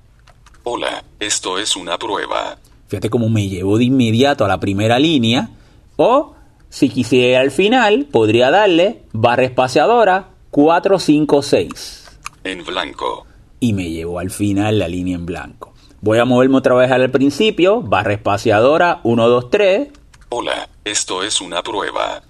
Hola, 0.64 1.04
esto 1.20 1.57
es 1.57 1.76
una 1.76 1.96
prueba. 1.98 2.59
Fíjate 2.88 3.09
cómo 3.09 3.28
me 3.28 3.48
llevó 3.48 3.78
de 3.78 3.85
inmediato 3.85 4.44
a 4.44 4.48
la 4.48 4.59
primera 4.59 4.98
línea. 4.98 5.50
O, 5.94 6.35
si 6.68 6.88
quisiera 6.88 7.42
al 7.42 7.52
final, 7.52 8.09
podría 8.11 8.50
darle 8.50 9.02
barra 9.12 9.44
espaciadora 9.44 10.30
4, 10.50 10.98
5, 10.98 11.42
6. 11.42 12.18
En 12.42 12.64
blanco. 12.64 13.24
Y 13.61 13.72
me 13.72 13.88
llevó 13.88 14.18
al 14.18 14.30
final 14.30 14.80
la 14.80 14.88
línea 14.88 15.14
en 15.14 15.26
blanco. 15.26 15.74
Voy 16.00 16.18
a 16.18 16.24
moverme 16.24 16.57
otra 16.57 16.74
vez 16.74 16.90
al 16.90 17.09
principio. 17.12 17.83
Barra 17.83 18.14
espaciadora 18.14 18.98
1, 19.04 19.28
2, 19.28 19.48
3. 19.48 19.88
Hola, 20.30 20.68
esto 20.85 21.22
es 21.22 21.40
una 21.40 21.62
prueba. 21.62 22.20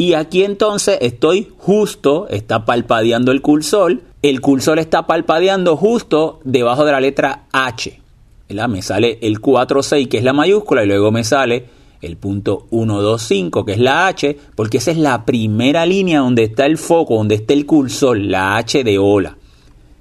Y 0.00 0.14
aquí 0.14 0.44
entonces 0.44 0.96
estoy 1.02 1.52
justo, 1.58 2.26
está 2.30 2.64
palpadeando 2.64 3.32
el 3.32 3.42
cursor. 3.42 4.00
El 4.22 4.40
cursor 4.40 4.78
está 4.78 5.06
palpadeando 5.06 5.76
justo 5.76 6.40
debajo 6.42 6.86
de 6.86 6.92
la 6.92 7.02
letra 7.02 7.42
H. 7.52 8.00
¿verdad? 8.48 8.68
Me 8.68 8.80
sale 8.80 9.18
el 9.20 9.40
46 9.40 10.08
que 10.08 10.16
es 10.16 10.24
la 10.24 10.32
mayúscula 10.32 10.84
y 10.84 10.86
luego 10.86 11.12
me 11.12 11.22
sale 11.22 11.66
el 12.00 12.16
punto 12.16 12.66
125 12.70 13.66
que 13.66 13.72
es 13.72 13.78
la 13.78 14.06
H, 14.06 14.38
porque 14.56 14.78
esa 14.78 14.90
es 14.90 14.96
la 14.96 15.26
primera 15.26 15.84
línea 15.84 16.20
donde 16.20 16.44
está 16.44 16.64
el 16.64 16.78
foco, 16.78 17.16
donde 17.16 17.34
está 17.34 17.52
el 17.52 17.66
cursor, 17.66 18.16
la 18.16 18.56
H 18.56 18.82
de 18.82 18.96
hola. 18.96 19.36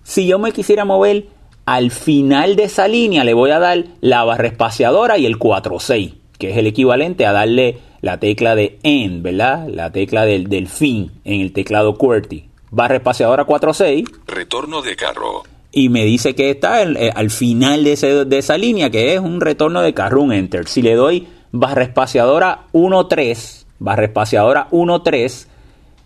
Si 0.03 0.25
yo 0.25 0.39
me 0.39 0.53
quisiera 0.53 0.85
mover 0.85 1.25
al 1.65 1.91
final 1.91 2.55
de 2.55 2.63
esa 2.63 2.87
línea, 2.87 3.25
le 3.25 3.33
voy 3.33 3.51
a 3.51 3.59
dar 3.59 3.83
la 3.99 4.23
barra 4.23 4.47
espaciadora 4.47 5.17
y 5.17 5.25
el 5.25 5.37
46, 5.37 6.13
que 6.37 6.51
es 6.51 6.57
el 6.57 6.67
equivalente 6.67 7.25
a 7.25 7.33
darle 7.33 7.88
la 8.01 8.19
tecla 8.19 8.55
de 8.55 8.79
end, 8.83 9.21
¿verdad? 9.23 9.67
La 9.67 9.91
tecla 9.91 10.25
del, 10.25 10.47
del 10.49 10.67
fin 10.67 11.11
en 11.25 11.41
el 11.41 11.51
teclado 11.53 11.95
QWERTY. 11.97 12.45
Barra 12.71 12.95
espaciadora 12.97 13.45
46 13.45 14.05
Retorno 14.27 14.81
de 14.81 14.95
carro. 14.95 15.43
y 15.71 15.89
me 15.89 16.05
dice 16.05 16.35
que 16.35 16.49
está 16.51 16.81
el- 16.81 16.97
eh, 16.97 17.11
al 17.15 17.29
final 17.29 17.83
de, 17.83 17.93
ese- 17.93 18.25
de 18.25 18.37
esa 18.37 18.57
línea, 18.57 18.89
que 18.89 19.13
es 19.13 19.19
un 19.19 19.41
retorno 19.41 19.81
de 19.81 19.93
carro, 19.93 20.21
un 20.21 20.33
enter. 20.33 20.67
Si 20.67 20.81
le 20.81 20.95
doy 20.95 21.27
barra 21.51 21.83
espaciadora 21.83 22.61
1.3, 22.73 23.65
barra 23.79 24.05
espaciadora 24.05 24.67
1.3, 24.71 25.47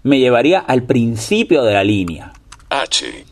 me 0.03 0.19
llevaría 0.19 0.60
al 0.60 0.84
principio 0.84 1.63
de 1.63 1.73
la 1.73 1.84
línea 1.84 2.34
H. 2.69 3.25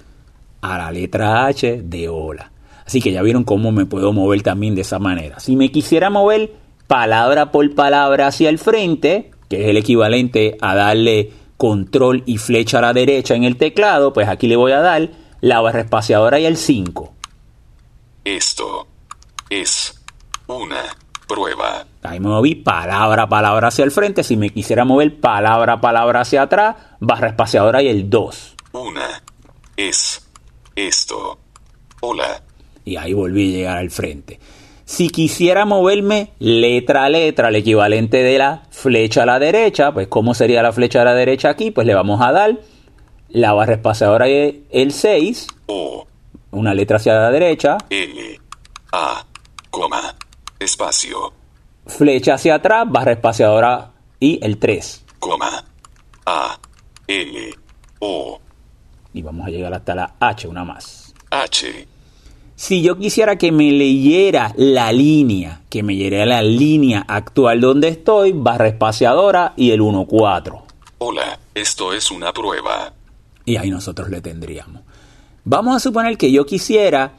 a 0.61 0.77
la 0.77 0.91
letra 0.91 1.45
H 1.47 1.81
de 1.83 2.07
hola. 2.09 2.51
Así 2.85 3.01
que 3.01 3.11
ya 3.11 3.21
vieron 3.21 3.43
cómo 3.45 3.71
me 3.71 3.85
puedo 3.85 4.11
mover 4.13 4.41
también 4.41 4.75
de 4.75 4.81
esa 4.81 4.99
manera. 4.99 5.39
Si 5.39 5.55
me 5.55 5.71
quisiera 5.71 6.09
mover 6.09 6.51
palabra 6.91 7.53
por 7.53 7.73
palabra 7.73 8.27
hacia 8.27 8.49
el 8.49 8.59
frente, 8.59 9.31
que 9.47 9.61
es 9.61 9.69
el 9.69 9.77
equivalente 9.77 10.57
a 10.59 10.75
darle 10.75 11.31
control 11.55 12.21
y 12.25 12.37
flecha 12.37 12.79
a 12.79 12.81
la 12.81 12.91
derecha 12.91 13.33
en 13.33 13.45
el 13.45 13.55
teclado, 13.55 14.11
pues 14.11 14.27
aquí 14.27 14.45
le 14.45 14.57
voy 14.57 14.73
a 14.73 14.81
dar 14.81 15.09
la 15.39 15.61
barra 15.61 15.79
espaciadora 15.79 16.37
y 16.41 16.45
el 16.45 16.57
5. 16.57 17.13
Esto 18.25 18.87
es 19.49 20.03
una 20.47 20.83
prueba. 21.29 21.85
Ahí 22.03 22.19
me 22.19 22.27
moví 22.27 22.55
palabra 22.55 23.23
a 23.23 23.29
palabra 23.29 23.69
hacia 23.69 23.85
el 23.85 23.91
frente. 23.91 24.21
Si 24.21 24.35
me 24.35 24.49
quisiera 24.49 24.83
mover 24.83 25.17
palabra 25.21 25.75
a 25.75 25.79
palabra 25.79 26.19
hacia 26.19 26.41
atrás, 26.41 26.75
barra 26.99 27.29
espaciadora 27.29 27.81
y 27.81 27.87
el 27.87 28.09
2. 28.09 28.55
Una 28.73 29.23
es 29.77 30.27
esto. 30.75 31.39
Hola, 32.01 32.43
y 32.83 32.97
ahí 32.97 33.13
volví 33.13 33.53
a 33.53 33.57
llegar 33.57 33.77
al 33.77 33.91
frente. 33.91 34.41
Si 34.91 35.09
quisiera 35.09 35.63
moverme 35.63 36.33
letra 36.39 37.05
a 37.05 37.09
letra, 37.09 37.47
el 37.47 37.55
equivalente 37.55 38.23
de 38.23 38.37
la 38.37 38.63
flecha 38.71 39.23
a 39.23 39.25
la 39.25 39.39
derecha, 39.39 39.93
pues 39.93 40.09
¿cómo 40.09 40.33
sería 40.33 40.61
la 40.61 40.73
flecha 40.73 41.01
a 41.01 41.05
la 41.05 41.13
derecha 41.13 41.49
aquí? 41.49 41.71
Pues 41.71 41.87
le 41.87 41.93
vamos 41.93 42.19
a 42.19 42.33
dar 42.33 42.59
la 43.29 43.53
barra 43.53 43.75
espaciadora 43.75 44.27
y 44.27 44.65
el 44.69 44.91
6, 44.91 45.47
O, 45.67 46.05
una 46.51 46.73
letra 46.73 46.97
hacia 46.97 47.13
la 47.13 47.31
derecha, 47.31 47.77
L, 47.89 48.41
A, 48.91 49.25
coma, 49.69 50.13
espacio, 50.59 51.31
Flecha 51.87 52.33
hacia 52.33 52.55
atrás, 52.55 52.85
barra 52.89 53.13
espaciadora 53.13 53.93
y 54.19 54.45
el 54.45 54.57
3. 54.57 55.05
coma, 55.19 55.63
A, 56.25 56.59
L, 57.07 57.55
O, 57.99 58.41
Y 59.13 59.21
vamos 59.21 59.47
a 59.47 59.51
llegar 59.51 59.73
hasta 59.73 59.95
la 59.95 60.15
H, 60.19 60.49
una 60.49 60.65
más. 60.65 61.13
H, 61.29 61.87
Si 62.61 62.83
yo 62.83 62.95
quisiera 62.95 63.37
que 63.37 63.51
me 63.51 63.71
leyera 63.71 64.53
la 64.55 64.93
línea, 64.93 65.63
que 65.67 65.81
me 65.81 65.95
leyera 65.95 66.27
la 66.27 66.43
línea 66.43 67.03
actual 67.07 67.59
donde 67.59 67.87
estoy, 67.87 68.33
barra 68.33 68.67
espaciadora 68.67 69.53
y 69.57 69.71
el 69.71 69.81
1.4. 69.81 70.61
hola, 70.99 71.39
esto 71.55 71.91
es 71.91 72.11
una 72.11 72.31
prueba, 72.31 72.93
Y 73.45 73.57
ahí 73.57 73.71
nosotros 73.71 74.11
le 74.11 74.21
tendríamos. 74.21 74.83
Vamos 75.43 75.75
a 75.75 75.79
suponer 75.79 76.19
que 76.19 76.31
yo 76.31 76.45
quisiera 76.45 77.13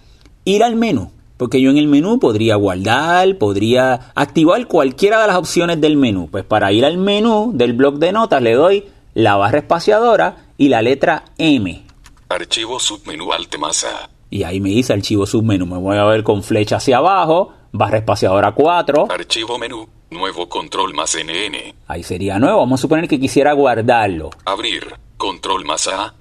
ir 0.45 0.62
al 0.62 0.76
menú, 0.76 1.11
porque 1.38 1.61
yo 1.61 1.70
en 1.70 1.76
el 1.76 1.88
menú 1.88 2.20
podría 2.20 2.55
guardar, 2.55 3.36
podría 3.36 4.12
activar 4.14 4.68
cualquiera 4.68 5.22
de 5.22 5.26
las 5.26 5.36
opciones 5.36 5.80
del 5.80 5.97
menú. 5.97 6.28
Pues 6.30 6.45
para 6.45 6.70
ir 6.70 6.84
al 6.84 6.99
menú 6.99 7.51
del 7.53 7.72
bloc 7.72 7.97
de 7.97 8.12
notas 8.12 8.43
le 8.43 8.53
doy 8.55 8.84
la 9.14 9.34
barra 9.34 9.59
espaciadora 9.59 10.47
y 10.57 10.68
la 10.68 10.82
letra 10.82 11.24
M. 11.36 11.84
archivo 12.28 12.78
submenú 12.78 13.32
alt 13.32 13.59
más 13.59 13.82
A, 13.82 14.09
Y 14.33 14.45
ahí 14.45 14.61
me 14.62 14.70
dice 14.70 14.95
archivo 14.95 15.26
submenú. 15.26 15.66
Me 15.66 15.76
voy 15.76 15.99
a 15.99 16.05
ver 16.05 16.22
con 16.22 16.43
flecha 16.43 16.76
hacia 16.76 16.97
abajo, 16.97 17.53
barra 17.70 17.99
espaciadora 17.99 18.53
4. 18.53 19.09
archivo 19.11 19.59
menú, 19.59 19.87
nuevo 20.11 20.49
control 20.49 20.95
más 20.95 21.14
NN, 21.14 21.74
Ahí 21.87 22.03
sería 22.03 22.39
nuevo. 22.39 22.61
Vamos 22.61 22.80
a 22.80 22.83
suponer 22.83 23.07
que 23.09 23.20
quisiera 23.20 23.53
guardarlo. 23.53 24.30
abrir, 24.47 24.87
control 25.18 25.66
más 25.66 25.87
A, 25.87 26.14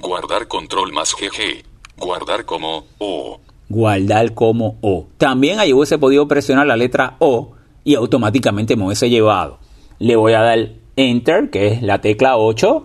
guardar 0.00 0.48
control 0.48 0.92
más 0.92 1.14
GG, 1.14 1.62
guardar 1.98 2.44
como 2.44 2.84
O, 2.98 3.38
Guardar 3.68 4.34
como 4.34 4.76
O. 4.80 5.06
También 5.16 5.60
ahí 5.60 5.72
hubiese 5.72 5.98
podido 5.98 6.26
presionar 6.26 6.66
la 6.66 6.76
letra 6.76 7.14
O 7.20 7.52
y 7.84 7.94
automáticamente 7.94 8.74
me 8.74 8.86
hubiese 8.86 9.08
llevado. 9.08 9.60
Le 10.00 10.16
voy 10.16 10.32
a 10.32 10.40
dar 10.40 10.70
Enter, 10.96 11.48
que 11.48 11.68
es 11.68 11.82
la 11.82 12.00
tecla 12.00 12.36
8. 12.38 12.82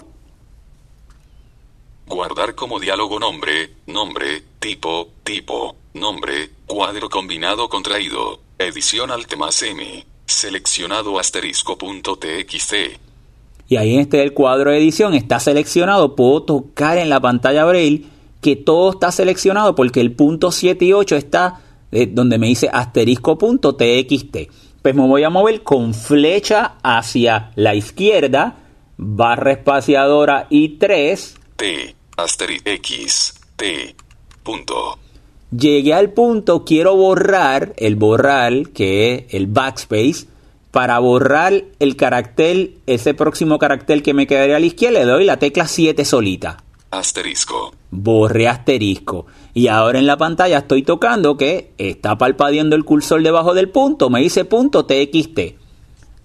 Guardar 2.07 2.55
como 2.55 2.79
diálogo 2.79 3.19
nombre, 3.19 3.71
nombre, 3.85 4.41
tipo, 4.59 5.09
tipo, 5.23 5.75
nombre, 5.93 6.51
cuadro 6.65 7.09
combinado 7.09 7.67
contraído, 7.67 8.39
edición 8.57 9.11
alt 9.11 9.35
más 9.35 9.61
M, 9.61 10.05
seleccionado 10.25 11.19
asterisco 11.19 11.77
punto 11.77 12.17
txt, 12.17 12.73
Y 13.67 13.75
ahí 13.75 13.95
en 13.95 13.99
este 13.99 14.17
del 14.17 14.33
cuadro 14.33 14.71
de 14.71 14.77
edición 14.77 15.15
está 15.15 15.39
seleccionado. 15.41 16.15
Puedo 16.15 16.43
tocar 16.43 16.97
en 16.97 17.09
la 17.09 17.19
pantalla 17.19 17.65
Braille 17.65 18.05
que 18.41 18.55
todo 18.55 18.91
está 18.91 19.11
seleccionado 19.11 19.75
porque 19.75 19.99
el 19.99 20.13
punto 20.13 20.51
7 20.51 20.85
y 20.85 20.93
8 20.93 21.15
está 21.17 21.61
eh, 21.91 22.07
donde 22.07 22.37
me 22.37 22.47
dice 22.47 22.69
asterisco 22.71 23.37
punto 23.37 23.75
txt. 23.75 24.49
Pues 24.81 24.95
me 24.95 25.05
voy 25.05 25.23
a 25.23 25.29
mover 25.29 25.63
con 25.63 25.93
flecha 25.93 26.75
hacia 26.83 27.51
la 27.55 27.75
izquierda, 27.75 28.55
barra 28.95 29.51
espaciadora 29.51 30.47
y 30.49 30.77
3. 30.77 31.35
T, 31.57 31.95
asteri 32.17 32.59
X, 32.65 33.33
T, 33.55 33.95
punto, 34.43 34.99
Llegué 35.55 35.93
al 35.93 36.11
punto, 36.11 36.65
quiero 36.65 36.95
borrar 36.97 37.73
el 37.77 37.95
borrar, 37.95 38.69
que 38.69 39.13
es 39.13 39.33
el 39.33 39.47
backspace. 39.47 40.27
Para 40.71 40.99
borrar 40.99 41.63
el 41.79 41.95
carácter, 41.95 42.71
ese 42.85 43.13
próximo 43.13 43.57
carácter 43.57 44.03
que 44.03 44.13
me 44.13 44.27
quedaría 44.27 44.57
a 44.57 44.59
la 44.59 44.65
izquierda, 44.65 44.99
le 44.99 45.05
doy 45.05 45.23
la 45.23 45.37
tecla 45.37 45.65
7 45.65 46.03
solita. 46.03 46.57
asterisco, 46.91 47.73
borré 47.91 48.49
asterisco. 48.49 49.25
Y 49.53 49.67
ahora 49.69 49.99
en 49.99 50.05
la 50.05 50.17
pantalla 50.17 50.59
estoy 50.59 50.83
tocando 50.83 51.37
que 51.37 51.71
está 51.77 52.17
palpadeando 52.17 52.75
el 52.75 52.83
cursor 52.83 53.23
debajo 53.23 53.53
del 53.53 53.69
punto, 53.69 54.09
me 54.09 54.19
dice 54.19 54.43
punto 54.43 54.85
TXT. 54.85 55.55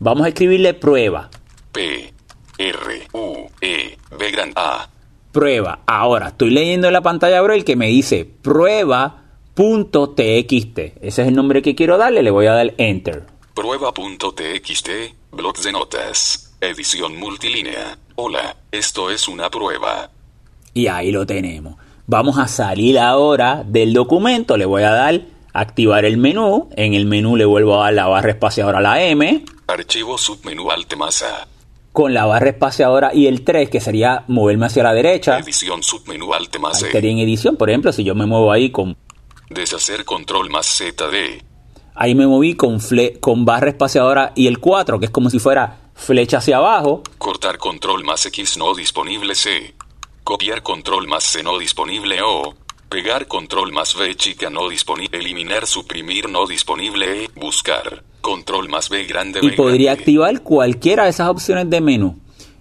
Vamos 0.00 0.26
a 0.26 0.28
escribirle 0.28 0.74
prueba. 0.74 1.30
P, 1.70 2.12
R, 2.58 3.08
U, 3.12 3.48
E, 3.60 3.96
B 4.18 4.30
gran 4.32 4.52
A, 4.56 4.88
Prueba. 5.32 5.80
Ahora 5.86 6.28
estoy 6.28 6.50
leyendo 6.50 6.86
en 6.86 6.92
la 6.92 7.00
pantalla 7.00 7.40
Braille 7.40 7.64
que 7.64 7.74
me 7.74 7.88
dice 7.88 8.28
prueba.txt. 8.42 10.78
Ese 10.78 11.00
es 11.00 11.18
el 11.18 11.34
nombre 11.34 11.62
que 11.62 11.74
quiero 11.74 11.98
darle, 11.98 12.22
le 12.22 12.30
voy 12.30 12.46
a 12.46 12.52
dar 12.52 12.74
enter. 12.76 13.24
prueba.txt, 13.54 14.88
blog 15.32 15.56
de 15.58 15.72
notas, 15.72 16.52
edición 16.60 17.16
multilínea, 17.18 17.98
hola, 18.16 18.56
esto 18.70 19.10
es 19.10 19.26
una 19.28 19.50
prueba, 19.50 20.10
Y 20.74 20.86
ahí 20.86 21.10
lo 21.10 21.26
tenemos. 21.26 21.74
Vamos 22.06 22.38
a 22.38 22.48
salir 22.48 22.98
ahora 22.98 23.64
del 23.66 23.92
documento, 23.94 24.56
le 24.56 24.66
voy 24.66 24.82
a 24.82 24.90
dar 24.90 25.20
activar 25.52 26.04
el 26.04 26.18
menú. 26.18 26.68
En 26.76 26.94
el 26.94 27.06
menú 27.06 27.36
le 27.36 27.44
vuelvo 27.44 27.80
a 27.80 27.84
dar 27.84 27.94
la 27.94 28.06
barra 28.06 28.30
espaciadora 28.30 28.78
a 28.78 28.82
la 28.82 29.02
M. 29.02 29.44
archivo 29.66 30.18
submenú 30.18 30.70
alt 30.70 30.94
más 30.96 31.22
A, 31.22 31.46
con 31.92 32.14
la 32.14 32.24
barra 32.26 32.48
espaciadora 32.50 33.10
y 33.14 33.26
el 33.26 33.44
3, 33.44 33.68
que 33.70 33.80
sería 33.80 34.24
moverme 34.28 34.66
hacia 34.66 34.82
la 34.82 34.94
derecha. 34.94 35.38
edición 35.38 35.82
submenú 35.82 36.32
alt 36.32 36.56
más 36.58 36.78
Ahí 36.78 36.84
E, 36.84 36.86
estaría 36.88 37.10
en 37.10 37.18
edición, 37.18 37.56
por 37.56 37.68
ejemplo, 37.70 37.92
si 37.92 38.02
yo 38.04 38.14
me 38.14 38.24
muevo 38.26 38.50
ahí 38.50 38.70
con... 38.70 38.96
deshacer 39.50 40.04
control 40.04 40.50
más 40.50 40.66
ZD, 40.66 41.42
Ahí 41.94 42.14
me 42.14 42.26
moví 42.26 42.54
con, 42.54 42.80
fle- 42.80 43.20
con 43.20 43.44
barra 43.44 43.68
espaciadora 43.68 44.32
y 44.34 44.46
el 44.46 44.58
4, 44.60 44.98
que 44.98 45.04
es 45.06 45.10
como 45.10 45.28
si 45.28 45.38
fuera 45.38 45.90
flecha 45.94 46.38
hacia 46.38 46.56
abajo. 46.56 47.02
cortar 47.18 47.58
control 47.58 48.02
más 48.04 48.24
X 48.24 48.56
no 48.56 48.74
disponible 48.74 49.34
C, 49.34 49.74
copiar 50.24 50.62
control 50.62 51.06
más 51.06 51.22
C 51.24 51.42
no 51.42 51.58
disponible 51.58 52.22
O, 52.22 52.54
pegar 52.88 53.26
control 53.26 53.72
más 53.72 53.94
V 53.94 54.14
chica 54.16 54.48
no 54.48 54.70
disponible, 54.70 55.18
eliminar 55.18 55.66
suprimir 55.66 56.30
no 56.30 56.46
disponible 56.46 57.24
E, 57.24 57.30
buscar, 57.36 58.02
control 58.22 58.70
más 58.70 58.88
B 58.88 59.04
grande 59.04 59.40
Y 59.42 59.50
B 59.50 59.52
podría 59.56 59.90
grande. 59.90 60.00
activar 60.00 60.40
cualquiera 60.40 61.04
de 61.04 61.10
esas 61.10 61.28
opciones 61.28 61.68
de 61.68 61.80
menú. 61.82 62.18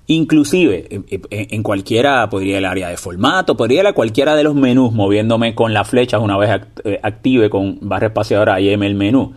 Inclusive, 0.08 0.88
eh, 0.90 1.22
eh, 1.30 1.48
en 1.52 1.64
cualquiera, 1.64 2.30
podría 2.30 2.58
ir 2.58 2.66
al 2.66 2.72
área 2.72 2.90
de 2.90 2.98
formato, 2.98 3.56
podría 3.56 3.80
ir 3.80 3.88
a 3.88 3.94
cualquiera 3.94 4.36
de 4.36 4.44
los 4.44 4.56
menús, 4.56 4.92
moviéndome 4.92 5.56
con 5.56 5.74
las 5.74 5.88
flechas 5.88 6.20
una 6.20 6.38
vez 6.38 6.62
eh, 6.84 7.00
active 7.02 7.50
con 7.50 7.78
barra 7.82 8.08
espaciadora 8.08 8.60
y 8.60 8.70
M 8.70 8.86
el 8.86 8.96
menú. 8.96 9.34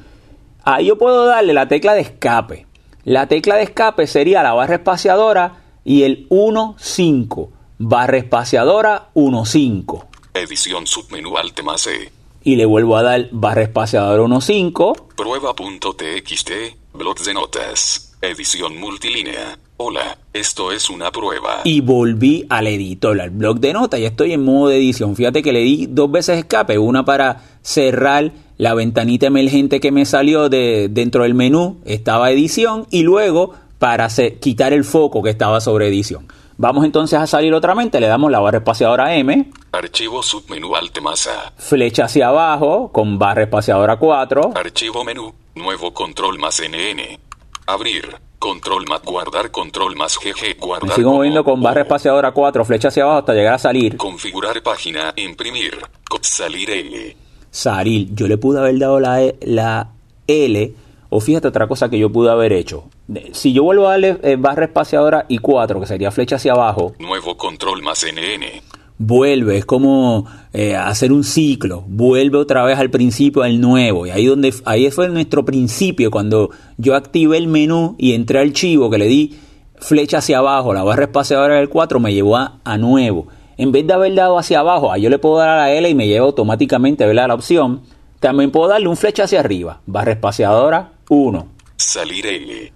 Ahí 0.64 0.86
yo 0.86 0.98
puedo 0.98 1.26
darle 1.26 1.52
la 1.52 1.68
tecla 1.68 1.94
de 1.94 2.00
escape. 2.00 2.66
La 3.04 3.28
tecla 3.28 3.54
de 3.56 3.64
escape 3.64 4.06
sería 4.08 4.42
la 4.42 4.54
barra 4.54 4.76
espaciadora 4.76 5.62
y 5.84 6.02
el 6.02 6.28
1.5. 6.30 7.50
Barra 7.78 8.16
espaciadora 8.16 9.10
1.5. 9.14 10.06
Edición 10.32 10.86
submenú 10.86 11.36
alt 11.36 11.62
más 11.62 11.86
E. 11.86 12.10
Y 12.44 12.56
le 12.56 12.66
vuelvo 12.66 12.96
a 12.96 13.02
dar 13.02 13.28
barra 13.32 13.62
espaciadora 13.62 14.22
1.5. 14.22 15.14
Prueba.txt, 15.16 16.50
blog 16.92 17.18
de 17.20 17.34
notas, 17.34 18.14
edición 18.20 18.78
multilínea. 18.78 19.58
Hola, 19.78 20.18
esto 20.32 20.70
es 20.70 20.88
una 20.90 21.10
prueba. 21.10 21.62
y 21.64 21.80
volví 21.80 22.44
al 22.48 22.66
editor, 22.68 23.20
al 23.20 23.30
blog 23.30 23.58
de 23.60 23.72
notas. 23.72 23.98
Ya 24.00 24.08
estoy 24.08 24.32
en 24.32 24.44
modo 24.44 24.68
de 24.68 24.76
edición. 24.76 25.16
Fíjate 25.16 25.42
que 25.42 25.52
le 25.52 25.60
di 25.60 25.86
dos 25.88 26.10
veces 26.12 26.38
escape, 26.38 26.78
una 26.78 27.04
para 27.04 27.42
cerrar 27.62 28.30
la 28.58 28.74
ventanita 28.74 29.26
emergente 29.26 29.80
que 29.80 29.90
me 29.90 30.04
salió 30.04 30.48
de 30.48 30.88
dentro 30.90 31.22
del 31.24 31.34
menú, 31.34 31.78
estaba 31.86 32.30
edición, 32.30 32.86
y 32.90 33.02
luego 33.02 33.52
para 33.78 34.04
hacer- 34.04 34.38
quitar 34.38 34.72
el 34.72 34.84
foco 34.84 35.22
que 35.22 35.30
estaba 35.30 35.60
sobre 35.60 35.88
edición. 35.88 36.28
Vamos 36.56 36.84
entonces 36.84 37.18
a 37.18 37.26
salir 37.26 37.52
otra 37.52 37.74
mente, 37.74 37.98
le 38.00 38.06
damos 38.06 38.30
la 38.30 38.38
barra 38.40 38.58
espaciadora 38.58 39.14
M, 39.16 39.50
Archivo 39.72 40.22
submenú 40.22 40.76
alt 40.76 41.00
más 41.00 41.26
A. 41.26 41.52
flecha 41.56 42.04
hacia 42.04 42.28
abajo 42.28 42.92
con 42.92 43.18
barra 43.18 43.42
espaciadora 43.42 43.96
4, 43.96 44.52
Archivo 44.54 45.02
menú, 45.04 45.34
nuevo 45.56 45.92
control 45.92 46.38
más 46.38 46.60
NN. 46.62 47.18
Abrir, 47.66 48.08
control 48.38 48.84
más 48.88 49.02
guardar, 49.02 49.50
control 49.50 49.96
más 49.96 50.16
GG, 50.18 50.58
guardar. 50.60 50.90
me 50.90 50.94
sigo 50.94 51.12
moviendo 51.14 51.42
con 51.42 51.60
barra 51.60 51.80
espaciadora 51.82 52.30
4, 52.30 52.64
flecha 52.64 52.88
hacia 52.88 53.02
abajo 53.02 53.18
hasta 53.20 53.34
llegar 53.34 53.54
a 53.54 53.58
salir. 53.58 53.96
Configurar 53.96 54.62
página, 54.62 55.12
imprimir, 55.16 55.76
salir 56.20 56.70
L. 56.70 57.16
salir, 57.50 58.08
yo 58.14 58.28
le 58.28 58.36
pude 58.38 58.60
haber 58.60 58.78
dado 58.78 59.00
la, 59.00 59.22
E- 59.22 59.36
la 59.42 59.88
L, 60.28 60.72
o 61.16 61.20
fíjate 61.20 61.46
otra 61.46 61.68
cosa 61.68 61.88
que 61.88 61.96
yo 61.96 62.10
pude 62.10 62.28
haber 62.28 62.52
hecho. 62.52 62.88
Si 63.30 63.52
yo 63.52 63.62
vuelvo 63.62 63.86
a 63.86 63.90
darle 63.92 64.18
eh, 64.24 64.34
barra 64.36 64.64
espaciadora 64.64 65.26
y 65.28 65.38
4, 65.38 65.78
que 65.78 65.86
sería 65.86 66.10
flecha 66.10 66.34
hacia 66.34 66.54
abajo, 66.54 66.92
Nuevo 66.98 67.36
control 67.36 67.82
más 67.82 68.04
NN. 68.04 68.60
vuelve, 68.98 69.58
es 69.58 69.64
como 69.64 70.26
eh, 70.52 70.74
hacer 70.74 71.12
un 71.12 71.22
ciclo, 71.22 71.84
vuelve 71.86 72.38
otra 72.38 72.64
vez 72.64 72.80
al 72.80 72.90
principio 72.90 73.44
al 73.44 73.60
nuevo, 73.60 74.08
y 74.08 74.10
ahí 74.10 74.26
donde 74.26 74.52
ahí 74.64 74.90
fue 74.90 75.08
nuestro 75.08 75.44
principio, 75.44 76.10
cuando 76.10 76.50
yo 76.78 76.96
activé 76.96 77.38
el 77.38 77.46
menú 77.46 77.94
y 77.96 78.14
entré 78.14 78.40
al 78.40 78.48
archivo 78.48 78.90
que 78.90 78.98
le 78.98 79.06
di 79.06 79.38
flecha 79.76 80.18
hacia 80.18 80.38
abajo, 80.38 80.74
la 80.74 80.82
barra 80.82 81.04
espaciadora 81.04 81.54
del 81.54 81.68
4 81.68 82.00
me 82.00 82.12
llevó 82.12 82.38
a, 82.38 82.58
a 82.64 82.76
nuevo. 82.76 83.28
En 83.56 83.70
vez 83.70 83.86
de 83.86 83.92
haber 83.92 84.16
dado 84.16 84.36
hacia 84.36 84.58
abajo, 84.58 84.90
ahí 84.90 85.02
yo 85.02 85.10
le 85.10 85.20
puedo 85.20 85.36
dar 85.36 85.50
a 85.50 85.56
la 85.58 85.72
L 85.74 85.88
y 85.88 85.94
me 85.94 86.08
lleva 86.08 86.26
automáticamente 86.26 87.06
¿verdad? 87.06 87.26
a 87.26 87.28
la 87.28 87.34
opción. 87.34 87.82
También 88.18 88.50
puedo 88.50 88.66
darle 88.66 88.88
un 88.88 88.96
flecha 88.96 89.24
hacia 89.24 89.38
arriba, 89.38 89.80
barra 89.86 90.10
espaciadora 90.10 90.93
1, 91.08 91.48
Salir 91.76 92.26
L. 92.26 92.72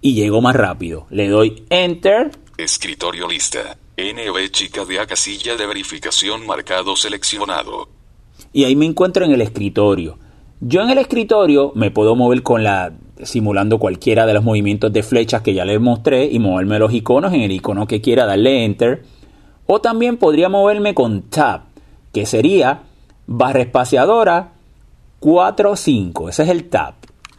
y 0.00 0.14
llego 0.14 0.40
más 0.40 0.56
rápido. 0.56 1.06
Le 1.10 1.28
doy 1.28 1.64
Enter 1.70 2.30
Escritorio 2.56 3.28
lista. 3.28 3.76
NV 3.98 4.50
chica 4.50 4.84
de 4.84 5.00
A 5.00 5.06
casilla 5.06 5.56
de 5.56 5.66
verificación 5.66 6.46
marcado 6.46 6.96
seleccionado. 6.96 7.88
y 8.52 8.64
ahí 8.64 8.76
me 8.76 8.86
encuentro 8.86 9.24
en 9.24 9.32
el 9.32 9.40
escritorio. 9.40 10.18
Yo 10.60 10.82
en 10.82 10.90
el 10.90 10.98
escritorio 10.98 11.72
me 11.74 11.90
puedo 11.90 12.14
mover 12.16 12.42
con 12.42 12.62
la 12.64 12.92
simulando 13.22 13.78
cualquiera 13.78 14.26
de 14.26 14.34
los 14.34 14.44
movimientos 14.44 14.92
de 14.92 15.02
flechas 15.02 15.40
que 15.42 15.54
ya 15.54 15.64
les 15.64 15.80
mostré 15.80 16.26
y 16.26 16.38
moverme 16.38 16.78
los 16.78 16.92
iconos 16.92 17.32
en 17.32 17.40
el 17.40 17.52
icono 17.52 17.86
que 17.86 18.00
quiera, 18.02 18.26
darle 18.26 18.64
enter. 18.64 19.04
O 19.66 19.80
también 19.80 20.16
podría 20.18 20.48
moverme 20.48 20.94
con 20.94 21.22
tab, 21.22 21.62
que 22.12 22.26
sería 22.26 22.82
barra 23.26 23.62
espaciadora 23.62 24.52
4 25.20 25.76
5. 25.76 26.28
Ese 26.28 26.42
es 26.44 26.48
el 26.50 26.68
tab. 26.68 26.94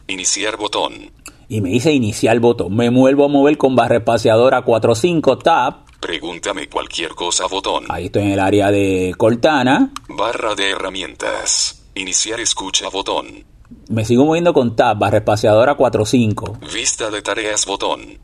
Iniciar 0.08 0.56
botón. 0.56 1.12
Y 1.50 1.60
me 1.60 1.68
dice 1.68 1.92
iniciar 1.92 2.40
botón. 2.40 2.74
Me 2.74 2.90
muevo 2.90 3.26
a 3.26 3.28
mover 3.28 3.58
con 3.58 3.76
barra 3.76 3.98
espaciadora 3.98 4.62
4 4.62 4.94
5 4.94 5.38
tab. 5.38 5.84
Pregúntame 6.00 6.66
cualquier 6.66 7.14
cosa 7.14 7.46
botón. 7.46 7.84
Ahí 7.90 8.06
estoy 8.06 8.22
en 8.22 8.30
el 8.30 8.40
área 8.40 8.70
de 8.70 9.14
Cortana. 9.18 9.92
Barra 10.08 10.54
de 10.54 10.70
herramientas. 10.70 11.84
Iniciar 11.94 12.40
escucha 12.40 12.88
botón. 12.88 13.44
Me 13.90 14.06
sigo 14.06 14.24
moviendo 14.24 14.54
con 14.54 14.74
tab, 14.74 14.98
barra 14.98 15.18
espaciadora 15.18 15.74
45. 15.74 16.58
Vista 16.72 17.10
de 17.10 17.20
tareas 17.20 17.66
botón. 17.66 18.18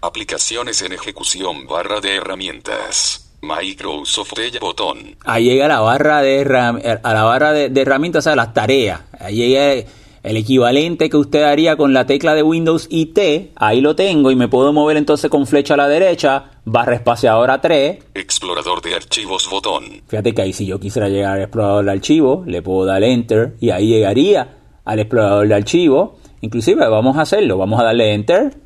Aplicaciones 0.00 0.80
en 0.82 0.92
ejecución 0.92 1.66
barra 1.66 2.00
de 2.00 2.14
herramientas. 2.14 3.32
Microsoft 3.42 4.38
Edge 4.38 4.60
botón. 4.60 5.16
Ahí 5.24 5.44
llega 5.46 5.66
la 5.66 5.80
barra 5.80 6.22
de, 6.22 7.00
a 7.02 7.14
la 7.14 7.24
barra 7.24 7.52
de, 7.52 7.68
de 7.68 7.80
herramientas, 7.80 8.24
o 8.24 8.24
sea, 8.24 8.36
las 8.36 8.54
tareas. 8.54 9.00
Ahí 9.18 9.36
llega 9.36 9.88
el 10.24 10.38
equivalente 10.38 11.10
que 11.10 11.18
usted 11.18 11.42
haría 11.42 11.76
con 11.76 11.92
la 11.92 12.06
tecla 12.06 12.34
de 12.34 12.42
Windows 12.42 12.86
y 12.90 13.06
T. 13.06 13.52
Ahí 13.56 13.82
lo 13.82 13.94
tengo 13.94 14.30
y 14.30 14.36
me 14.36 14.48
puedo 14.48 14.72
mover 14.72 14.96
entonces 14.96 15.30
con 15.30 15.46
flecha 15.46 15.74
a 15.74 15.76
la 15.76 15.86
derecha, 15.86 16.50
barra 16.64 16.94
espaciadora 16.94 17.60
3. 17.60 17.98
Explorador 18.14 18.80
de 18.80 18.94
archivos 18.94 19.48
botón. 19.50 19.84
Fíjate 20.08 20.32
que 20.32 20.40
ahí 20.40 20.54
si 20.54 20.64
yo 20.64 20.80
quisiera 20.80 21.10
llegar 21.10 21.34
al 21.34 21.42
explorador 21.42 21.84
de 21.84 21.92
archivo, 21.92 22.42
le 22.46 22.62
puedo 22.62 22.86
dar 22.86 23.04
enter 23.04 23.54
y 23.60 23.68
ahí 23.68 23.88
llegaría 23.88 24.56
al 24.86 24.98
explorador 24.98 25.46
de 25.46 25.54
archivo. 25.54 26.18
Inclusive 26.40 26.88
vamos 26.88 27.18
a 27.18 27.22
hacerlo, 27.22 27.58
vamos 27.58 27.78
a 27.78 27.84
darle 27.84 28.14
enter. 28.14 28.56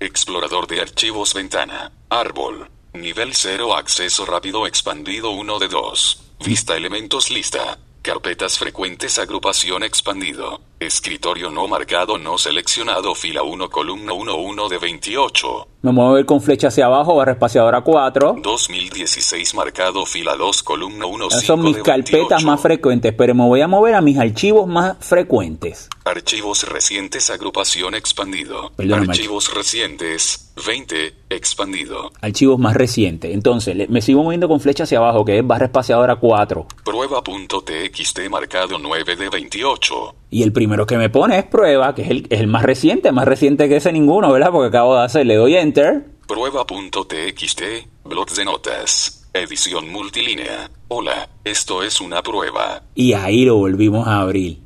Explorador 0.00 0.66
de 0.66 0.80
archivos 0.80 1.34
ventana. 1.34 1.92
Árbol. 2.08 2.66
Nivel 2.94 3.34
0 3.34 3.76
acceso 3.76 4.24
rápido 4.24 4.66
expandido 4.66 5.32
1 5.32 5.58
de 5.58 5.68
2. 5.68 6.22
Vista 6.46 6.74
elementos 6.74 7.30
lista. 7.30 7.78
Carpetas 8.00 8.58
frecuentes 8.58 9.18
agrupación 9.18 9.82
expandido. 9.82 10.67
Escritorio 10.80 11.50
no 11.50 11.66
marcado 11.66 12.18
no 12.18 12.38
seleccionado 12.38 13.12
fila 13.14 13.42
1 13.42 13.68
columna 13.68 14.12
1 14.12 14.36
1 14.36 14.68
de 14.68 14.78
28. 14.78 15.68
Me 15.82 15.90
muevo 15.90 16.14
a 16.14 16.20
ir 16.20 16.26
con 16.26 16.40
flecha 16.40 16.68
hacia 16.68 16.86
abajo, 16.86 17.16
barra 17.16 17.32
espaciadora 17.32 17.80
4. 17.80 18.36
2016 18.40 19.54
marcado 19.54 20.06
fila 20.06 20.36
2 20.36 20.62
columna 20.62 21.06
1 21.06 21.26
Esas 21.28 21.40
5 21.40 21.46
son 21.52 21.64
mis 21.64 21.76
de 21.76 21.82
carpetas 21.82 22.28
28. 22.28 22.46
más 22.46 22.60
frecuentes, 22.60 23.12
pero 23.12 23.34
me 23.34 23.44
voy 23.44 23.60
a 23.60 23.66
mover 23.66 23.96
a 23.96 24.00
mis 24.00 24.18
archivos 24.18 24.68
más 24.68 24.96
frecuentes. 25.00 25.88
Archivos 26.04 26.68
recientes 26.68 27.28
agrupación 27.30 27.96
expandido. 27.96 28.70
Perdóname. 28.76 29.12
Archivos 29.12 29.52
recientes 29.52 30.52
20 30.64 31.14
expandido. 31.30 32.12
Archivos 32.20 32.58
más 32.58 32.74
recientes. 32.74 33.34
Entonces, 33.34 33.88
me 33.88 34.00
sigo 34.00 34.22
moviendo 34.22 34.46
con 34.48 34.60
flecha 34.60 34.84
hacia 34.84 34.98
abajo, 34.98 35.24
que 35.24 35.38
es 35.38 35.46
barra 35.46 35.66
espaciadora 35.66 36.16
4. 36.16 36.66
Prueba.txt 36.84 38.18
marcado 38.30 38.78
9 38.78 39.16
de 39.16 39.28
28. 39.28 40.14
Y 40.30 40.42
el 40.42 40.52
primero 40.52 40.86
que 40.86 40.98
me 40.98 41.08
pone 41.08 41.38
es 41.38 41.44
prueba, 41.44 41.94
que 41.94 42.02
es 42.02 42.10
el, 42.10 42.26
es 42.28 42.40
el 42.40 42.46
más 42.48 42.62
reciente, 42.62 43.12
más 43.12 43.26
reciente 43.26 43.68
que 43.68 43.76
ese 43.76 43.92
ninguno, 43.92 44.30
¿verdad? 44.30 44.50
Porque 44.50 44.68
acabo 44.68 44.94
de 44.96 45.04
hacer, 45.04 45.26
le 45.26 45.36
doy 45.36 45.56
enter. 45.56 46.04
Prueba.txt, 46.26 47.62
blog 48.04 48.30
de 48.30 48.44
notas, 48.44 49.26
edición 49.32 49.90
multilínea. 49.90 50.70
Hola, 50.88 51.28
esto 51.44 51.82
es 51.82 52.00
una 52.00 52.22
prueba. 52.22 52.82
y 52.94 53.14
ahí 53.14 53.44
lo 53.44 53.56
volvimos 53.56 54.06
a 54.06 54.20
abrir. 54.20 54.58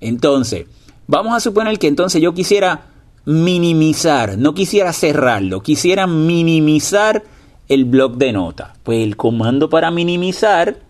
Entonces, 0.00 0.66
vamos 1.06 1.34
a 1.34 1.40
suponer 1.40 1.78
que 1.78 1.88
entonces 1.88 2.20
yo 2.20 2.34
quisiera 2.34 2.88
minimizar, 3.24 4.36
no 4.38 4.54
quisiera 4.54 4.92
cerrarlo, 4.92 5.62
quisiera 5.62 6.06
minimizar 6.06 7.24
el 7.68 7.84
bloc 7.84 8.16
de 8.16 8.32
nota. 8.32 8.74
Pues 8.82 9.02
el 9.02 9.16
comando 9.16 9.68
para 9.68 9.90
minimizar 9.90 10.85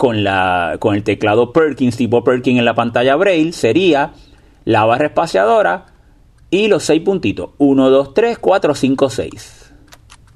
con, 0.00 0.24
la, 0.24 0.78
con 0.78 0.94
el 0.94 1.04
teclado 1.04 1.52
Perkins, 1.52 1.94
tipo 1.94 2.24
Perkins 2.24 2.58
en 2.58 2.64
la 2.64 2.74
pantalla 2.74 3.16
Braille, 3.16 3.52
sería 3.52 4.14
la 4.64 4.86
barra 4.86 5.08
espaciadora 5.08 5.92
y 6.48 6.68
los 6.68 6.84
seis 6.84 7.02
puntitos. 7.02 7.50
1, 7.58 7.90
2, 7.90 8.14
3, 8.14 8.38
4, 8.38 8.74
5, 8.74 9.10
6. 9.10 9.72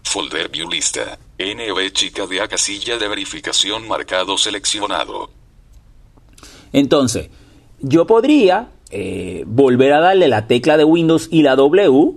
Folder 0.03 0.51
view 0.51 0.69
lista. 0.69 1.19
NV 1.39 1.93
chica 1.93 2.27
de 2.27 2.43
A 2.43 2.47
casilla 2.47 2.99
de 2.99 3.09
verificación 3.09 3.89
marcado 3.89 4.37
seleccionado. 4.37 5.31
Entonces, 6.75 7.31
yo 7.81 8.07
podría 8.07 8.69
eh, 8.91 9.45
volver 9.47 9.95
a 9.95 10.01
darle 10.01 10.29
la 10.29 10.47
tecla 10.47 10.77
de 10.77 10.85
Windows 10.85 11.29
y 11.31 11.41
la 11.41 11.57
W 11.57 12.17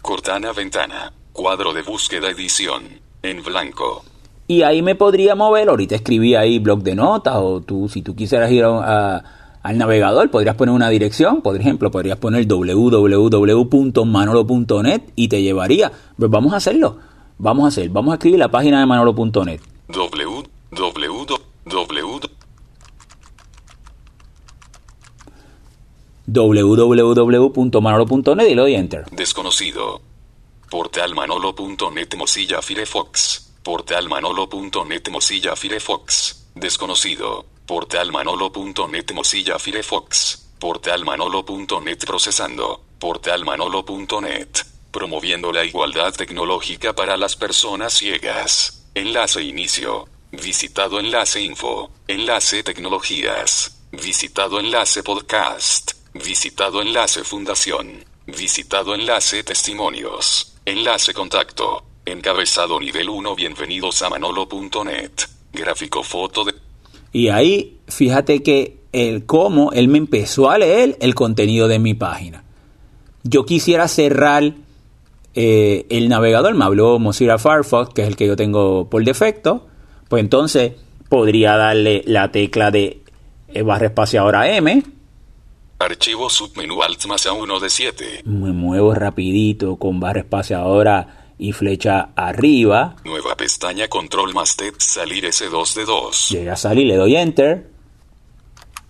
Cortana 0.00 0.52
ventana. 0.52 1.12
Cuadro 1.32 1.72
de 1.72 1.82
búsqueda 1.82 2.30
edición. 2.30 2.84
En 3.24 3.42
blanco. 3.42 4.04
Y 4.48 4.62
ahí 4.62 4.80
me 4.82 4.94
podría 4.94 5.34
mover, 5.34 5.68
ahorita 5.68 5.94
escribí 5.94 6.34
ahí 6.34 6.58
blog 6.58 6.82
de 6.82 6.94
notas, 6.94 7.34
o 7.36 7.60
tú, 7.60 7.88
si 7.88 8.00
tú 8.02 8.16
quisieras 8.16 8.50
ir 8.50 8.64
a- 8.64 9.16
a- 9.18 9.24
al 9.62 9.76
navegador, 9.76 10.30
podrías 10.30 10.56
poner 10.56 10.74
una 10.74 10.88
dirección, 10.88 11.42
por 11.42 11.54
ejemplo, 11.56 11.90
podrías 11.90 12.16
poner 12.18 12.46
www.manolo.net 12.46 15.02
y 15.16 15.28
te 15.28 15.42
llevaría. 15.42 15.92
Pues 16.18 16.30
vamos 16.30 16.54
a 16.54 16.56
hacerlo, 16.56 16.96
vamos 17.36 17.66
a 17.66 17.68
hacer, 17.68 17.90
vamos 17.90 18.12
a 18.12 18.14
escribir 18.14 18.38
la 18.38 18.50
página 18.50 18.80
de 18.80 18.86
manolo.net. 18.86 19.60
W, 19.88 20.44
W, 20.72 21.26
W, 21.66 22.20
www.manolo.net 26.26 28.46
y 28.48 28.54
le 28.54 28.60
doy 28.62 28.74
enter. 28.74 29.04
desconocido. 29.12 30.00
Portalmanolo.net 30.70 32.14
Mozilla 32.16 32.60
Firefox. 32.60 33.47
Portalmanolo.net 33.68 35.10
Mozilla 35.10 35.54
Firefox. 35.54 36.52
Desconocido. 36.54 37.44
Portalmanolo.net 37.66 39.12
Mozilla 39.12 39.58
Firefox. 39.58 40.38
Portalmanolo.net 40.58 42.06
procesando. 42.06 42.82
Portalmanolo.net. 42.98 44.48
Promoviendo 44.90 45.52
la 45.52 45.66
igualdad 45.66 46.14
tecnológica 46.14 46.94
para 46.94 47.18
las 47.18 47.36
personas 47.36 47.92
ciegas. 47.92 48.86
Enlace 48.94 49.42
inicio. 49.42 50.08
Visitado 50.32 50.98
enlace 50.98 51.42
info. 51.42 51.90
Enlace 52.06 52.62
tecnologías. 52.62 53.82
Visitado 53.92 54.60
enlace 54.60 55.02
podcast. 55.02 55.92
Visitado 56.14 56.80
enlace 56.80 57.22
fundación. 57.22 58.02
Visitado 58.26 58.94
enlace 58.94 59.44
testimonios. 59.44 60.54
Enlace 60.64 61.12
contacto. 61.12 61.84
Encabezado 62.10 62.80
nivel 62.80 63.10
1 63.10 63.34
bienvenidos 63.36 64.00
a 64.00 64.08
manolo.net. 64.08 65.10
Gráfico 65.52 66.02
foto 66.02 66.42
de... 66.42 66.54
Y 67.12 67.28
ahí, 67.28 67.80
fíjate 67.86 68.42
que 68.42 68.78
el 68.92 69.26
cómo 69.26 69.72
él 69.72 69.88
me 69.88 69.98
empezó 69.98 70.48
a 70.48 70.56
leer 70.56 70.96
el 71.00 71.14
contenido 71.14 71.68
de 71.68 71.78
mi 71.78 71.92
página. 71.92 72.44
Yo 73.24 73.44
quisiera 73.44 73.88
cerrar 73.88 74.54
eh, 75.34 75.84
el 75.90 76.08
navegador, 76.08 76.54
me 76.54 76.64
habló 76.64 76.98
Mozilla 76.98 77.36
Firefox, 77.36 77.92
que 77.92 78.00
es 78.02 78.08
el 78.08 78.16
que 78.16 78.26
yo 78.26 78.36
tengo 78.36 78.88
por 78.88 79.04
defecto. 79.04 79.66
Pues 80.08 80.22
entonces 80.22 80.72
podría 81.10 81.58
darle 81.58 82.04
la 82.06 82.32
tecla 82.32 82.70
de 82.70 83.02
eh, 83.48 83.60
barra 83.60 83.88
espaciadora 83.88 84.50
M. 84.56 84.82
Archivo 85.78 86.30
submenú 86.30 86.82
alt 86.82 87.04
más 87.04 87.26
a 87.26 87.34
1 87.34 87.60
de 87.60 87.68
7. 87.68 88.22
Me 88.24 88.52
muevo 88.52 88.94
rapidito 88.94 89.76
con 89.76 90.00
barra 90.00 90.20
espaciadora 90.20 91.17
y 91.38 91.52
flecha 91.52 92.10
arriba. 92.16 92.96
Nueva 93.04 93.36
pestaña 93.36 93.88
control 93.88 94.34
más 94.34 94.56
T 94.56 94.72
salir 94.78 95.24
S2 95.24 95.74
de 95.74 95.84
2. 95.84 96.28
Llega 96.30 96.52
a 96.54 96.56
salir, 96.56 96.86
le 96.86 96.96
doy 96.96 97.16
enter. 97.16 97.70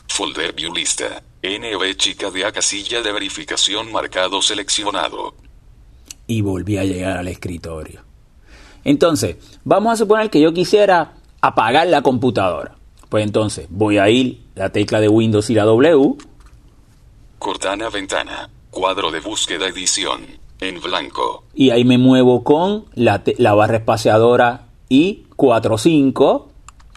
Folder 0.09 0.53
view 0.55 0.73
lista. 0.75 1.23
NV 1.43 1.95
chica 1.97 2.31
de 2.31 2.45
A 2.45 2.51
casilla 2.53 3.01
de 3.03 3.13
verificación 3.13 3.93
marcado 3.93 4.43
seleccionado. 4.43 5.35
y 6.27 6.43
volví 6.43 6.77
a 6.77 6.85
llegar 6.85 7.17
al 7.17 7.29
escritorio. 7.29 8.03
Entonces, 8.85 9.37
vamos 9.65 9.93
a 9.93 9.97
suponer 9.97 10.29
que 10.31 10.41
yo 10.41 10.53
quisiera 10.53 11.15
apagar 11.41 11.87
la 11.87 12.03
computadora. 12.03 12.75
Pues 13.09 13.25
entonces 13.25 13.67
voy 13.71 13.97
a 13.99 14.11
ir 14.11 14.43
la 14.55 14.71
tecla 14.71 15.01
de 15.01 15.09
Windows 15.09 15.49
y 15.49 15.55
la 15.55 15.65
W, 15.65 16.17
Cortana 17.39 17.89
ventana. 17.89 18.51
Cuadro 18.71 19.11
de 19.11 19.21
búsqueda 19.21 19.67
edición. 19.69 20.27
En 20.61 20.81
blanco. 20.81 21.45
y 21.55 21.71
ahí 21.71 21.85
me 21.85 21.99
muevo 21.99 22.43
con 22.43 22.87
la, 22.95 23.23
barra 23.55 23.77
espaciadora 23.77 24.67
y 24.89 25.25
45, 25.37 26.49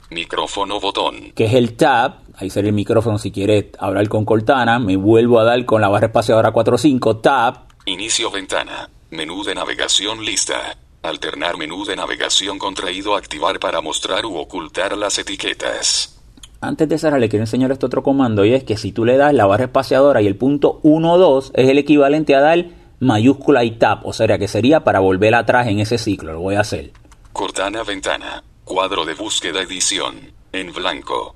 Micrófono 0.10 0.80
botón. 0.80 1.32
que 1.36 1.46
es 1.46 1.54
el 1.54 1.76
tab. 1.76 2.16
Ahí 2.38 2.50
sería 2.50 2.70
el 2.70 2.76
micrófono 2.76 3.18
si 3.20 3.32
quieres 3.32 3.66
hablar 3.78 4.10
con 4.10 4.26
Cortana. 4.26 4.80
Me 4.80 4.96
vuelvo 4.96 5.40
a 5.40 5.44
dar 5.44 5.64
con 5.66 5.80
la 5.80 5.90
barra 5.90 6.08
espaciadora 6.08 6.52
45, 6.52 7.18
tab. 7.18 7.66
Inicio 7.86 8.32
ventana. 8.32 8.90
Menú 9.12 9.44
de 9.44 9.54
navegación 9.54 10.26
lista. 10.26 10.78
Alternar 11.04 11.58
menú 11.58 11.86
de 11.86 11.96
navegación 11.96 12.58
contraído 12.60 13.16
activar 13.16 13.60
para 13.60 13.82
mostrar 13.82 14.26
u 14.26 14.38
ocultar 14.38 14.98
las 14.98 15.18
etiquetas. 15.20 16.20
Antes 16.62 16.88
de 16.90 16.98
cerrar, 17.00 17.20
le 17.20 17.28
quiero 17.28 17.44
enseñar 17.44 17.72
este 17.72 17.86
otro 17.88 18.04
comando 18.04 18.46
y 18.46 18.54
es 18.54 18.64
que 18.64 18.78
si 18.78 18.92
tú 18.92 19.04
le 19.04 19.18
das 19.18 19.34
la 19.34 19.48
barra 19.48 19.66
espaciadora 19.66 20.22
y 20.22 20.28
el 20.28 20.36
punto 20.36 20.80
1, 20.84 21.18
2 21.18 21.52
es 21.56 21.70
el 21.70 21.78
equivalente 21.80 22.36
a 22.36 22.42
dar 22.42 22.66
mayúscula 23.02 23.66
y 23.66 23.72
tab, 23.72 24.06
o 24.06 24.14
sea 24.14 24.38
que 24.38 24.48
sería 24.48 24.86
para 24.86 25.00
volver 25.00 25.36
atrás 25.36 25.68
en 25.68 25.80
ese 25.80 25.98
ciclo. 25.98 26.32
Lo 26.32 26.40
voy 26.40 26.56
a 26.56 26.62
hacer. 26.62 26.92
Cortana 27.34 27.84
ventana. 27.84 28.44
Cuadro 28.64 29.04
de 29.04 29.16
búsqueda 29.16 29.62
edición. 29.62 30.32
En 30.54 30.72
blanco. 30.72 31.36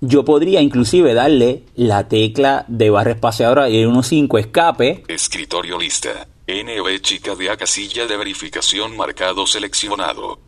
Yo 0.00 0.24
podría 0.24 0.60
inclusive 0.60 1.12
darle 1.14 1.64
la 1.74 2.06
tecla 2.06 2.64
de 2.68 2.90
barra 2.90 3.12
espaciadora 3.12 3.68
y 3.68 3.78
el 3.78 3.88
1.5 3.88 4.38
escape. 4.38 5.02
Escritorio 5.08 5.78
lista. 5.78 6.28
NV 6.46 7.00
chica 7.00 7.34
de 7.34 7.50
A 7.50 7.56
casilla 7.56 8.06
de 8.06 8.16
verificación 8.16 8.96
marcado 8.96 9.46
seleccionado. 9.46 10.38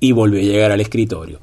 Y 0.00 0.12
volvió 0.12 0.40
a 0.40 0.42
llegar 0.42 0.72
al 0.72 0.80
escritorio. 0.80 1.40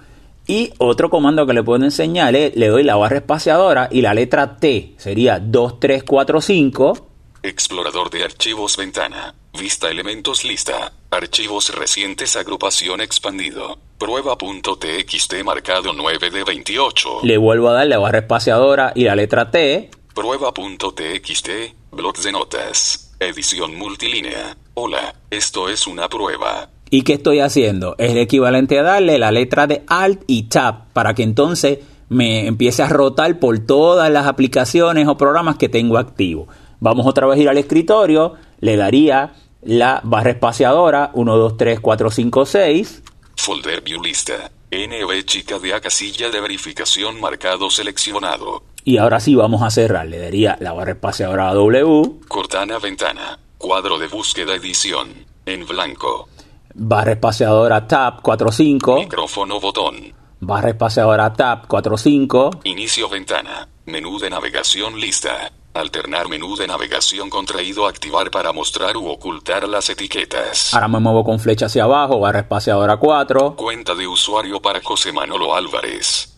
Y 0.48 0.72
otro 0.78 1.10
comando 1.10 1.46
que 1.46 1.54
le 1.54 1.64
puedo 1.64 1.84
enseñar 1.84 2.36
es, 2.36 2.56
le 2.56 2.68
doy 2.68 2.84
la 2.84 2.96
barra 2.96 3.18
espaciadora 3.18 3.90
y 3.92 4.02
la 4.02 4.14
letra 4.14 4.58
T 4.58 4.94
sería 4.98 5.40
2345. 5.40 7.05
Explorador 7.46 8.10
de 8.10 8.24
archivos 8.24 8.76
ventana. 8.76 9.36
Vista 9.54 9.92
elementos 9.92 10.44
lista. 10.44 10.94
Archivos 11.12 11.76
recientes 11.76 12.36
agrupación 12.36 13.02
expandido. 13.02 13.78
Prueba.txt 14.00 15.44
marcado 15.44 15.94
9 15.94 16.32
de 16.32 16.44
28. 16.44 17.20
Le 17.22 17.38
vuelvo 17.38 17.70
a 17.70 17.74
dar 17.74 17.86
la 17.86 18.00
barra 18.00 18.18
espaciadora 18.18 18.94
y 18.96 19.04
la 19.04 19.16
letra 19.16 19.52
T. 19.52 19.92
Prueba.txt. 20.16 21.50
Blog 21.92 22.18
de 22.18 22.32
notas. 22.32 23.16
Edición 23.20 23.76
multilínea. 23.76 24.58
Hola, 24.74 25.14
esto 25.30 25.70
es 25.70 25.86
una 25.86 26.10
prueba. 26.10 26.72
¿Y 26.90 27.04
qué 27.04 27.14
estoy 27.14 27.42
haciendo? 27.42 27.94
Es 28.00 28.14
el 28.14 28.18
equivalente 28.18 28.80
a 28.80 28.84
darle 28.84 29.20
la 29.20 29.32
letra 29.32 29.68
de 29.68 29.84
Alt 29.86 30.24
y 30.26 30.50
Tab 30.50 30.92
para 30.94 31.14
que 31.14 31.22
entonces 31.22 31.78
me 32.10 32.48
empiece 32.48 32.82
a 32.82 32.90
rotar 32.90 33.38
por 33.38 33.60
todas 33.60 34.10
las 34.10 34.26
aplicaciones 34.26 35.08
o 35.08 35.16
programas 35.16 35.58
que 35.58 35.70
tengo 35.70 36.00
activo. 36.00 36.48
Vamos 36.80 37.06
otra 37.08 37.28
vez 37.28 37.40
a 37.40 37.42
ir 37.42 37.50
al 37.50 37.58
escritorio, 37.58 38.36
le 38.60 38.76
daría 38.78 39.34
la 39.62 40.02
barra 40.04 40.32
espaciadora 40.32 41.12
1, 41.14 41.38
2, 41.38 41.58
3, 41.58 41.80
4, 41.80 42.12
5, 42.12 42.46
6. 42.46 43.04
Folder 43.36 43.82
View 43.82 44.02
Lista. 44.02 44.52
NV 44.72 45.24
chica 45.26 45.58
de 45.60 45.74
A 45.74 45.80
casilla 45.80 46.30
de 46.30 46.42
verificación 46.42 47.20
marcado 47.20 47.70
seleccionado. 47.70 48.64
Y 48.84 48.98
ahora 48.98 49.20
sí 49.20 49.36
vamos 49.36 49.64
a 49.64 49.70
cerrar. 49.72 50.06
Le 50.08 50.20
daría 50.20 50.58
la 50.60 50.74
barra 50.74 50.92
espaciadora 50.92 51.54
W. 51.54 52.20
Cortana 52.28 52.78
ventana. 52.80 53.40
Cuadro 53.58 53.98
de 53.98 54.08
búsqueda 54.08 54.56
edición. 54.56 55.10
En 55.46 55.66
blanco. 55.66 56.28
Barra 56.74 57.14
espaciadora 57.14 57.88
Tab 57.88 58.22
45. 58.22 59.00
Micrófono 59.00 59.60
botón. 59.60 60.14
Barra 60.42 60.70
espaciadora 60.70 61.32
Tab 61.34 61.68
45. 61.68 62.62
Inicio 62.66 63.10
ventana. 63.10 63.68
Menú 63.86 64.20
de 64.20 64.30
navegación 64.30 65.00
lista. 65.00 65.52
Alternar 65.76 66.30
menú 66.30 66.56
de 66.56 66.68
navegación 66.68 67.30
contraído 67.30 67.86
activar 67.86 68.32
para 68.32 68.54
mostrar 68.54 68.96
u 68.96 69.10
ocultar 69.10 69.68
las 69.68 69.90
etiquetas. 69.90 70.74
Ahora 70.74 70.88
me 70.88 71.02
muevo 71.02 71.26
con 71.26 71.38
flecha 71.38 71.66
hacia 71.66 71.84
abajo, 71.84 72.18
barra 72.18 72.40
espaciadora 72.40 72.96
4. 72.96 73.58
Cuenta 73.58 73.94
de 73.94 74.08
usuario 74.08 74.62
para 74.62 74.82
José 74.82 75.12
Manolo 75.12 75.54
Álvarez. 75.54 76.34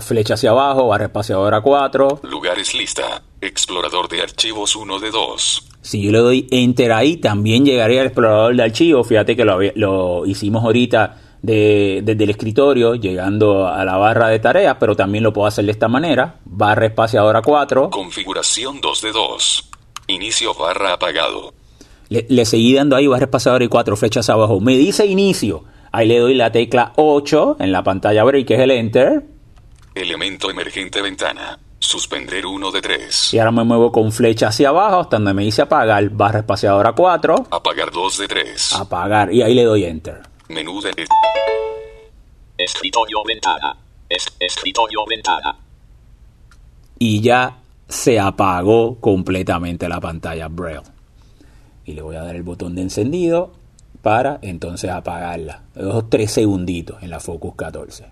Flecha 0.00 0.34
hacia 0.34 0.50
abajo, 0.50 0.88
barra 0.88 1.04
espaciadora 1.04 1.60
4. 1.60 2.22
Lugares 2.24 2.74
lista. 2.74 3.22
Explorador 3.40 4.08
de 4.08 4.22
archivos 4.22 4.74
1 4.74 4.98
de 4.98 5.10
2. 5.12 5.68
Si 5.82 6.02
yo 6.02 6.10
le 6.10 6.18
doy 6.18 6.48
enter 6.50 6.90
ahí, 6.90 7.18
también 7.18 7.64
llegaría 7.64 8.00
al 8.00 8.08
explorador 8.08 8.56
de 8.56 8.64
archivos. 8.64 9.06
Fíjate 9.06 9.36
que 9.36 9.44
lo, 9.44 9.60
lo 9.76 10.26
hicimos 10.26 10.64
ahorita 10.64 11.27
de, 11.48 12.00
desde 12.04 12.24
el 12.24 12.30
escritorio, 12.30 12.94
llegando 12.94 13.66
a 13.66 13.82
la 13.82 13.96
barra 13.96 14.28
de 14.28 14.38
tareas, 14.38 14.76
pero 14.78 14.94
también 14.94 15.24
lo 15.24 15.32
puedo 15.32 15.46
hacer 15.48 15.64
de 15.64 15.72
esta 15.72 15.88
manera. 15.88 16.36
Barra 16.44 16.86
espaciadora 16.86 17.40
4. 17.40 17.88
Configuración 17.88 18.82
2 18.82 19.02
de 19.02 19.12
2. 19.12 19.70
Inicio 20.08 20.52
barra 20.54 20.92
apagado. 20.92 21.54
Le, 22.10 22.26
le 22.28 22.44
seguí 22.44 22.74
dando 22.74 22.96
ahí 22.96 23.06
barra 23.06 23.24
espaciadora 23.24 23.64
y 23.64 23.68
4 23.68 23.96
flechas 23.96 24.28
abajo. 24.28 24.60
Me 24.60 24.76
dice 24.76 25.06
inicio. 25.06 25.64
Ahí 25.90 26.06
le 26.06 26.18
doy 26.18 26.34
la 26.34 26.52
tecla 26.52 26.92
8 26.96 27.56
en 27.60 27.72
la 27.72 27.82
pantalla 27.82 28.24
break, 28.24 28.46
que 28.46 28.54
es 28.54 28.60
el 28.60 28.70
enter. 28.70 29.22
Elemento 29.94 30.50
emergente 30.50 31.00
ventana. 31.00 31.58
Suspender 31.78 32.44
1 32.44 32.70
de 32.72 32.82
3. 32.82 33.34
Y 33.34 33.38
ahora 33.38 33.52
me 33.52 33.64
muevo 33.64 33.90
con 33.90 34.12
flecha 34.12 34.48
hacia 34.48 34.68
abajo 34.68 35.00
hasta 35.00 35.16
donde 35.16 35.32
me 35.32 35.44
dice 35.44 35.62
apagar, 35.62 36.10
barra 36.10 36.40
espaciadora 36.40 36.92
4. 36.92 37.46
Apagar 37.50 37.90
2 37.90 38.18
de 38.18 38.28
3. 38.28 38.72
Apagar 38.74 39.32
y 39.32 39.40
ahí 39.40 39.54
le 39.54 39.64
doy 39.64 39.84
enter. 39.84 40.27
Menú 40.48 40.80
de 40.80 40.90
Escritorio 42.56 43.22
ventana. 43.22 43.76
Es, 44.08 44.26
escritorio 44.40 45.04
ventana. 45.06 45.54
Y 46.98 47.20
ya 47.20 47.58
se 47.86 48.18
apagó 48.18 48.96
completamente 48.98 49.88
la 49.90 50.00
pantalla 50.00 50.48
Braille. 50.48 50.88
Y 51.84 51.92
le 51.92 52.00
voy 52.00 52.16
a 52.16 52.22
dar 52.22 52.34
el 52.34 52.42
botón 52.42 52.74
de 52.74 52.82
encendido 52.82 53.52
para 54.00 54.38
entonces 54.40 54.90
apagarla. 54.90 55.64
Dos 55.74 56.08
tres 56.08 56.32
segunditos 56.32 57.02
en 57.02 57.10
la 57.10 57.20
Focus 57.20 57.54
14. 57.54 58.06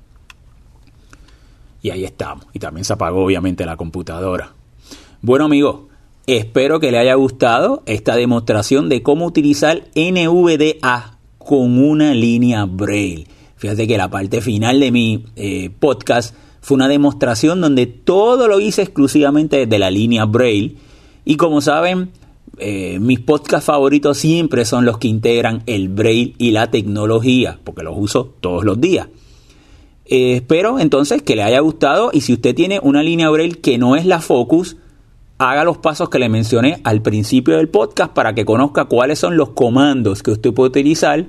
Y 1.81 1.91
ahí 1.91 2.05
estamos. 2.05 2.47
Y 2.53 2.59
también 2.59 2.85
se 2.85 2.93
apagó 2.93 3.25
obviamente 3.25 3.65
la 3.65 3.79
computadora. 3.79 4.53
Bueno 5.23 5.47
amigos, 5.47 5.87
espero 6.27 6.81
que 6.81 6.91
le 6.91 6.99
haya 6.99 7.15
gustado 7.15 7.83
esta 7.87 8.15
demostración 8.15 8.91
de 8.91 9.03
cómo 9.03 9.25
utilizar 9.25 9.85
NVDA 9.95 11.16
con 11.47 11.79
una 11.79 12.13
línea 12.13 12.65
Braille. 12.65 13.25
Fíjate 13.55 13.87
que 13.87 13.97
la 13.97 14.11
parte 14.11 14.41
final 14.41 14.81
de 14.81 14.91
mi 14.91 15.25
eh, 15.37 15.71
podcast 15.79 16.35
fue 16.61 16.75
una 16.75 16.89
demostración 16.89 17.61
donde 17.61 17.87
todo 17.87 18.49
lo 18.49 18.59
hice 18.59 18.83
exclusivamente 18.83 19.59
desde 19.59 19.79
la 19.79 19.89
línea 19.89 20.25
Braille. 20.25 20.75
Y 21.25 21.37
como 21.37 21.61
saben, 21.61 22.11
eh, 22.59 22.99
mis 22.99 23.21
podcasts 23.21 23.67
favoritos 23.67 24.19
siempre 24.19 24.65
son 24.65 24.85
los 24.85 24.99
que 24.99 25.07
integran 25.07 25.63
el 25.67 25.89
Braille 25.89 26.35
y 26.37 26.51
la 26.51 26.69
tecnología, 26.73 27.61
porque 27.63 27.85
los 27.85 27.95
uso 27.97 28.35
todos 28.41 28.65
los 28.65 28.81
días. 28.81 29.07
Eh, 30.05 30.35
espero 30.35 30.81
entonces 30.81 31.23
que 31.23 31.37
le 31.37 31.45
haya 31.45 31.61
gustado 31.61 32.11
y 32.13 32.23
si 32.23 32.33
usted 32.33 32.57
tiene 32.57 32.81
una 32.83 33.05
línea 33.05 33.31
Braille 33.31 33.61
que 33.61 33.79
no 33.79 33.95
es 33.95 34.05
la 34.05 34.21
Focus, 34.21 34.77
haga 35.39 35.65
los 35.65 35.79
pasos 35.79 36.09
que 36.09 36.19
le 36.19 36.29
mencioné 36.29 36.81
al 36.85 37.03
principio 37.03 37.57
del 37.57 37.69
podcast 37.69 38.13
para 38.13 38.35
que 38.35 38.45
conozca 38.45 38.87
cuáles 38.87 39.19
son 39.19 39.37
los 39.37 39.51
comandos 39.51 40.23
que 40.23 40.31
usted 40.31 40.53
puede 40.55 40.71
utilizar 40.71 41.27